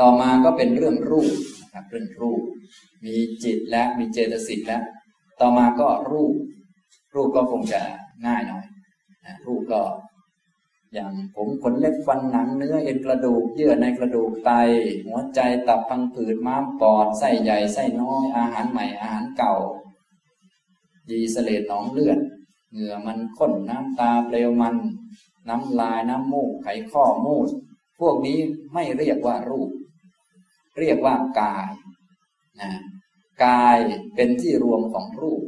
[0.00, 2.42] ต่อมาก็เป็นเรื่องรูปนะครับเรื่องรูป
[3.04, 4.82] มีจิตและมีเจตสิกแล้ว
[5.40, 6.34] ต่อมาก็รูป
[7.14, 7.80] รูปก็คงจะ
[8.26, 8.64] ง่ายหน่อย
[9.24, 9.82] นะรูปก็
[10.94, 14.50] อย่างผมขนเล็บฟันหนังเนื้อเอ็นกระดูก เยื่อในกระดูกไต
[15.06, 19.54] หัวใจตับพังผืดม้ามปอดไส้ใหญ่ไส้น้อย อาหารใหม่อาหารเก่า
[21.10, 22.18] ยีเสลดหนองเลือด
[22.72, 24.76] เหงื่อมันข้นน้ำตาเปลวมัน
[25.48, 27.48] น้ำลายน้ำมูกไขข้อมูด
[28.00, 28.38] พวกนี้
[28.72, 29.70] ไม่เรียกว่ารูป
[30.80, 31.68] เรียกว่ากาย
[32.60, 32.70] นะ
[33.44, 33.78] กาย
[34.14, 35.42] เป็นที่รวมของรูป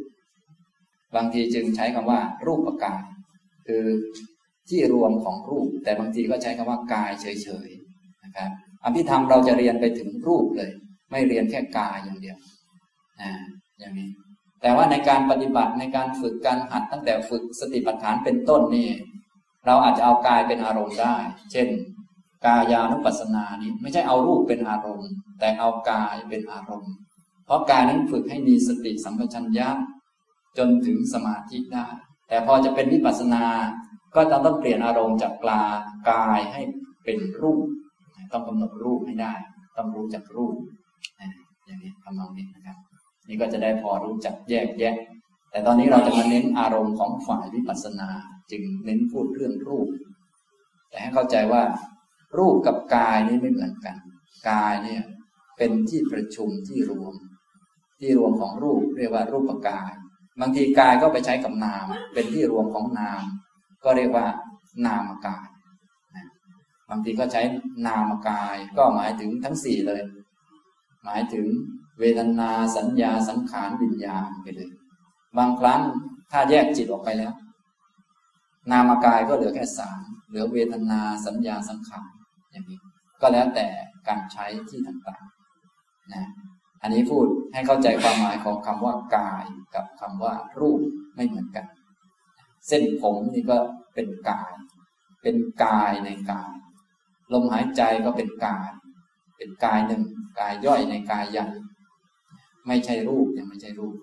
[1.17, 3.03] บางทีจึงใช้คำว่า รูปกาย
[3.67, 3.85] คือ
[4.69, 8.51] ที่รวมของรูป แต่บางทีก็ใช้คำว่ากายเฉยๆนะครับ
[8.85, 10.71] อภิธรรมเราจะเรียนไปถึงรูปเลย
[11.11, 12.39] ไม่เรียนแค่กายอย่างเดียว
[13.21, 13.31] นะ
[13.79, 14.09] อย่างนี้
[14.63, 18.91] แต่ว่าในการปฏิบัติในการฝึกการหัดตั้งแต่ฝึกสติปัฏฐานเป็นต้นนี่
[19.67, 21.17] เราอาจจะเอากายเป็นอารมณ์ได้
[21.53, 21.69] เช่น
[22.47, 26.95] กายานุปัสสนานี้ไม่ใช่เอารูปเป็นอารมณ์ แต่เอากายเป็นอารมณ์
[27.47, 29.69] เพราะกายนั้นฝึกให้มีสติสัมปชัญญะ
[30.59, 31.87] จนถึงสมาธิได้
[32.29, 33.45] แต่พอจะเป็นวิปัสสนา
[34.15, 35.63] ก็ต้องต้องเปลี่ยนอารมณ์จากกลา
[36.11, 36.63] กายให้
[37.05, 37.67] เป็นรูป
[38.33, 39.35] ต้องกำหนดรูปให้ได้
[39.77, 40.55] ต้องรู้จักรูป
[41.67, 42.77] อย่างนี้ทำนองนี้นะครับ
[43.29, 44.95] นี่ก็จะได้พอรู้จักแยกแยะ
[45.51, 48.09] แต่ตอนนี้เราจะมาเน้นอารมณ์ของฝ่ายวิปัสสนา
[48.51, 49.89] จึงเน้นพูดเรื่องรูป
[50.89, 51.63] แต่ให้เข้าใจว่า
[52.39, 53.97] รูปกับกายนี่ไม่เหมือนกัน
[54.51, 55.03] กายเนี่ย
[55.57, 57.15] เป็นที่ประชุมที่รวม
[57.99, 59.91] ที่รวมของรูปเรียกว่ารูปกาย
[60.41, 63.23] บางทีกายก็ไปใช้กับนาม เป็นที่รวมของนาม
[63.85, 64.27] ก็เรียกว่า
[64.87, 65.47] นามกาย
[66.91, 67.43] บางทีก็ใช้
[67.87, 70.03] นามกาย ก็หมายถึงทั้งสี่เลย
[71.05, 71.47] หมายถึง
[71.99, 74.71] เวทนาสัญญาสังขารวิญญาณไปเลย
[75.39, 75.81] บางครั้ง
[76.31, 77.33] ถ้าแยกจิตออกไปแล้ว
[78.71, 82.09] นามกายก็เหลือแค่สามเหลือเวทนาสัญญาสังขาร
[82.51, 82.79] อย่างนี้
[83.21, 83.67] ก็แล้วแต่
[84.09, 86.25] การใช้ที่ต่างๆนะ
[86.83, 89.45] อันนี้พูดให้เข้าใจความหมายของคำว่ากาย
[89.75, 90.81] กับคำว่ารูป
[91.15, 91.67] ไม่เหมือนกัน
[92.69, 93.59] เส้นผมนี่ก็
[93.95, 94.53] เป็นกาย
[95.23, 96.53] เป็นกายในกาย
[97.33, 98.69] ลมหายใจก็เป็นกาย
[99.37, 100.03] เป็นกายหนึ่ง
[100.41, 101.47] กายย่อยในกายใหญ่
[102.67, 103.95] ไม่ใช่รูปยังไม่ใช่รูป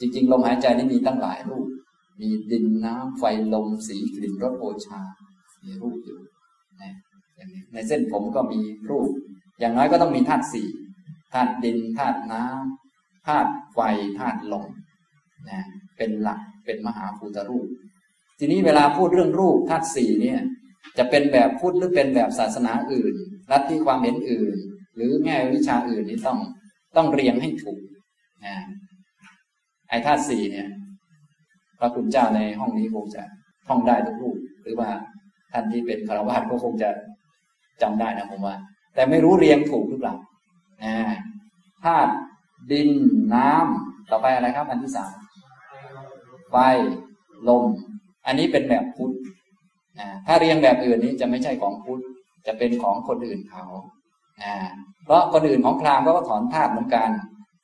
[0.00, 1.66] จริง ๆ ลมหายใจนี่มีตั้งหลายรูป
[2.20, 5.00] มีดินน้ำไฟลมสีกลิ่นรสโอชา
[5.64, 6.20] มีรูปอยู่
[7.72, 8.60] ในเส้นผมก็มี
[8.90, 9.10] รูป
[9.60, 10.68] อย่างน้อยก็ต้องมีธาตุสี่
[11.32, 13.78] ธาตุดินธาตุน้ำธาตุไฟ
[14.18, 14.66] ธาตุลม
[15.50, 15.62] นะ
[15.96, 17.66] เป็นหลักเป็นมหาภูตรูป
[18.38, 20.40] ทีนี้เวลาพูดเรื่องรูปธาตุสี่เนี่ย
[20.98, 23.14] จะเป็นแบบพูดหรือเป็นแบบศาสนาอื่น
[23.52, 24.56] รัฐที่ความเห็นอื่น
[24.96, 26.38] หรือแง่วิชาอื่นนี่ต้อง
[26.96, 27.80] ต้องเรียงให้ถูก
[28.44, 28.54] นะ
[29.88, 30.68] ไอ้ธาตุสี่เนี่ย
[31.78, 33.22] พระคุณเจ้าในห้องนี้คงจะ
[33.68, 34.90] ท่องได้ทุกรูป หรือว่า
[35.52, 36.90] ท่านที่เป็นคารวะก็คงจะ
[37.82, 38.56] จำได้นะผมว่า
[38.94, 40.14] แต่ไม่รู้เรียงถูกหรือเปล่า
[41.84, 42.12] ธาตุ
[42.72, 42.88] ดิน
[43.34, 45.14] น้ำต่อไปอะไรครับ อันที่สาม
[46.50, 46.56] ไฟ
[47.48, 47.64] ลม
[48.26, 49.14] อันนี้เป็นแบบพุทธ
[50.26, 52.02] ถ้าเรียงแบบอื่นนี้จะไม่ใช่ของพุทธ
[52.46, 53.64] จะเป็นของคนอื่นเขา
[55.04, 57.08] เพราะคนอื่นของพราหมณ์ก็ถอนธาตุเหมือนกัน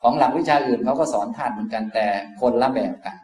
[0.03, 2.07] ของหลักวิชาอื่นเขาก็สอนธาตุเหมือนกันแต่
[2.41, 3.17] คนละแบบกัน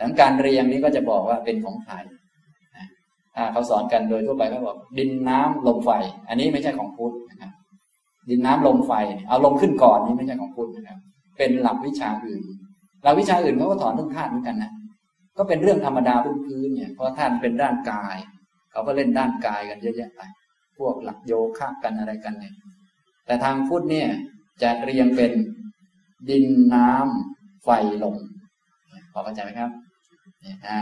[0.00, 2.04] ดังการเรียงนี้ก็จะบอกว่าเป็นของไทย
[3.52, 5.90] เขาสอนกันโดยทั่วไปเขาบอกดินน้ำลมไฟ
[6.28, 7.50] อันนี้ไม่ใช่ของพุทธนะครับ
[8.28, 8.92] ดินน้ำลมไฟ
[9.28, 10.98] เอาลมขึ้นก่อนนี่ไม่ใช่ของพุทธนะครับ
[11.38, 12.42] เป็นหลักวิชาอื่น
[13.02, 14.72] หลักวิชาอื่นเขาก็ถอนเรื่องธาตุเหมือนกันนะ
[15.38, 16.14] ก็เป็นเรื่องธรรมดา
[16.46, 18.16] พื้นๆเนี่ยเพราะท่านเป็นด้านกาย
[18.72, 20.20] เขาก็เล่นด้านกายกันเยอะแยะไป
[20.78, 22.54] พวกหลักโยคะกันอะไรกันเนี่ย
[23.26, 24.08] แต่ทางพุทธเนี่ย
[24.62, 25.32] จะเรียงเป็น
[26.28, 27.68] ดินน้ำไฟ
[28.02, 28.16] ลม
[29.12, 29.70] พอเข้าใจไหมครับ
[30.40, 30.78] เนี่ยนะ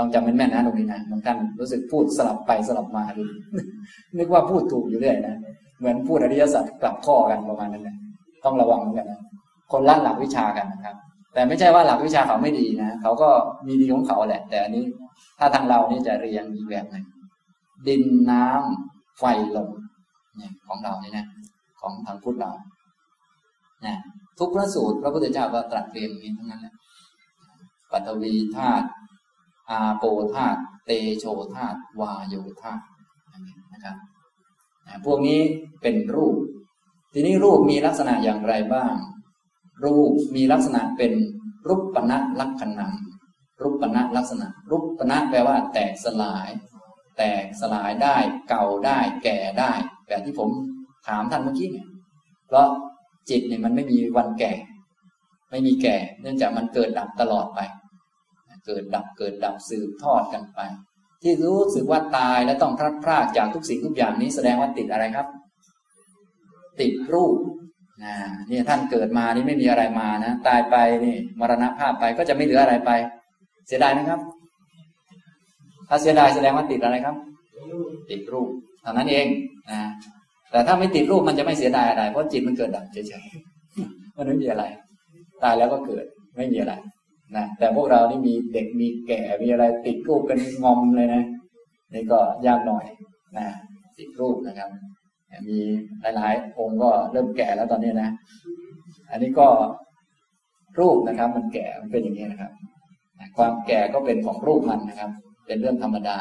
[0.00, 3.22] ต้องจำเป็นแม่นนะตรงนี้นะบางท่านรู้สึกพูดสลับไปสลับมาดู
[4.18, 5.36] นึกว่าพูดถูกอยู่เรื่อยนะ
[5.78, 7.96] เหมือนพูดอริยสัจกลับข้อกันประมาณนั้นนะ
[8.44, 9.20] ต้องระวังเหมือนกันนะ
[9.72, 10.96] คนละหลักวิชากันนะครับ
[11.34, 13.30] แต่ไม่ใช่ว่าหลักวิชาเขาไม่ดีนะเขาก็
[13.66, 14.84] มีดีของเขาแหละ แต่อันนี้
[15.38, 17.04] ถ้าทางเรานี่จะเรียงอีกแบบหนึ่ง
[17.88, 19.24] ดินน้ำไฟ
[19.56, 19.70] ลม
[20.36, 21.26] เนี่ยของเรานี่นะ
[21.80, 22.52] ของทางพุทธเรา
[23.86, 23.96] นะ
[24.38, 26.74] ทุกพระสูตรพระพุทธเจ้าก็ตรัสเรียงอย่างนี้ทั้งนั้นแหละ
[27.92, 28.86] ปัตวีธาตุ
[29.70, 31.24] อาโปธาตุเตโช
[31.54, 32.82] ธาตุวาโยธาตุ
[33.72, 33.96] นะครับ
[35.04, 35.40] พวกนี้
[35.82, 36.36] เป็นรูป
[37.12, 38.94] ทีนี้รูปมีลักษณะอย่างไรบ้าง
[39.84, 41.12] รูปมีลักษณะเป็น
[41.68, 42.86] รูปปณะลักษณะ
[43.60, 46.48] รูปปณะลักษณะ รูปปณะแปลว่า แตกสลาย
[47.18, 48.16] แตกสลายได้
[48.48, 49.72] เก่าได้ แก่ได้
[50.06, 50.50] แบบที่ผม
[51.08, 51.88] ถามท่านเมื่อกี้เนี่ย
[52.46, 52.66] เพราะ
[53.30, 54.52] จิตเนี่ยมันไม่มีวันแก่
[55.50, 57.60] ไม่มีแก่ เนื่องจากมันเกิดดับตลอดไป
[58.66, 60.60] เกิดดับเกิดดับสืบทอดกันไป
[61.22, 65.26] ที่รู้สึกว่าตายและต้องพลัดพรากจากทุกสิ่งทุกอย่างนี้แสดงว่าติดอะไรครับ
[66.80, 67.36] ติดรูป
[68.04, 68.14] นะ
[68.50, 72.90] นี่ท่านเกิดมานี่ไม่มีอะไรมานะตายไปนี่มรณภาพไปก็จะไม่เหลืออะไรไป
[73.66, 74.20] เสียดายไหมครับ
[75.88, 77.16] ถ้าเสียดายแสดงว่าติดอะไรครับ
[78.10, 78.50] ติดรูป
[78.82, 79.26] เท่านั้นเอง
[79.70, 79.80] นะ
[80.50, 84.64] แต่ถ้าไม่ติดรูปมันจะไม่เสียดายอะไร เพราะจิตมันเกิดดับเฉยๆมันไม่มีอะไร
[85.42, 86.04] ตายแล้วก็เกิด
[86.36, 86.72] ไม่มีอะไร
[87.36, 91.22] นะแต่พวกเรานี่มีเด็กมีแก่มีอะไรติดรูปกันงอมเลยนะ
[91.92, 92.84] นี่ก็ยากหน่อย
[93.38, 93.46] นะ
[93.98, 94.70] ติดรูปนะครับ
[95.48, 95.58] มี
[96.16, 98.10] หลายๆ องค์ก็เริ่มแก่แล้วตอนนี้นะ
[99.10, 99.48] อันนี้ก็
[100.78, 102.52] รูปนะครับ มันแก่มันเป็นอย่างนี้นะครับ
[103.36, 105.10] ความแก่ก็เป็นของรูปมันนะครับ
[105.46, 106.18] เป็นเรื่องธรรมดา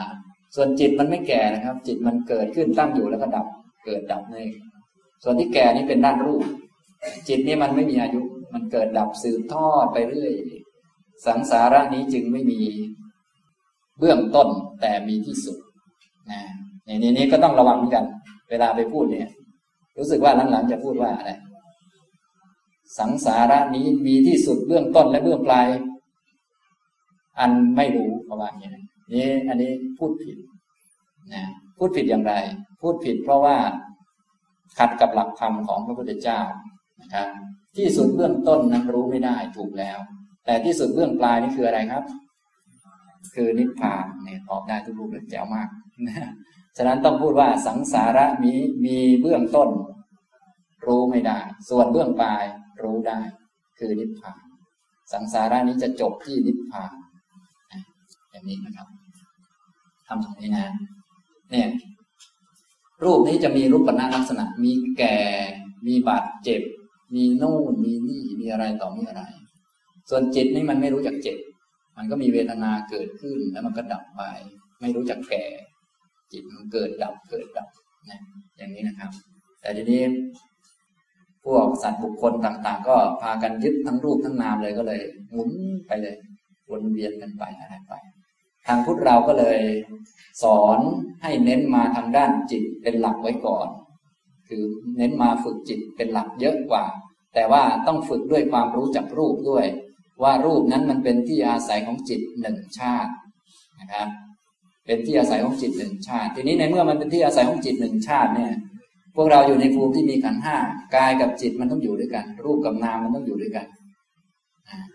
[0.56, 3.48] ส่วนจิตมันไม่แก่นะครับ จิตมันเกิดขึ้นตั้งอยู่แล้วก็ดับ
[3.86, 4.48] เกิดดับนี่
[5.24, 6.44] ส่วนที่แก่นี่เป็นด้านรูป
[7.28, 8.22] จิตนี่มันไม่มีอายุ
[8.54, 10.34] มันเกิดดับสืบทอดไปเรื่อย
[11.26, 12.60] สังสาระนี้จึงไม่มี
[14.00, 14.48] เบื้องต้น
[14.82, 15.58] แต่มีที่สุด
[16.32, 16.42] นะ
[16.88, 18.06] นี่นี้ก็ต้องระวังเหมือนกัน
[18.50, 19.30] เวลาไปพูดเนี่ย
[19.98, 21.32] รู้สึกว่าหลังๆจะพูดว่าอะไร
[23.00, 25.68] สังสาระนี้มีที่สุดเบื้องต้นและเบื้องปลาย
[27.40, 28.70] อันไม่รู้ประมาณนี้
[29.14, 30.38] นี่อันนี้พูดผิด
[31.34, 31.44] นะ
[31.78, 32.34] พูดผิดอย่างไร
[32.82, 33.58] พูดผิดเพราะว่า
[34.78, 36.40] ขัดกับหลักธรรมของพระพุทธเจ้า
[37.02, 37.28] นะครับ
[37.78, 40.00] ที่สุดเบื้องต้นนั้นรู้ไม่ได้ถูกแล้ว
[40.50, 42.04] แต่ที่สุดเบื้องปลายนี่คืออะไรครับ
[43.36, 45.70] คือนิพพานเนี่ยตอบได้ทุกรูปเลยแจ๋วมาก
[46.78, 48.54] ฉะนั้นต้องพูดว่าสังสาระมี
[48.86, 49.70] มีเบื้องต้น
[50.86, 52.44] รู้ไม่ได้ ส่วนเบื้องปลาย
[52.82, 53.20] รู้ได้
[53.78, 54.40] คือนิพพาน
[55.14, 56.92] สังสาระนี้จะจบที่นิพพาน
[58.32, 58.88] อย่างนี้นะครับ
[60.08, 60.68] ทำตรงนี้นะ
[61.52, 61.70] เนี่ย
[63.04, 65.18] รูปนี้จะมีรูปนาลักษณะ มีแก่
[65.88, 66.62] มีบาดเจ็บ
[67.16, 69.24] มีนู่นมีนี่มีอะไรต่อมีอะไร
[70.10, 71.38] ส่วนจิตนี่มันไม่รู้จักเจ็บ
[71.98, 74.22] มันก็มีเวทนาเกิดขึ้นแล้วมันก็ดับไป
[74.82, 75.46] ไม่รู้จักแก่
[76.32, 77.70] จิตมันเกิดดับเกิดดับ
[78.10, 78.20] นะ
[78.58, 79.12] อย่างนี้นะครับ
[79.62, 80.02] แต่ทีนี้
[81.46, 85.02] พวกสัตว์บุคคลต่างๆ ก็พากันยึดทั้งรูปทั้งนามเลยก็เลย
[85.32, 85.50] หมุน
[85.88, 86.16] ไปเลย
[86.72, 87.94] วนเวียนกันไปอะไรไป
[88.68, 89.60] ทางพุทธเราก็เลย
[90.44, 90.80] สอน
[91.22, 93.68] ให้เน้นมาทางด้านจิตเป็นหลักไว้ก่อน
[94.48, 94.64] คือ
[94.98, 96.86] เน้นมาฝึกจิตเป็นหลักเยอะกว่า
[97.34, 99.66] แต่ว่าต้องฝึกด้วยความรู้จักรูปด้วย
[100.24, 103.12] ว่ารูปนั้นมันเป็นที่อาศัยของจิตหนึ่งชาติ
[103.80, 104.08] นะครับ
[104.86, 108.54] เป็นที่อาศัยของจิตหนึ่งชาติ ทีนี้ในเมื่อมันเป็นที่อาศัยของจิตหนึ่งชาติเนี่ย
[109.16, 110.58] พวกเราอยู่ในภูมิที่มีขันห้า
[110.96, 113.68] กายกับจิตมันต้องอยู่ด้วยกัน รูปกับนามมันต้องอยู่ด้วยกัน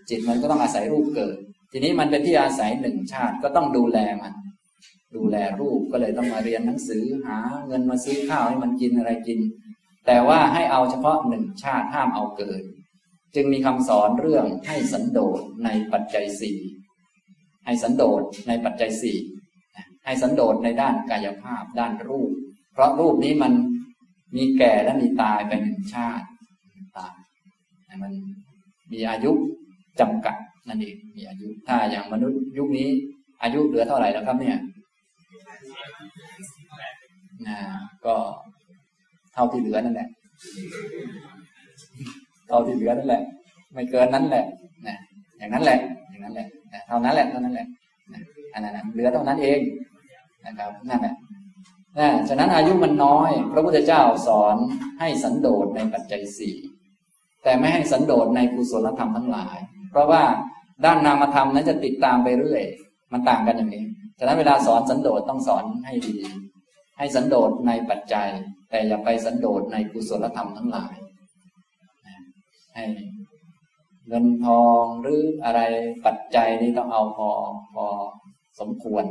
[0.08, 1.36] จิตมันก็ต้องอาศัยรูปเกิด
[1.72, 4.32] ทีนี้มันเป็นที่อาศัยหนึ่งชาติก็ต้องดูแลมัน
[5.16, 9.38] ดูแลรูปก็เลยต้องมาเรียนหนังสือหาเงินมาซื้อข้าวให้มันกินอะไรกิน
[10.06, 12.62] แต่ว่าให้เอาเฉพาะหนึ่งชาติห้ามเอาเกิน
[13.34, 16.58] จึงมีคำสอนเรื่องให้สันโดษในปัจจัยสี่
[17.64, 19.18] ให้สันโดษในปัจจัยสี่
[20.04, 22.30] ให้สันโดษในด้านกายภาพด้านรูป
[22.72, 23.52] เพราะรูปนี้มัน
[24.36, 26.26] มีแก่และมีตายไปหนึ่งชาติ
[26.96, 27.14] ตาย
[28.02, 28.12] มัน
[28.92, 29.32] มีอายุ
[30.00, 30.36] จำกัด
[30.68, 32.88] นั่นเองมีอายุถ้าอย่างมนุษย์ยุคนี้
[33.42, 34.58] อายุเหลือเท่าไหร่แล้วครับเนี่ย
[37.46, 37.58] นะ
[38.06, 38.16] ก็
[39.34, 40.08] เท่าที่เหลือนั่นแหละ
[42.54, 43.22] ท่าที่เหลือนั่นแหละ
[43.72, 44.44] ไม่เกินนั้นแหละ
[44.86, 44.96] นะ
[45.38, 45.78] อย่างนั้นแหละ
[46.10, 46.46] อย่างนั้นแหละ
[46.86, 47.66] เท่านั้นแหละเท่านั้นแหละ
[48.52, 49.60] อันนั้นเหลือเท่านั้นเอง
[50.46, 51.14] นะครับนั่นแหละ
[51.98, 54.56] นะฉะนั้นอายุมันน้อย พระพุทธเจ้าสอน
[55.00, 56.56] ให้สันโดษในปัจจัยสี่
[57.42, 59.56] แต่ไม่ให้สันโดษในกุศลธรรมทั้งหลาย
[59.90, 60.22] เพราะว่า
[60.84, 62.64] ด้านนามธรรมนั้นจะติดตามไปเรื่อย
[63.12, 63.84] มันต่างกันอย่างนี้
[64.18, 66.16] ฉะนั้นเวลาสอนสันโดษต้องสอนให้ดี
[66.98, 68.28] ให้สันโดษในปัจจัย
[68.70, 70.94] แต่อย่าไปสันโดษในกุศลธรรมทั้งหลาย
[72.74, 72.84] ให้
[74.08, 75.60] เงินทองหรืออะไร
[76.06, 77.30] ปัจจัยนี้ต้องเอาพอ
[77.74, 77.86] พอ
[78.60, 79.04] สมควร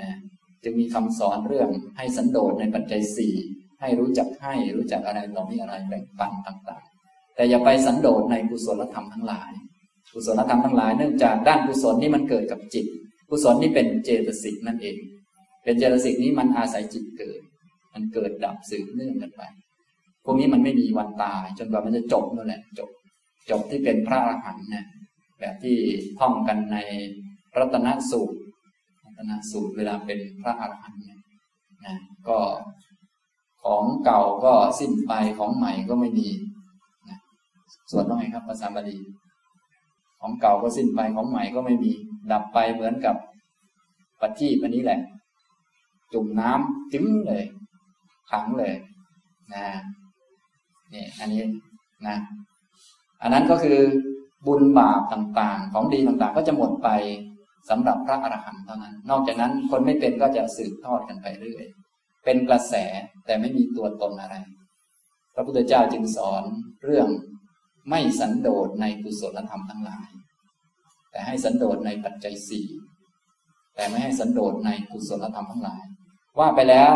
[0.00, 0.10] นะ
[0.62, 3.34] จึงมีคำสอนเรื่องให้สันโดษในปัจจัยสี่
[3.80, 9.52] ให้รู้จักให้รู้จักอะไรต่อมีอะไรแบ่งปันต่างๆ แต่อย่าไปสันโดษในกุศลธรรมทั้งหลาย
[10.12, 12.86] กุศลธรรมทั้งหลายเนื่องจากด้านกุศลนี่มันเกิดกับจิต
[13.30, 14.96] กุศลนี่เป็นเจตสิกนั่นเอง
[15.64, 17.40] เป็นเจตสิกนี้มันอาศัยจิตเกิด
[17.94, 19.42] มันเกิดดับสืบเนื่องกันไป
[20.26, 22.90] พวกนี้มันไม่มีวันตาย จนกว่ามันจะจบนั่นแหละ จบ
[23.50, 24.84] จบที่เป็นพระอรหันต์นะ
[25.40, 25.76] แบบที่
[26.18, 26.76] ท่องกันใน
[27.58, 28.38] รัตนสูตร
[29.04, 31.20] รัตนสูตรเวลาเป็นพระอรหันต์เนี่ย
[31.86, 31.96] นะ
[32.28, 32.38] ก็
[33.62, 36.28] ของเก่าก็สิ้นไปของใหม่ก็ไม่มี
[37.08, 37.18] นะ
[37.90, 38.96] ส่วนน้อยครับภาษาบาลี
[40.20, 41.92] ของเก่าก็สิ้นไปของใหม่ก็ไม่มี
[42.32, 43.16] ดับไปเหมือนกับ
[44.20, 45.00] ปัจจีปอันนี้แหละ
[46.12, 47.44] จุ่มน้ำจึ้งเลย
[48.30, 48.74] ขังเลย
[49.54, 49.64] นะ
[50.94, 51.42] นี่อันนี้
[52.06, 52.16] นะ
[53.22, 53.78] อันนั้นก็คือ
[54.46, 56.88] บุญบาปต่างๆ ของดีต่างๆ ก็จะหมดไป
[57.70, 61.66] สำหรับพระอรหันต์เท่านั้น นอกจากนั้นคนไม่เป็นก็จะสืบทอดกันไปเรื่อย
[62.24, 62.74] เป็นกระแส
[63.26, 64.36] แต่ไม่มีตัวตนอะไร
[65.34, 66.42] พระพุทธเจ้าจึงสอน
[66.84, 67.08] เรื่อง
[67.90, 70.08] ไม่สันโดษในกุศลธรรมทั้งหลาย
[71.10, 72.66] แต่ให้สันโดษในปัจจัยสี่
[73.74, 75.82] แต่ไม่ให้สันโดษในกุศลธรรมทั้งหลาย
[76.38, 76.94] ว่าไปแล้ว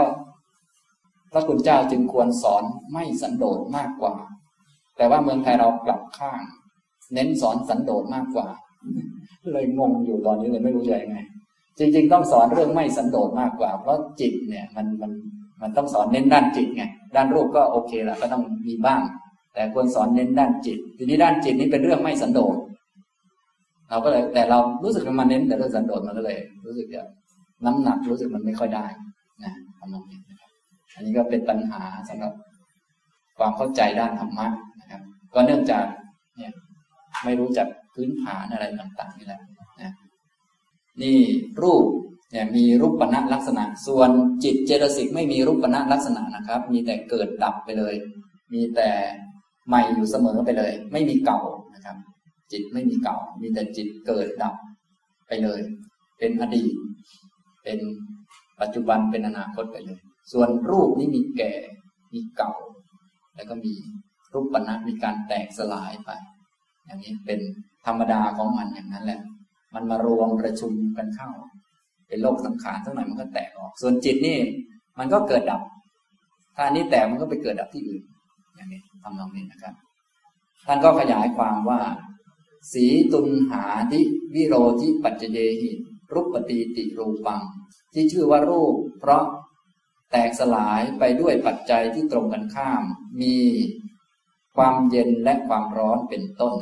[1.33, 4.15] พระคุณเจ้าจึงควรสอนไม่สันโดษมากกว่า
[4.97, 6.41] แต่ว่าเมืองไทยเรากลับข้าง
[7.15, 8.49] เน้นสอนสันโดษมากกว่า
[9.53, 11.19] เลยงงอยู่ตอนนี้เลยไม่รู้จะยังไง
[11.79, 15.13] จริง ๆ ต้องสอนเรื่องไม่สันโดษมากกว่า เพราะจิตเนี่ยมันมัน
[15.63, 16.85] มันต้องสอนเน้นด้านจิตไง
[17.17, 19.03] ด้านรูปก็โอเคละก็ต้องมีบ้าง
[19.55, 22.57] แต่ควรสอนเน้นด้านจิต ทีนี้ด้านจิตนี่เป็นเรื่องไม่สันโดษ
[23.91, 27.09] เราก็เลยแต่เรารู้สึกมันเน้นแต่เรื่องสันโดษมันก็เลย รู้สึกอย่าง
[27.65, 28.87] น้ำหนักรู้สึกมันไม่ค่อยได้
[29.45, 30.21] นะทำนองนี้
[30.95, 32.33] อันนี้ก็เป็นปัญหาสำหรับ
[33.39, 34.47] ความเข้าใจด้านธรรมะ
[34.81, 35.03] นะครับ
[35.35, 35.85] ก็เนื่องจาก
[36.37, 36.53] เนี่ย
[37.25, 39.41] ไม่รู้จักพื้นฐานอะไรต่างๆนี่แหละ
[39.81, 39.93] นะ
[41.03, 41.19] นี่
[41.63, 41.85] รูป
[42.33, 44.11] เนี่ยมีรูปปณะลักษณะ ส่วน
[44.45, 47.95] จิตเจตสิกไม่มีรูปปณะลักษณะนะครับ มีแต่เกิดดับไปเลย
[48.55, 48.91] มีแต่
[49.69, 51.41] ใหม่อยู่เสมอไปเลย ไม่มีเก่า
[51.75, 51.97] นะครับ
[52.53, 54.55] จิตไม่มีเก่า มีแต่จิตเกิดดับ
[55.29, 55.61] ไปเลย
[56.19, 56.75] เป็นอดีต
[57.63, 57.79] เป็น
[58.61, 60.01] ปัจจุบันเป็นอนาคตไปเลย
[60.33, 61.53] ส่วนรูปนี้มีแก่
[62.13, 62.53] มีเก่า
[63.37, 63.75] แล้วก็มี
[64.33, 66.11] รูปปณะมีการแตกสลายไป
[66.85, 67.41] อย่างนี้เป็น
[67.87, 69.21] ธรรมดาของมันอย่างนั้นแหละ
[69.75, 71.31] มันมารวมประชุมกันเข้า
[72.09, 74.39] เป็นโลกสังขารสักหน่อยมันก็แตกออก ส่วนจิตนี่
[74.99, 75.63] มันก็เกิดดับ
[76.55, 78.03] ถ้าอันนี้แตกมันก็ไปเกิดดับที่อื่น
[78.57, 79.75] อย่างนี้ทำนองนี้นะครับ
[80.67, 81.81] ท่านก็ขยายความว่า
[82.73, 84.01] สีตุนหาทิ
[84.35, 85.71] วิโรธิปัจเจหิ
[86.15, 87.43] รุปปฏิติรูปัง
[87.93, 89.25] ที่ชื่อว่ารูป เพราะ
[90.11, 92.83] แตกสลายไปด้วยปัจจัยที่ตรงกันข้าม
[93.23, 93.37] มี
[94.57, 96.55] ความเย็นและความร้อนเป็นต้น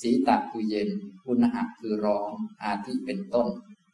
[0.00, 0.90] สีตะคือเย็น
[1.26, 2.32] อุณหะคือร้อน
[2.62, 3.48] อาทิเป็นต้น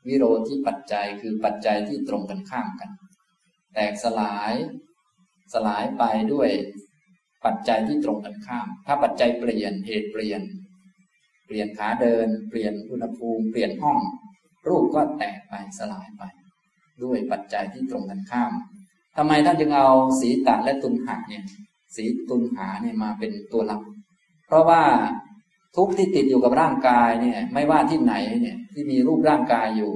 [0.06, 2.90] วิโรธิปัจจัยคือปัจจัยที่ตรงกันข้ามกัน
[3.74, 4.52] แตกสลาย
[5.52, 6.02] สลายไป
[6.32, 6.50] ด้วย
[7.44, 10.42] ปัจจัยที่ตรงกันข้าม ถ้าปัจจัยเปลี่ยนเหตุเปลี่ยน
[11.46, 13.98] เปลี่ยนขาเดิน เปลี่ยนอุณหภูมิเปลี่ยนห้อง
[14.68, 16.22] รูปก็แตกไปสลายไป
[17.02, 18.52] ด้วยปัจจัยที่ตรงกันข้าม
[19.22, 19.88] ทำไมท่านจึงเอา
[20.20, 21.44] สีตะและตุนหาเนี่ย
[21.96, 23.82] สีตุนหาเนี่ยมาเป็นตัวหลัก
[24.46, 24.82] เพราะว่า
[25.76, 29.92] ทุกที่ติดอยู่กับร่างกายเนี่ย ไม่ว่าที่ไหนเนี่ย ที่มีรูปร่างกายอยู่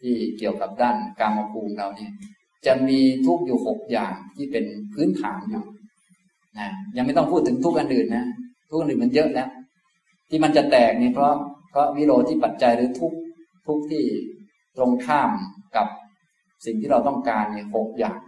[0.00, 2.12] ที่เกี่ยวกับด้านกามภูมิเราเนี่ย
[2.66, 4.64] จะมีทุกอยู่หกอย่างที่เป็น
[4.94, 5.64] พื้นฐานอยู่
[6.58, 8.24] นะยังไม่ต้องพูดถึงทุกอันอื่นนะ
[8.70, 9.48] ทุกอันอื่นมันเยอะแล้ว
[10.30, 11.34] ที่มันจะแตกเนี่ยเพราะ
[11.70, 13.12] เพราะวิโรที่ปัจจัยหรือทุก
[13.66, 14.04] ทุกที่
[14.76, 15.30] ตรงข้าม
[15.76, 15.86] กับ
[16.64, 18.18] สิ่งที่เราต้องการเนี่ยหกอย่าง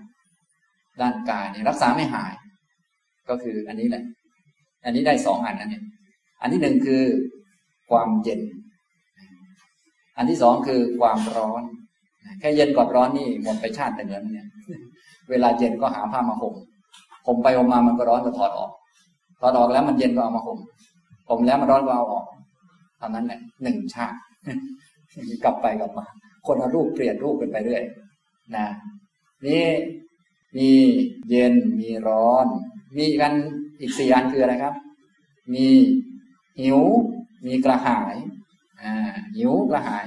[1.01, 2.33] ด้านกายเนี่ยรักษาไม่หาย
[3.29, 4.05] ก็คืออันนี้แหละ
[4.85, 5.85] อันนี้ได้สองอันนั่นเอง
[6.41, 7.03] อันที่หนึ่งคือ
[7.91, 8.41] ความเย็น
[10.17, 11.63] อันที่สองคือความร้อน
[12.41, 14.47] แค่เย็นกับร้อนนี่หมดไปชาติแต่เงินเนี่ย
[15.31, 16.55] เวลาเย็นก็หาผ้ามาห่ม
[17.27, 18.71] ห่มไปห่มมามันก็ร้อนก็ถอดออก
[19.41, 20.59] ถอดออกแล้วมันเย็นก็เอามาห่ม
[21.29, 22.25] ห่มแล้วมันร้อนก็เอาออก
[22.99, 24.19] เท่านั้นแหละหนึ่งชาติ
[25.45, 26.07] กลับไปกลับมา
[26.47, 27.83] คนละรูปเปลี่ยนรูปกันไปเรื่อย
[28.55, 28.67] นะ
[29.47, 29.65] นี่
[30.57, 30.69] มี
[31.29, 32.47] เย็นมีร้อน
[32.97, 33.33] มีกัน
[33.81, 34.75] อีกสี่อันคืออะไรครับ
[35.53, 35.67] มี
[36.61, 36.81] หิว
[37.47, 38.17] มีกระหาย
[38.83, 38.93] อ่า
[39.37, 40.05] หิวกระหาย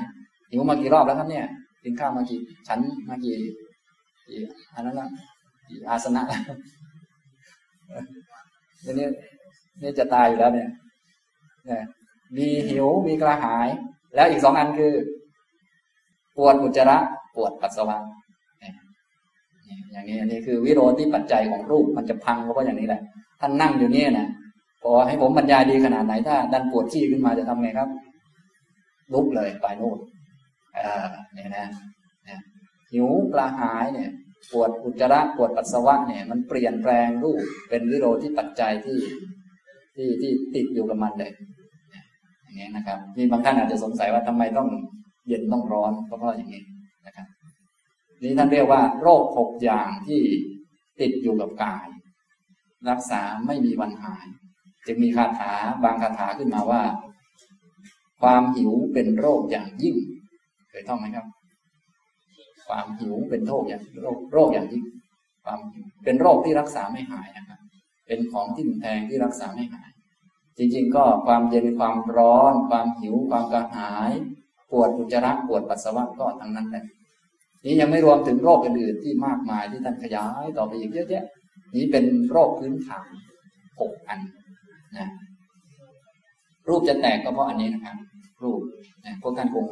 [0.51, 1.45] หิวมากี่รอบแล้วครับเนี่ย
[1.83, 2.79] กินข้าวมากี่ชั้น
[3.09, 3.37] มากี่
[4.27, 4.39] กี่
[4.73, 5.07] อันนั้นละ
[5.67, 6.21] กี่อาสนะ
[8.81, 9.07] แล้วนี่
[9.81, 10.69] นี่จะตายอยู่แล้วเนี่ย
[11.65, 11.83] เนี่ย
[12.37, 13.67] มีหิวมีกระหาย
[14.15, 14.93] แล้วอีกสองอันคือ
[16.37, 16.97] ปวดอุจจาระ
[17.35, 17.97] ปวดปัสสาวะ
[19.91, 23.01] อย่างนี้อันนี้คือวิโรธิปัจจัยของรูปมันจะพังเพราะอย่างนี้แหละ
[23.41, 24.27] ท่านนั่งอยู่เนี่ยนะ
[24.83, 27.89] พอให้ผมบรรยายดีขนาดไหนถ้า ดันปวดขี้ขึ้นมาจะทำไงครับ
[29.13, 29.97] ลุกเลยไปโน่น
[30.77, 31.67] อ่าเนี่ยนะ
[32.27, 32.39] นะ
[32.91, 34.09] หิวกระหายเนี่ย
[34.51, 38.99] ปวดอุจจาระปวดปัสสาวะเนี่ย มันเปลี่ยนแปลงรูปเป็นวิโรธที่ปัจจัยที่
[39.95, 41.31] ที่ที่ติดอยู่กับมันเลย
[42.43, 44.69] อย่างนี้นะครับมีบางท่านอาจจะสงสัยว่าทำไมต้อง
[45.27, 46.61] เย็นต้องร้อนเพราะเพราะอย่างนี้
[47.05, 47.27] นะครับ
[48.21, 50.21] นี่ท่านเรียกว่า โรคหกอย่างที่
[50.99, 51.85] ติดอยู่กับกาย
[52.89, 54.25] รักษาไม่มีวันหาย
[54.85, 56.83] จึงมีคาถาบางคาถาขึ้นมาว่า
[58.21, 59.95] ความหิวเป็นโรคอย่างยิ่ง
[60.69, 61.25] เคยท่องไหมครับ
[62.67, 64.85] ความหิวเป็นโรคอย่างโรคโรคอย่างยิ่ง
[65.43, 67.59] ความหิวเป็นโรคที่รักษาไม่หายนะครับ
[68.07, 69.89] เป็นของที่มแทงที่รักษาไม่หาย
[70.57, 74.11] จริงๆ ก็ความเย็นความร้อน ความหิว ความกระหาย
[74.71, 76.85] ปวดอุจจาระปวดปัสสาวะก็ทั้งนั้นแหละ
[77.65, 81.25] นี้ยังไม่รวมถึงโรคอื่นๆที่มากมายที่ท่านขยายต่อไปอีกเยอะแยะ
[81.75, 83.07] นี้เป็นโรคพื้นฐาน
[83.79, 84.19] หกอัน
[84.97, 85.07] นะ
[86.67, 87.95] รูปจะแตกก็เพราะอันนี้นะครับ
[88.43, 88.61] รูป
[89.05, 89.65] นะพวกท่านคง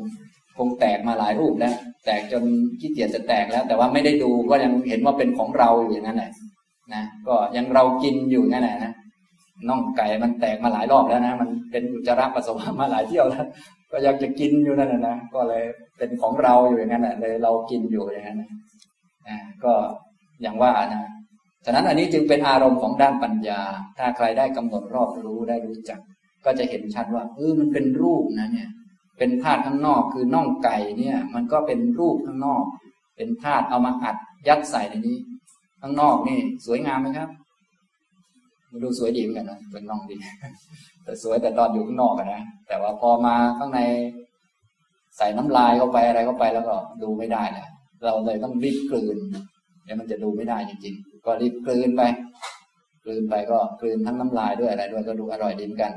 [0.57, 1.75] คงแตกมาหลายรูปแล้ว
[2.05, 2.43] แตกจน
[2.79, 6.31] ขี้เกียจจะแตกแล้ว แต่ว่าไม่ได้ดูก็ยังเห็นว่าเป็นของเราอยู่อย่างนั้นแหละ
[6.93, 8.93] นะก็ยังเรากินอยู่นั่นแหละนะ
[9.69, 13.45] น่องไก่มันแตกมาหลายรอบแล้วนะ มันเป็นอุจจาระปัสสาวะมาหลายเที่ยวแล้ว
[13.91, 15.63] ก็ยังจะกินอยู่นั่นแหละนะก็เลย
[15.97, 18.49] เป็นของเราอยู่อย่างนั้นแหละเลยเรากินอยู่อย่างนั้นนะ
[19.63, 19.73] ก็
[20.41, 21.03] อย่างว่านะ
[21.65, 23.61] ฉะนั้นอันนี้จึงเป็นอารมณ์ของด้านปัญญา
[23.97, 25.99] ถ้าใครได้กำหนดรอบรู้ได้รู้จัก
[26.45, 28.69] ก็จะเห็นชัดว่าเออมันเป็นรูปนะเนี่ย
[29.17, 32.63] เป็นธาตุข้างนอกคือน่องไก่เนี่ย มันก็เป็นรูปข้างนอก
[33.15, 34.15] เป็นธาตุเอามาอัด
[34.47, 35.17] ยัดใส่ในนี้
[35.81, 37.29] ข้างนอกนี่ สวยงามไหมครับ
[38.81, 40.15] ดูสวยดีเหมือนกันนะเป็นน่องดี
[41.03, 43.79] แต่สวยแต่ตอนอยู่ข้างนอกนะแต่ว่าพอมาข้างใน
[45.17, 47.67] ใส่น้ำลายเข้าไปอะไรเข้าไปแล้วก็ดูไม่ได้แหละ
[48.05, 49.17] เราเลยต้องรีบกลืน
[49.83, 52.01] เดี๋ยวมันจะดูไม่ได้จริงๆ ก็รีบกลืนไป
[53.03, 55.93] กลืนไปก็กลืนทั้งน้ำลายด้วยอะไรด้วยก็ดูอร่อยดีเหมือนกัน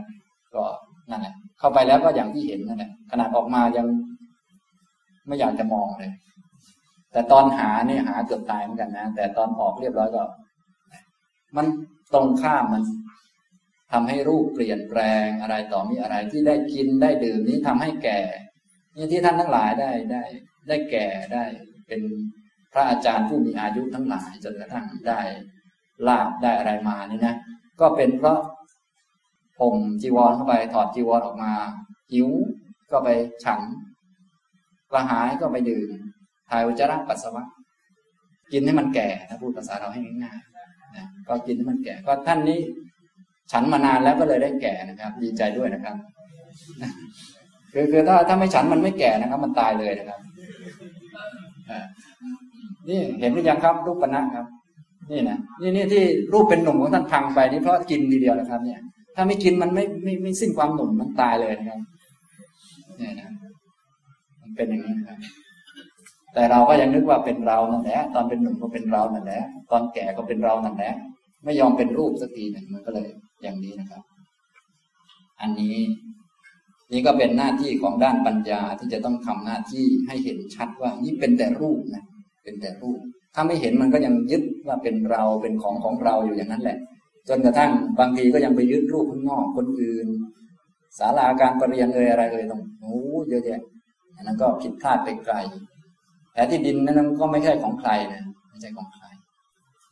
[0.54, 0.62] ก็
[1.10, 3.86] นั่นแหละเข้าไปแล้วก็อย่างที่เห็นนั่นแหละขนาดออกมายัง
[5.26, 6.10] ไม่อยากจะมองเลย
[7.12, 10.22] แต่ตอนหาเนี่ยหาเกือบตายเหมือนกันนะ แต่ตอนออกเรียบร้อยก็
[11.56, 11.66] มัน
[12.14, 12.82] ตรงข้ามมัน
[13.92, 18.20] ทำให้รูปเปลี่ยนแปลงอะไรต่อมีอะไรที่ได้กินได้ดื่มนี้ทำให้แก่
[18.96, 20.22] นี่ที่ท่านทั้งหลายได้ได้
[20.68, 21.44] ได้แก่ได้
[21.86, 22.00] เป็น
[22.72, 25.20] พระอาจารย์ผู้มีอายุทั้งหลายจนกระทั่งได้
[26.08, 27.36] ลาบได้อะไรมานี่นะ
[27.80, 28.40] ก็เป็นเพราะ
[29.60, 31.52] ผมจีวรเข้าไปถอดจีวรออกมา
[32.12, 32.28] หิว
[32.90, 33.08] ก็ไป
[33.44, 33.60] ฉัน
[34.90, 35.90] กระหายก็ไปดื่ม
[36.50, 37.44] ถ่ายอุจจาระปัสสาวะ
[38.52, 40.49] กินให้มันแก่ถ้าพูดภาษาเราให้ง่ายๆ
[41.28, 42.60] ก็กินให้มันแก่ ก็ท่านนี้
[43.52, 45.96] ฉันมานานแล้วก็เลยได้แก่นะครับ ดีใจด้วยนะครับ
[47.72, 50.20] คือคือถ้าถ้าไม่ฉันมันไม่แก่นะครับ มันตายเลยนะครับ
[52.88, 54.46] นี่เห็นหรือยังครับ รูปปนะครับ
[55.10, 58.80] นี่นะนี่นี่ที่รูปเป็นหนุ่มของท่านพังไปนี่เพราะกินทีเดียวนะครับ เนี่ย
[59.14, 61.80] ถ้าไม่กินมันไม่ไม่ไม่สิ้นความหนุ่มมันตายเลยนะครับ
[62.98, 63.28] เนี่ยนะ
[64.40, 65.18] มันเป็นอย่างนี้นะครับ
[66.34, 70.94] แต่เราก็ยังนึกว่าเป็นเรานั่นแหละตอนเป็นหนุ่มก็เป็นเรานั่นแหละตอนแก่ก็เป็นเรานั่นแหละ
[71.44, 73.08] ไม่ยอมเป็นรูปสักทีหนึ่งมันก็เลย
[73.42, 74.02] อย่างนี้นะครับ
[75.40, 75.76] อันนี้
[76.92, 82.04] นี่ก็เป็นหน้าที่ของด้านปัญญาที่จะต้องทำหน้าที่ให้เห็นชัดว่านี่เป็นแต่รูปนะ
[82.44, 82.98] เป็นแต่รูป
[83.34, 86.78] ถ้าไม่เห็นมันก็ยังยึดว่าเป็นเราเป็นของของเราอยู่อย่างนั้นแหละ
[87.28, 90.08] จนกระทั่งบางทีก็ยังไปยึดรูปข้างนอกคนอื่น
[90.98, 92.96] ศาลาการประเรียนเอ่ยอะไรเอ่ยต้องโอ้
[93.28, 93.60] เยอะแยะ
[94.16, 95.36] อันนั้นก็ผิดพลาดไปไกล
[96.32, 99.04] แต่ที่ดินนั้นก็ไม่ใช่ของใครนะไม่ใช่ของใคร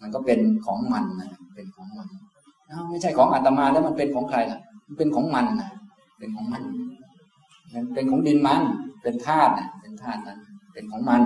[0.01, 2.09] มันก็เป็นของมันนะเป็นของมัน
[2.91, 5.71] ไม่ใช่ของอาตมาแล้วมันเป็นของใครล่ะมันเป็นของมันนะ
[6.19, 6.63] เป็นของมัน
[7.95, 8.63] เป็นของดินมัน
[9.03, 10.39] เป็นธาตุนะเป็นธาตุนั้น
[10.73, 11.23] เป็นของมัน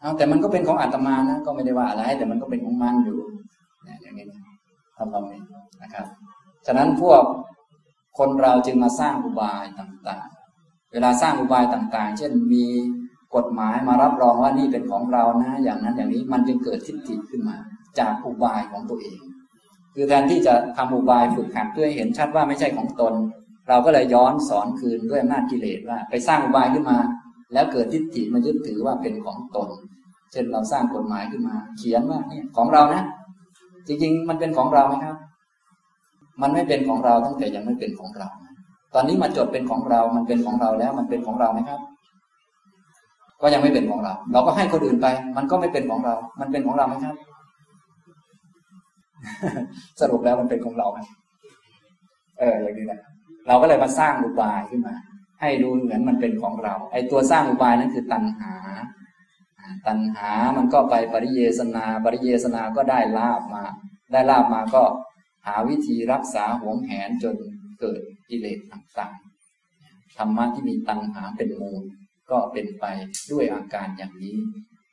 [0.00, 3.18] เอาแต่มันก็เป็นของอาตมานะก็ไม่ได้ว่าอะไร แต่มันก็เป็นของมันอยู่
[4.02, 4.26] อย่างนี้
[4.96, 5.40] ทำตรงนี้
[5.82, 6.06] นะครับ
[6.66, 7.22] ฉะนั้นพวก
[8.18, 12.64] คนเราจึงมาสร้างอุบายต่างๆ เวลาสร้างอุบายต่าง ๆ เช่นมี
[13.36, 17.56] กฎหมายมารับรองว่านี่เป็นของเรานะอย่างนั้นอย่างนี้มันจึงเกิดทิฏฐิขึ้นมา
[17.98, 19.18] จากอุบายของตัวเอง
[19.94, 23.14] คือแทนที่จะทำอุบายฝึกหัดเพื่อเห็นชัดว่าไม่ใช่ของตน
[23.68, 26.98] เราก็เลยย้อนสอนคืนด้วยอำนาจกิเลสว่า ไปสร้างอุบายขึ้นมา
[27.52, 29.68] แล้วเกิดทิฏฐิมายึดถือว่าเป็นของตน
[30.32, 33.02] เช่นเราสร้างกฎหมายขึ้นมา เขียนว่าเนี่ยของเรานะ
[33.86, 35.16] จริงๆ มันเป็นของเราไหมครับ
[36.42, 38.28] มันไม่เป็นของเราตั้งแต่ยังไม่เป็นของเรา
[38.94, 41.80] ตอนนี้มาจดเป็นของเรา มันเป็นของเราแล้ว มันเป็นของเราไหมครับ
[43.42, 47.16] ก็ยังไม่เป็นของเรา เราก็ให้คนอื่นไป มันก็ไม่เป็นของเรา มันเป็นของเราไหมครับ
[50.00, 50.98] สรุปแล้วมันเป็นของเราไหม
[52.38, 53.00] เอออย่างนี้แหละ
[53.48, 54.94] เราก็เลยมาสร้างอุบายขึ้นมา
[55.40, 58.54] ให้ดูเหมือนมันเป็นของเรา ไอ้ตัวสร้างอุบายนั้นคือตัณหา
[59.86, 63.64] ตัณหามันก็ไปปริเยสนา ปริเยสนาก็ได้ลาบมา
[64.12, 64.82] ได้ลาบมาก็
[65.46, 67.36] หาวิธีรักษาหวงแหนจน
[67.80, 71.82] เกิดกิเลสต่างๆธรรมะที่มีตัณหาเป็นมูล
[72.30, 72.84] ก็เป็นไป
[73.32, 74.36] ด้วยอาการอย่างนี้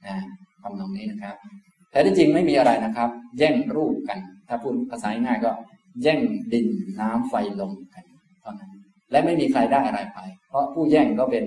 [0.05, 0.15] นะ
[0.61, 1.35] ทำตรงนี้นะครับ
[1.91, 5.51] แต่ที่จริงไม่มีอะไรนะครับ แย่งรูปกัน ถ้าพูดภาษาง่ายก็
[6.03, 6.19] แย่ง
[6.53, 6.67] ดิน
[6.99, 8.05] น้ำไฟลมกัน
[8.41, 8.71] เท่านั้น
[9.11, 11.43] และไม่มีใครได้อะไรไป เพราะผู้แย่งก็เป็น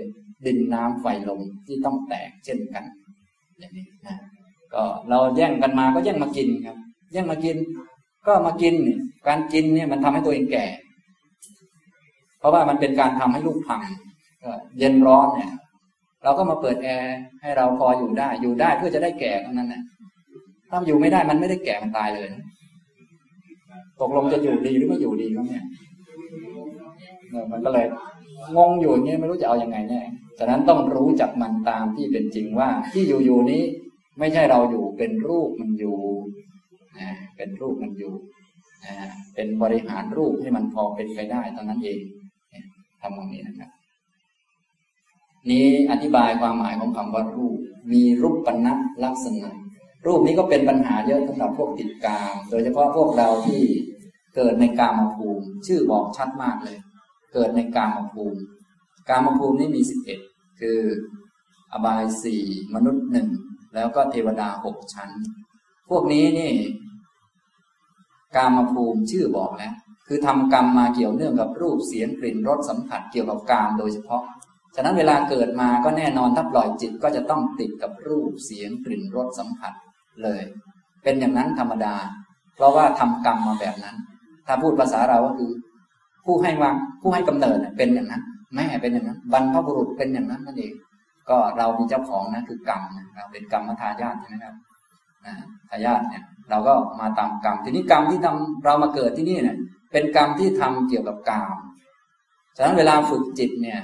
[0.47, 2.85] ดินน้ำไฟลมที่ต้องแตกเช่นกัน
[3.59, 4.17] อย่างนี้นะ
[4.75, 6.77] ก็เราแย่งกันมาก็แย่งมากินครับ
[7.13, 7.57] แย่งมากิน
[8.27, 8.75] ก็มากิน
[9.27, 10.67] การกินเนี่ยมันทำให้ตัวเองแก่
[12.39, 13.81] เพราะว่ามันเป็นการทำให้ลูกพัง
[14.79, 15.53] เย็นร้อนเนี่ย
[16.27, 19.83] เราก็มาเปิดแอร์ให้เราพออยู่ได้ อยู่ได้เพื่อจะได้แก่เท่านั้นแหละ
[20.71, 22.29] ถ้าอยู่ไม่ได้มันไม่ได้แก่มันตายเลย
[24.01, 25.65] ตกลงจะอยู่ดีหรือไม่อยู่ดีก็เนี่ย
[27.53, 27.87] มันก็เลย
[28.57, 30.03] งงอยู่อย่างนี้ไม่รู้จะเอาอยัางไงแน่
[30.39, 33.63] ฉะนั้นต้องรู้จักมันตามที่เป็นจริงว่า ที่อยู่อยู่นี้
[34.19, 35.97] ไม่ใช่เราอยู่เป็นรูปมันอยู่
[37.37, 38.13] เป็นรูปมันอยู่
[39.35, 42.01] เป็นบริหารรูปให้มันพอเป็นไปได้เท่านั้นเอง
[43.01, 43.71] ทำตรงนี้นะครับ
[45.51, 47.59] นี้อธิบายความหมายของคำว่ารูป
[47.93, 49.51] มีรูปปณะลักษณะ
[50.07, 53.63] รูปนี้ก็เป็นปัญหาเยอะสำหรับพวกติดกาม โดยเฉพาะพวกเราที่
[54.37, 56.79] เกิดในกามภูมิ ชื่อบอกชัดมากเลย
[57.35, 58.41] เกิดในกามภูมิ
[59.09, 60.19] กามภูมินี้มีสิบเอ็ด
[60.61, 60.79] คือ
[61.73, 62.43] อบายสี่
[62.75, 63.29] มนุษย์หนึ่ง
[63.75, 65.11] แล้วก็เทวดาหกชั้น
[65.91, 66.53] พวกนี้นี่
[68.37, 69.75] กามภูมิชื่อบอกแล้ว
[70.07, 74.23] คือทำกรรมมาเกี่ยวเนื่องกับรูปเสียงกลิ่นรสสัมผัสเกี่ยวกับกามโดยเฉพาะ
[74.77, 79.73] ฉะนั้นเวลาเกิดมาก็แน่นอนถ้าปล่อยจิตก็จะต้องติดกับรูปเสียงกลิ่นรสสัมผัส
[80.23, 80.43] เลย
[81.03, 81.95] เป็นอย่างนั้นธรรมดา
[82.57, 83.97] เพราะว่าทำกรรมมาแบบนั้น
[84.47, 85.51] ถ้าพูดภาษาเราก็คือ
[86.25, 88.23] ผู้ให้วางผู้ให้กำเนิดเป็นอย่างนั้น
[88.55, 90.73] แม่เป็นอย่างนั้น บรรพบุรุษเป็นอย่างนั้นนั่นเอง
[91.29, 94.55] ก็เรามีเจ้าของนะคือกรรมนะเราเป็นกรรมทายาทใช่ไหมครับ
[95.69, 99.59] ทายาทเนี่ย เราก็มาตามกรรมทีนี้กรรมที่ทำเรามาเกิดที่นี่เนี่ย
[99.93, 101.57] เป็นกรรมที่ทำเกี่ยวกับกรรม
[102.57, 103.81] ฉะนั้นเวลาฝึกจิตเนี่ย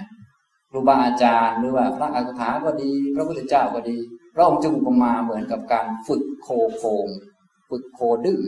[0.75, 3.99] รูบาอาจารย์ หรือว่าพระอัคถาก็ดี พระพุทธเจ้าก็ดี
[4.35, 7.07] พระองค์จึงอุปมาเหมือนกับการฝึกโคโคง
[7.71, 8.43] ฝึกโคดื้อ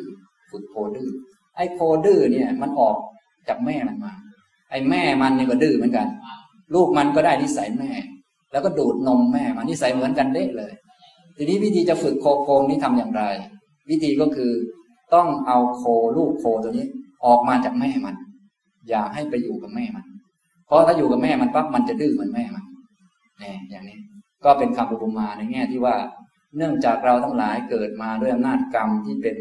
[0.51, 1.11] ฝึกโคดื้อ
[1.57, 2.97] ไอ้โคดื้อเนี่ยมันออก
[3.49, 4.13] จากแม่มันมา
[4.71, 6.07] ไอ้แม่มันเนี่ยก็ดื้อเหมือนกัน
[6.75, 7.91] ลูกมันก็ได้นิสัยแม่
[8.53, 10.73] แล้วก็ดูดนมแม่มานิสัยเหมือนกันเด้เลย
[11.37, 13.23] ทีนี้วิธีจะฝึกโคโคงนี้ทำอย่างไร
[13.91, 14.53] วิธีก็คือ
[15.15, 15.83] ต้องเอาโค
[16.17, 16.87] ลูกโคตัวนี้
[17.27, 18.15] ออกมาจากแม่มัน
[18.89, 20.05] อย่าให้ไปอยู่กับแม่มัน
[20.67, 22.65] เพราะถ้าอยู่กับแม่มันปั๊บมันจะดื้อเหมือนแม่มัน
[23.43, 23.99] นี่อย่างนี้
[24.45, 25.97] ก็เป็นคำอุปมาในแง่ที่ว่า
[26.57, 29.37] เนื่องจากเราทั้งหลายเกิดมาด้วยอำนาจกรรมที่เป็น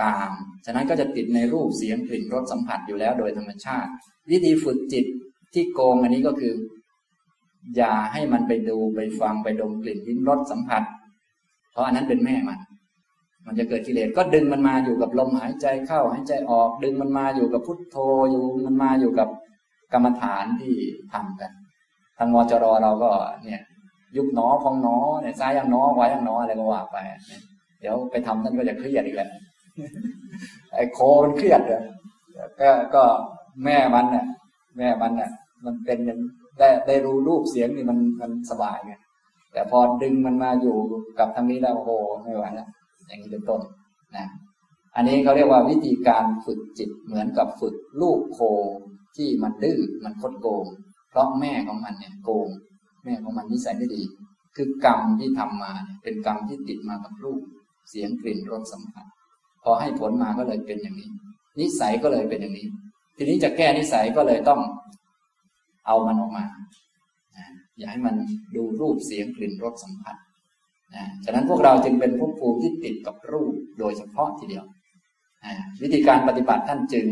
[0.00, 0.32] กาม
[0.64, 3.90] ฉะนั้นก็จะติดในรูปเสียงกลิ่นรสสัมผัสอยู่แล้วโดยธรรมชาติ
[4.30, 5.06] วิธีฝึกจิต
[5.54, 6.54] ที่โกงอันนี้ก็คือ
[7.76, 10.82] อย่าให้มันไปดูไปฟังไปดมกลิ่นลิ้มรสสัมผัส
[11.72, 12.58] เพราะอันนั้นเป็นแม่มัน
[13.46, 17.96] มันจะเกิดกิเลสก็ดึงมันมาอยู่กับลมหายใจเข้าหายใจออก ดึงมันมาอยู่กับพุทโธ
[18.30, 19.28] อยู่มันมาอยู่กับ
[19.92, 20.76] กรรมฐานที่
[21.12, 21.50] ทำกัน
[22.18, 23.10] ทางมจรเราก็
[23.44, 23.62] เนี่ย
[24.16, 26.96] ยุบหนอพองหนอเนี่ยซ้ายยังหนอขวายังหนออะไรก็ว่าไป
[27.80, 29.28] เดี๋ยวไปทำท่านก็จะเครียดอีกแหละ
[30.74, 31.82] ไอ้โคมันเครียดเลย
[32.60, 33.02] ก็ก็
[33.64, 34.26] แม่มันเนี่ย
[34.76, 35.30] แม่มันเนี่ย
[35.64, 35.98] มันเป็น
[36.58, 38.94] ได้ได้รู้รูปเสียงนี่มันมันสบายไง
[39.52, 40.76] แต่พอดึงมันมาอยู่
[41.18, 41.90] กับทางนี้แล้วโอ้โห
[42.22, 42.68] ไม่ไหวแล้ว
[43.06, 43.60] อย่างนี้เป็นต้น
[44.16, 44.26] นะ
[44.96, 48.40] อันนี้เขาเรียกว่าวิธีการฝึกจิตเหมือนกับฝึกลูกโค
[49.16, 50.66] ที่มันดื้อมันคดโกง
[51.10, 52.48] เพราะแม่ของมันเนี่ยโกง
[53.04, 54.02] แม่ของมันนิสัยไม่ดี
[54.56, 57.40] คือกรรมที่ทำมาเป็นกรรมที่ติดมากับรูป
[57.90, 59.06] เสียงกลิ่นรสสัมผัส
[59.62, 61.10] พอให้ผลมาก็เลยเป็นอย่างนี้
[61.60, 62.68] นิสัยก็เลยเป็นอย่างนี้
[63.16, 64.60] ทีนี้จะแก้นิสัยก็เลยต้อง
[65.86, 66.44] เอามันออกมา
[67.78, 68.16] อย่าให้มัน
[68.56, 70.16] ดูรูปเสียงกลิ่นรสสัมผัส
[71.24, 74.64] ฉะนั้นพวกเราจึงเป็นภพภูมิที่ติดกับรูปโดยเฉพาะทีเดียว
[75.82, 77.06] วิธีการปฏิบัติท่านจึง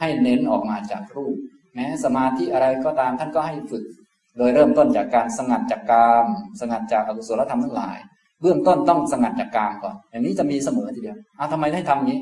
[0.00, 1.36] ให้เน้นออกมาจากรูป
[1.74, 3.84] แม้สมาธิอะไรก็ตามท่านก็ให้ฝึก
[4.38, 6.26] โดยเริ่มต้นจากการสงัดจากกาม
[6.60, 7.98] สงัดจากอกุศลธรรมทั้งหลาย
[8.40, 12.20] เบื้องต้นต้องสงัดจากกามก่อน อย่างนี้จะมีเสมอทีเดียวอ้าวทำไมให้ทำอย่านี้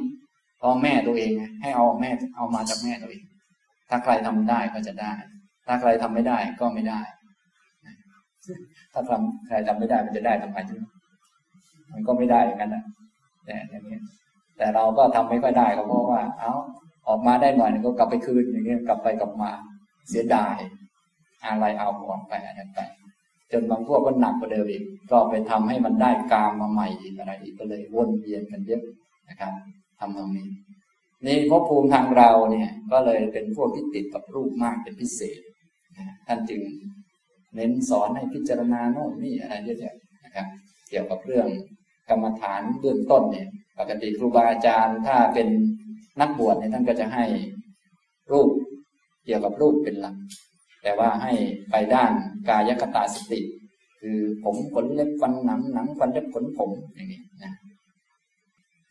[0.60, 3.24] พราะแม่ตัวเองให้เอาแม่เอามาจากแม่ตัวเอง
[3.88, 5.12] ถ้าใครทำได้ก็จะได้
[5.66, 7.00] ถ้าใครทำไม่ได้ก็ไม่ได้
[8.92, 10.80] ถ้าทำใครทำไม่ได้มันจะได้ทำไมถึง
[11.92, 12.84] มันก็ไม่ได้อย่างนั้นนะ
[13.44, 13.98] แต่อย่างนี้
[14.58, 16.52] แต่เราก็ทำไม่ค่อยได้ก็เพราะว่า เอ้า
[17.08, 19.50] ออกมาได้หน่อยก็กลับไปคืนอย่างเงี้ยกลับไปกลับมา
[20.08, 20.56] เสียดาย
[21.44, 22.78] อะไรเอาออกไปอะไรไป
[23.52, 28.82] จนบางพวกก็หนักกว่าเดิมอีก ก็ไปทำให้มันได้กามมาใหม่อีกอะไรอีกก็เลยวนเวียนกันเยอะ
[29.28, 29.52] นะครับ
[29.98, 30.48] ทำตรงนี้
[31.26, 35.40] นี่พบภูมิทางเราเนี่ยก็เลยเป็นพวกที่ติดกับรูปมากเป็นพิเศษ
[36.26, 36.60] ท่านจึง
[37.54, 39.94] เน้นสอนให้พิจารณาโน่นนี่อะไรเยอะแยะ
[40.24, 40.46] นะครับ
[40.90, 41.48] เกี่ยวกับเรื่อง
[42.08, 45.48] กรรมฐานเบื้องต้นเนี่ย ปกติครูบาอาจารย์ถ้าเป็น
[46.20, 47.24] นักบวชเนี่ยท่านก็จะให้
[48.32, 48.50] รูป
[49.24, 50.16] เกี่ยวกับรูปเป็นหลัก
[50.82, 51.32] แต่ว่าให้
[51.70, 52.12] ไปด้าน
[52.48, 53.40] กายคตาสติ
[54.00, 57.52] คือผมขนเล็บฟันหนังหนังฟันเล็บขนผมอย่างนี้นะ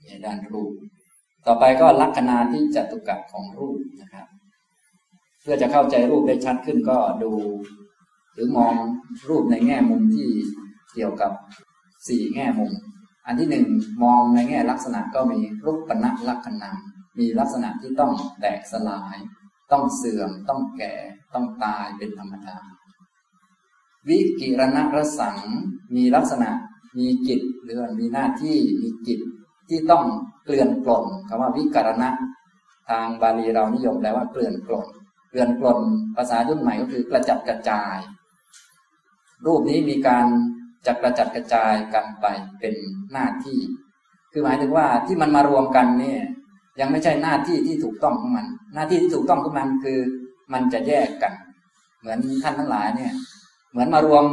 [0.06, 0.72] ในด้านรูป
[1.46, 4.28] ต่อไปก็ลักษณะที่จตุกะของรูปนะครับ
[5.42, 7.32] เพื่อจะเข้าใจรูปได้ชัดขึ้นก็ดู
[8.34, 8.74] หรือมอง
[9.30, 10.30] รูปในแง่มุมที่
[10.94, 11.32] เกี่ยวกับ
[12.08, 12.72] สี่แง่มุม
[13.26, 13.66] อันที่หนึ่ง
[14.04, 16.70] มองในแง่ลักษณะก็มีรูปปณะลักษณะ
[17.20, 19.18] มีลักษณะที่ต้องแตกสลาย
[19.72, 20.94] ต้องเสื่อม ต้องแก่
[21.34, 22.58] ต้องตายเป็นธรรมดา
[24.08, 25.38] วิกิรณรสัง
[25.96, 26.50] มีลักษณะ
[26.98, 29.20] มีจิตหรือมีหน้าที่ มีจิต
[29.70, 30.04] ที่ต้อง
[30.46, 32.10] เกลื่อนกล่นคำว่าวิกรณะ
[32.90, 34.88] ทางบาลีเรานิยมแปลว่าเกลื่อนกล่น
[35.30, 35.80] เกลื่อนกลน
[36.16, 37.98] ภาษายุ่นใหม่ก็คือกระจัดกระจาย
[39.46, 40.26] รูปนี้มีการ
[40.88, 42.26] จัดกระจัดกระจายกันไป
[42.60, 42.76] เป็น
[43.12, 43.60] หน้าที่
[44.32, 46.22] คือหมายถึงว่าที่มันมารวมกันเนี่ย
[46.80, 50.00] ยังไม่ใช่หน้าที่ที่ถูกต้องของมัน หน้าที่ที่ถูกต้องของมันคือ
[50.54, 51.34] มันจะแยกกัน
[52.00, 53.14] เหมือนท่านทั้งหลายเนี่ย
[53.72, 54.26] เหมือนมารวม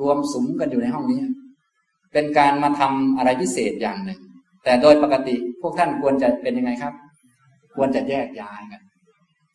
[0.00, 1.20] รวมสุมกันอยู่ในห้องนี้
[2.12, 4.20] เป็นการมาทำอะไรพิเศษอย่างหนึ่ง
[4.64, 6.94] แต่โดยปกติพวกท่านควรจะเป็นยังไงครับ
[7.76, 8.82] ควรจะแยกย้ายกัน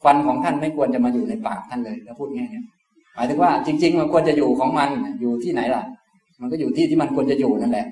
[0.04, 4.90] ควันของท่านไม่ควรจะมาอยู่ในปากท่านเลยถ้าพูดง่ายๆหมายถึงว่าจริง ๆ มันควรจะอยู่ของมัน
[5.22, 5.84] อยู่ที่ไหนล่ะ
[6.42, 7.88] มันก็อยู่ที่ที่มันควรจะอยู่นั่นแหละ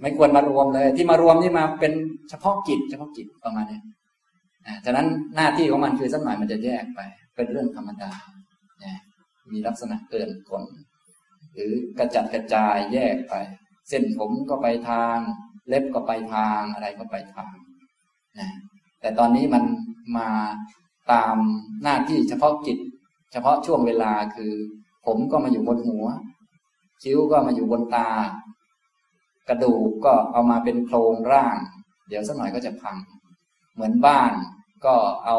[0.00, 1.92] ไม่ควรมารวมเลย ที่มารวมนี่มาเป็น
[2.30, 3.80] เฉพาะกิจ เฉพาะกิจประมาณนี้
[4.66, 5.06] อ่าฉะนั้น
[5.36, 7.00] หน้าที่ของมันคือสักหน่อยมันจะแยกไป
[7.34, 8.10] เป็นเรื่องธรรมดา
[8.80, 8.98] เนี่ย
[9.52, 10.64] มีลักษณะเกินคน
[11.54, 13.34] หรือกระจัดกระจายแยกไป
[13.88, 15.16] เส้นผมก็ไปทาง
[15.68, 17.54] เล็บก็ไปทางอะไรก็ไปทาง
[18.38, 18.48] นะ
[19.00, 19.64] แต่ตอนนี้มัน
[20.16, 20.28] มา
[21.12, 21.36] ตาม
[21.82, 22.78] หน้าที่เฉพาะกิจ
[23.32, 24.52] เฉพาะช่วงเวลาคือ
[25.06, 26.06] ผมก็มาอยู่บนหัว
[27.02, 28.08] คิ้วก็มาอยู่บนตา
[29.48, 31.56] กระดูกก็เอามาเป็นโครงร่าง
[32.08, 32.96] เดี๋ยวสักหน่อยก็จะพัง
[33.74, 34.32] เหมือนบ้าน
[34.84, 35.38] ก็เอา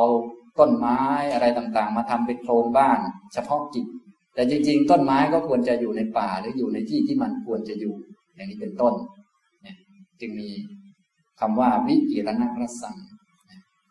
[0.59, 0.99] ต้นไม้
[1.33, 2.99] อะไรต่างๆ มาทำเป็นโครงบ้าน
[3.33, 3.85] เฉพาะกิจ
[4.33, 7.95] แต่จริงๆ ต้นไม้ก็ควรจะอยู่ในป่าหรืออยู่ในที่ที่มันควรจะอยู่
[8.35, 8.93] อย่างนี้เป็นต้น
[9.61, 9.75] เนี่ย
[10.21, 10.49] จึงมี
[11.39, 12.97] คำว่าวิกิรณรสัง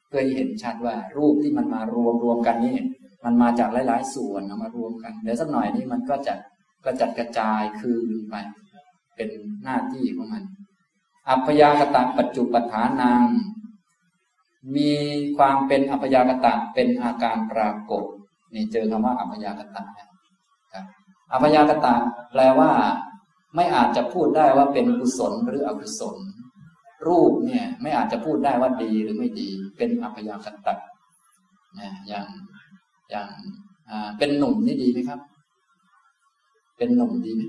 [0.08, 2.76] เพื่อเห็นชัดว่ารูปที่มันมารวมรวมกันนี่
[3.24, 6.34] มันมาจากหลาย ๆ ส่วนเอามารวมกันเดี๋ยวสักหน่อยนี้มันก็จะ
[6.84, 8.34] กระจัดกระจายคืนไป
[9.16, 9.28] เป็น
[9.64, 10.44] หน้าที่ของมัน
[11.28, 13.22] อัพยากตะปัจจุปฐานัง
[14.76, 14.90] มี
[15.36, 18.04] ความเป็นอัพยากตะเป็นอาการปรากฏ
[18.54, 19.82] นี่เจอคำว่าอัพยากตะ
[20.72, 20.84] ครับ
[21.32, 21.94] อัพยากตะ
[22.32, 22.70] แปลว่า
[23.54, 26.16] ไม่อาจจะพูดได้ว่าเป็นกุศลหรืออกุศล
[27.06, 30.74] รูปเนี่ย ไม่อาจจะพูดได้ว่าดีหรือไม่ดี เป็นอัพยากตะ
[31.78, 32.26] นะอย่าง
[33.10, 33.28] อย่าง
[34.18, 35.20] เป็นหนุ่มนี่ดีไหมครับ
[36.76, 37.42] เป็นหนุ่มดีไหม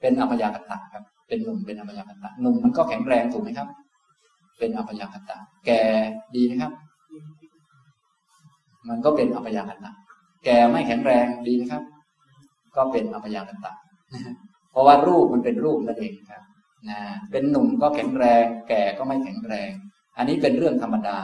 [0.00, 3.68] เป็นอัพยากตะครับ เป็นหนุ่มเป็นอัพยากตะหนุ่มมันก็แข็งแรงถูกไหมครับ
[4.58, 5.82] เป็นอัพยากตะ แก่
[6.34, 6.72] ดีไหมครับ
[8.88, 9.90] มันก็เป็นอัพยากตะ
[10.44, 11.82] แก่ไม่แข็งแรงดีไหมครับ
[12.76, 13.72] ก็เป็นอัพยากตะ
[14.70, 16.42] เพราะว่ารูปมันเป็นรูปนั่นเองครับ
[16.88, 19.70] นะเป็นหนุ่มก็แข็งแรง แก่ก็ไม่แข็งแรง
[20.16, 21.18] อันนี้เป็นเรื่องธรรมดา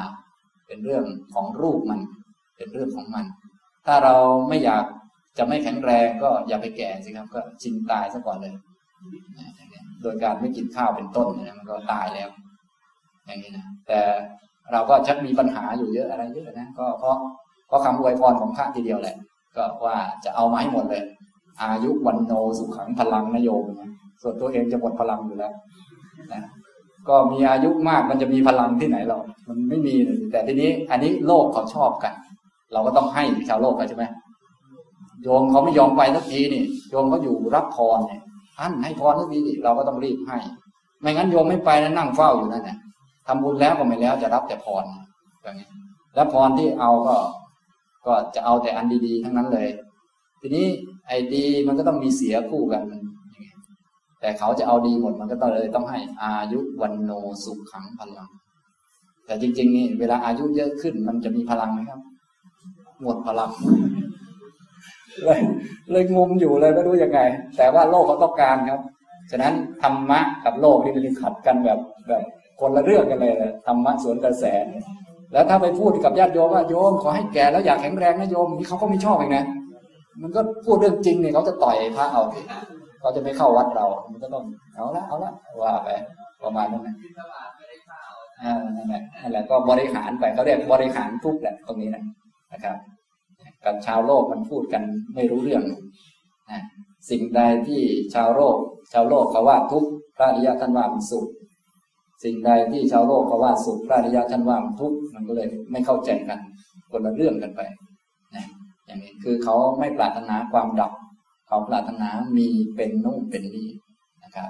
[0.66, 1.04] เป็นเรื่อง
[1.35, 2.00] ของรูปมัน
[2.56, 3.24] เป็นเรื่องของมัน
[3.87, 4.16] ถ้าเรา
[4.48, 4.85] ไม่อยาก
[5.38, 8.55] จะไม่แข็งแรงก็อย่าไปแก่สิครับ ก็ชินตายซะก่อนเลย
[10.03, 12.29] โดยการไม่กินข้าวเป็นต้นนะมันก็ตายแล้ว
[13.27, 14.01] อย่างนี้นะแต่
[14.73, 17.16] เราก็ชักมีปัญหาอยู่เยอะอะไรเยอะนะก็เพราะ
[17.66, 19.16] เพราะคำอวยพรของพระทีเดียวแหละ
[19.57, 21.03] ก็ว่าจะเอามาให้หมดเลย
[21.62, 23.90] อายุวันโนสุขังพลังนโยมนะ
[24.23, 25.53] ส่วนตัวเองจะหมดพลังอยู่แล้ว
[26.33, 26.42] นะ
[27.09, 29.18] ก็มีอายุมากมันจะมีพลังที่ไหนเรา
[29.49, 29.95] มันไม่มี
[30.31, 32.12] แต่ทีนี้ อันนี้โลกเขาชอบกัน
[32.73, 34.05] เราก็ต้องให้ชาวโลกใช่ไหม
[35.22, 38.22] โยมเขาไม่ยอมไปสักทีนี่โยมเขาอยู่รับพรเนี่ย
[38.56, 40.38] ท่านให้พรสักทีเราก็ต้องรีบให้
[41.00, 42.78] ไม่งั้นโยมไม่ไปนะนั่งเฝ้าอยู่นั่นแหละ
[43.26, 44.85] ทำบุญแล้วก็ไม่แล้วจะรับแต่พร
[45.42, 45.68] อย่างนี้
[46.14, 47.16] แล้วพรที่เอาก็
[48.06, 49.68] ก็จะเอาแต่อันดีๆ ทั้งนั้นเลย
[50.40, 50.66] ทีนี้
[51.08, 52.82] ไอ้ดีมันก็ต้องมีเสียคู่กัน
[54.20, 57.11] แต่เขาจะเอาดีหมดมันก็ต้องเลยต้องให้อายุวันโน
[57.44, 58.28] สุขขังพลัง
[59.26, 62.00] แต่จริง ๆ นี่เวลาอายุเยอะขึ้นมันจะมีพลังไหมครับ
[63.02, 63.50] หมดพลัง
[65.25, 65.40] เลย
[65.90, 67.20] เลยงมอยู่เลยไม่รู้ยังไง
[67.57, 68.81] แต่ว่าโลกเขาต้องการครับ
[69.31, 72.22] ฉะนั้นธรรมะกับโลกนี่มันขัดกันแบบแบบ
[72.61, 73.35] คนละเรื่องกันเลย
[73.66, 74.44] ธรรมะสวนกระแส
[75.33, 79.44] แล้วถ้าไปพูดกับญาติโยมว่าโยมขอให้แก่แล้วอยากแข็งแรงนะโยมนี่เขาก็ไม่ชอบเองนะ
[80.22, 82.22] มันก็พูดเรื่องจริงเนี่ยเขาจะต่อยพระเอา
[83.01, 84.44] เขาจะไม่เข้าวัดเรา มันก็ต้อง
[84.75, 85.88] เอาละเอาละว่าไป
[86.42, 86.94] ประมาณนั้นนะ
[88.42, 92.03] อ่านั่นแหละนั่นแหละก็บริหารไปเขาเรียกบริหารทุกแหละตรงนี้นะ
[92.53, 92.77] นะครับ
[93.66, 94.83] กับชาวโลกมันพูดกัน
[95.14, 95.62] ไม่รู้เรื่อง
[96.51, 96.62] นะ
[97.11, 97.83] สิ่งใดที่
[98.14, 98.57] ชาวโลก
[98.92, 99.85] ชาวโลกเขาว่าทุก
[100.16, 101.27] พระอริยท่านว่ามันสุข
[102.25, 106.40] สิ่งใดที่ชาวโลกเขาว่าสุขพระอริยท่านว่ามันทุกข์มันก็เลยไม่เข้าใจกัน
[106.90, 107.61] คนละเรื่องกันไป
[108.35, 108.44] นะ
[108.87, 110.92] อย่างนี้คือเขาไม่ปรารถนาความดับ
[111.48, 113.68] เขาปรารถนามีเป็นนู่นเป็นนี่
[114.25, 114.48] นะครับ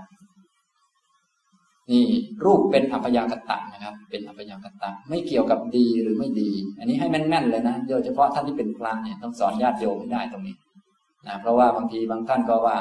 [1.91, 2.05] นี่
[2.45, 10.57] รูปเป็นอัพยากตะนะครับ เป็นอัพยากตะ ไม่เกี่ยวกับดีหรือไม่ดี อันนี้ให้แม่นๆเลยนะโดยเฉพาะท่านที่เป็นพระเนี่ยต้องสอนญาติโยมให้ได้ตรงนี้
[11.27, 12.79] นะเพราะว่าบางทีบางท่านก็ว่า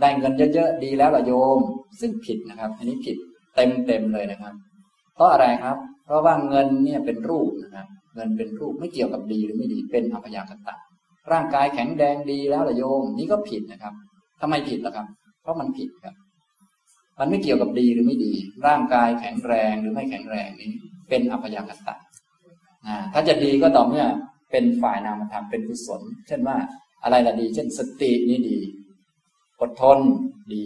[0.00, 1.58] ได้เงินเยอะๆดีแล้วละโยม
[2.00, 3.16] ซึ่งผิดนะครับ อันนี้ผิด
[3.54, 4.54] เต็มๆเลยนะครับ
[5.14, 10.74] เพราะอะไรครับ เพราะว่าเงินเนี่ยเป็นรูปนะครับ เงินเป็นรูปไม่เกี่ยวกับดีหรือไม่ดี เป็นอัพยากตะ
[11.32, 13.94] ร่างกายแข็งแรงดีแล้วละโยม นี่ก็ผิดนะครับ
[14.40, 15.06] ทำไมผิดล่ะครับ
[15.42, 16.14] เพราะมันผิดครับ
[17.18, 18.34] มันไม่เกี่ยวกับดีหรือไม่ดี
[18.66, 20.72] ร่างกายแข็งแรงหรือไม่แข็งแรงนี้
[21.08, 21.94] เป็นอัพยากตะ
[23.12, 24.06] ถ้าจะดีก็ต่อเมื่อ
[24.50, 26.56] เป็นฝ่ายนามธรรมเป็นกุศล เช่นว่า
[27.02, 28.58] อะไรละดี เช่นสตินี่ดี
[29.60, 29.98] อดทน
[30.54, 30.64] ดี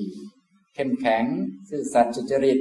[0.74, 1.24] เข้มแข็ง
[1.68, 2.58] ซื่อสัตย์สุจริต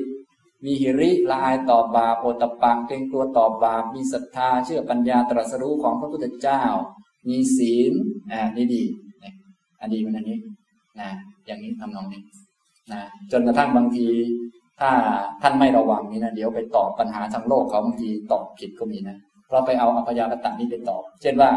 [0.66, 6.64] มีหิริละอายต่อบาปโอตปะเกรงตัวต่อบาป มีศรัทธาเชื่อปัญญาตรัสรู้ของพระพุทธเจ้า
[7.30, 7.94] มีศีล
[8.32, 8.84] อ่า นี่ดี
[9.80, 10.40] อันดีมันอันนี้
[11.00, 11.10] นะ
[11.46, 12.22] อย่างนี้ทำนองนี้
[12.94, 14.08] นะจนกระทั่งบางที
[14.80, 14.92] ถ้า
[15.42, 19.18] ท่านไม่ระวังนี่นะเดี๋ยวไปตอบปัญหาทางโลกเขาบางทีตอบผิดก็มีนะ
[19.52, 21.50] เราไปเอาอัพยากตะนี้ไปตอบ เช่นว่า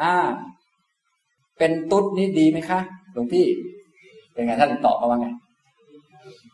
[0.00, 0.12] อ่า
[1.58, 2.80] เป็นตุ๊ดนี่ดีไหมคะ
[3.12, 3.46] หลวงพี่
[4.32, 5.28] เป็นไงท่านตอบเขาว่าไง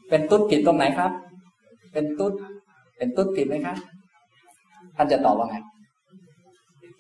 [0.09, 1.13] เป็นตุ๊ดผิดตรงไหนครับ
[1.93, 2.33] เป็นตุ๊ด
[2.97, 3.75] เป็นตุ๊ดผิดไหมคะ
[4.97, 5.57] ท่านจะตอบว่าไง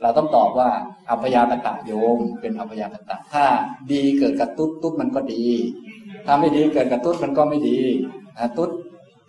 [0.02, 0.68] เราต้องตอบว่า
[1.10, 3.44] อัพยากตะโยม เป็นอัพยากตะถ้า
[3.92, 5.44] ดีเกิดกับตุ๊ดตุ๊ดมันก็ดี
[6.30, 7.78] ถ้าไม่ดีเกิดกับตุ๊ดมันก็ไม่ดี
[8.58, 8.70] ตุ๊ด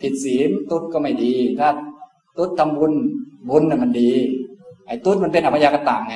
[0.02, 1.70] ผิดศีลตุ๊ดก็ไม่ดี ถ้า
[2.38, 2.94] ตุ๊ดทำบุญ
[3.50, 4.12] บุญน่ะมันดี
[4.88, 6.16] ไอ้ตุ๊ดมันเป็นอัพยากตะไง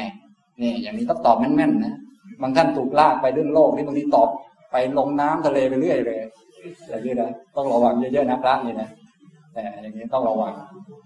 [0.61, 1.95] นี่อย่างนี้ต้องตอบแม่นๆนะ
[2.41, 4.29] บางท่านถูกลากไปเรื่องโลกนี่บางทีตอบ
[4.71, 6.17] ไปลงน้ำทะเลไปเรื่อยเลย
[6.89, 8.89] อย่างนี้นะต้องระวังเยอะๆนะพระนี่นะ
[9.53, 10.53] แต่อย่างนี้ต้องระวัง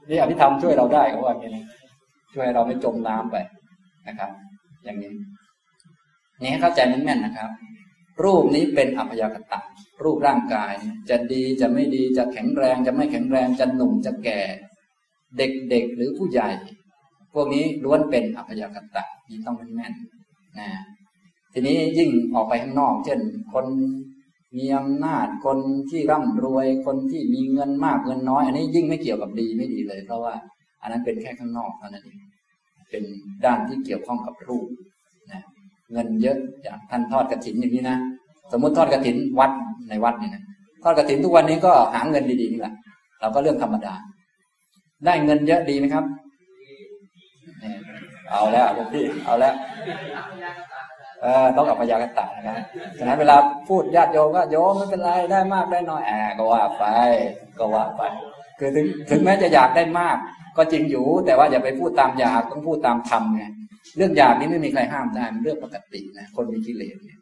[0.10, 1.66] นี่อภิธรรมช่วยเราได้เขาว่าอย่างนี้นะ
[2.34, 3.38] ช่วยเราไม่จมน้ำไป
[4.08, 4.30] นะครับ
[4.84, 5.12] อย่างนี้
[6.42, 7.50] นี่ให้เข้าใจแม่นๆนะครับ
[8.23, 9.60] รูปนี้เป็นอัพยากตะ
[10.03, 10.73] รูปร่างกาย
[11.10, 14.41] จะดีจะไม่ดีจะแข็งแรง จะไม่แข็งแรงจะหนุ่มจะแก่
[15.38, 16.49] เด็กๆหรือผู้ใหญ่
[17.34, 20.69] พวกนี้ล้วนเป็นอัพยากตะนี่ต้องแม่นๆนะ
[21.53, 23.19] ทีนี้ยิ่งออกไปข้างนอก เช่น
[23.53, 23.65] คน
[24.58, 25.58] มีอำนาจคน
[25.89, 30.34] ที่ร่ำรวยคนที่มีเงินมากเงินน้อย อันนี้ยิ่งไม่เกี่ยวกับดีไม่ดีเลย เพราะว่า
[30.82, 32.19] อันนั้นเป็นแค่ข้างนอกเท่านั้นเอง
[32.89, 33.03] เป็น
[33.45, 34.67] ด้านที่เกี่ยวข้องกับรูป
[35.91, 37.97] เงินเยอะอย่างท่านทอดกระถินอย่างนี้นะ
[38.52, 39.52] สมมติทอดกระถินวัด
[39.89, 40.43] ในวัดนี่นะ
[40.84, 42.73] ทอดกระถินทุกวันนี้ก็หาเงินดีๆนี่แหละ
[43.21, 43.93] เราก็เรื่องธรรมดา
[45.06, 46.06] ได้เงินเยอะดีไหมครับ
[48.32, 49.54] เอาแล้วหลวงพี่เอาแล้ว
[51.21, 52.63] เออต้องอัพยากตะนะครับ
[52.97, 53.36] ฉะนั้นเวลา
[53.67, 56.86] พูดญาติโยมก็โยมไม่เป็นไรได้มากได้น้อยแอบก็ว่าไป
[57.60, 58.02] ก็ว่าไป
[58.60, 60.17] คือถึงถึงแม้จะอยากได้มาก
[60.58, 63.43] ก็จริงอยู่ แต่ว่าอย่าไปพูดตามอยากต้องพูดตามธรรมไง
[63.95, 67.19] เรื่องอยากนี้ไม่มีใครห้ามได้มันเรื่องปกตินะคนมีกิเลสเนี่ย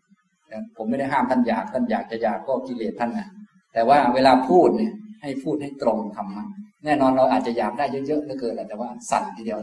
[0.78, 3.28] ผมไม่ได้ห้ามท่านอยากท่านอยากจะอยากก็กิเลสท่านนะ
[3.74, 6.46] แต่ว่าเวลาพูดเนี่ย ให้พูดให้ตรงธรรมะ
[6.86, 9.60] แน่นอนเราอาจจะอยากได้เยอะๆเหลือเกินแหละแต่ว่าสั่นทีเดียว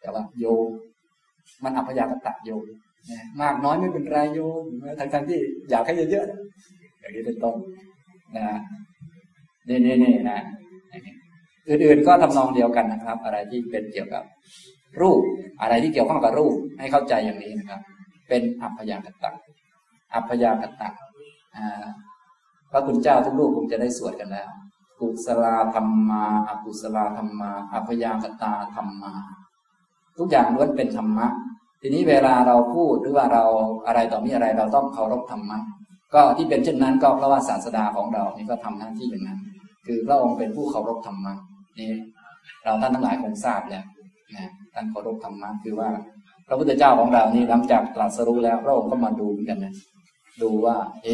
[0.00, 0.44] แต่ว่าโย
[1.64, 2.50] มันอัพยากตะโย
[3.42, 4.38] มากน้อยไม่เป็นไรโย
[4.98, 7.56] ทั้งทั้งที่อยากให้เยอะๆอย่างนี้เป็นต้น
[8.36, 8.58] นะ
[9.68, 10.40] นี่นี่นี่นะ
[11.68, 14.24] อื่นๆก็ทำนองเดียวกันนะครับ อะไรที่เป็นเกี่ยวกับ
[15.00, 15.20] รูป
[15.60, 17.80] อะไรที่เกี่ยวข้องกับรูปให้เข้าใจอย่างนี้นะครับ
[18.28, 19.30] เป็นอัพยากตะ
[20.14, 20.88] อัพยากตะ
[22.70, 24.48] พระคุณเจ้าทุกรูปคงจะได้สวดกันแล้ว
[25.00, 29.12] กุศลธรรมาอกุศลธรรมาอัพยากตาธรรมา
[30.18, 31.26] ทุกอย่างล้วนเป็นธรรมะ
[31.80, 33.44] ทีนี้เวลาเราพูดหรือว่าเรา
[33.86, 35.58] อะไรต่อมีอะไรเราต้องเคารพธรรมะ
[36.14, 39.40] ก็ที่เป็นเช่นนั้นก็เพราะว่าศาสดาของเรานี่ก็ทำหน้าที่อย่างนั้น
[39.86, 41.34] คือพระองค์เป็นผู้เคารพธรรมะ
[41.78, 41.90] นี่
[42.64, 43.84] เราท่านทั้งหลายคงทราบแล้ว
[44.34, 45.90] นะ ท่านเคารพธรรมะคือว่า
[46.48, 49.74] พระพุทธเจ้าของเรานี่หลังจากตรัสรู้แล้วพระองค์ก็มาดูเหมือนกันนะ
[50.42, 51.08] ดูว่า เอ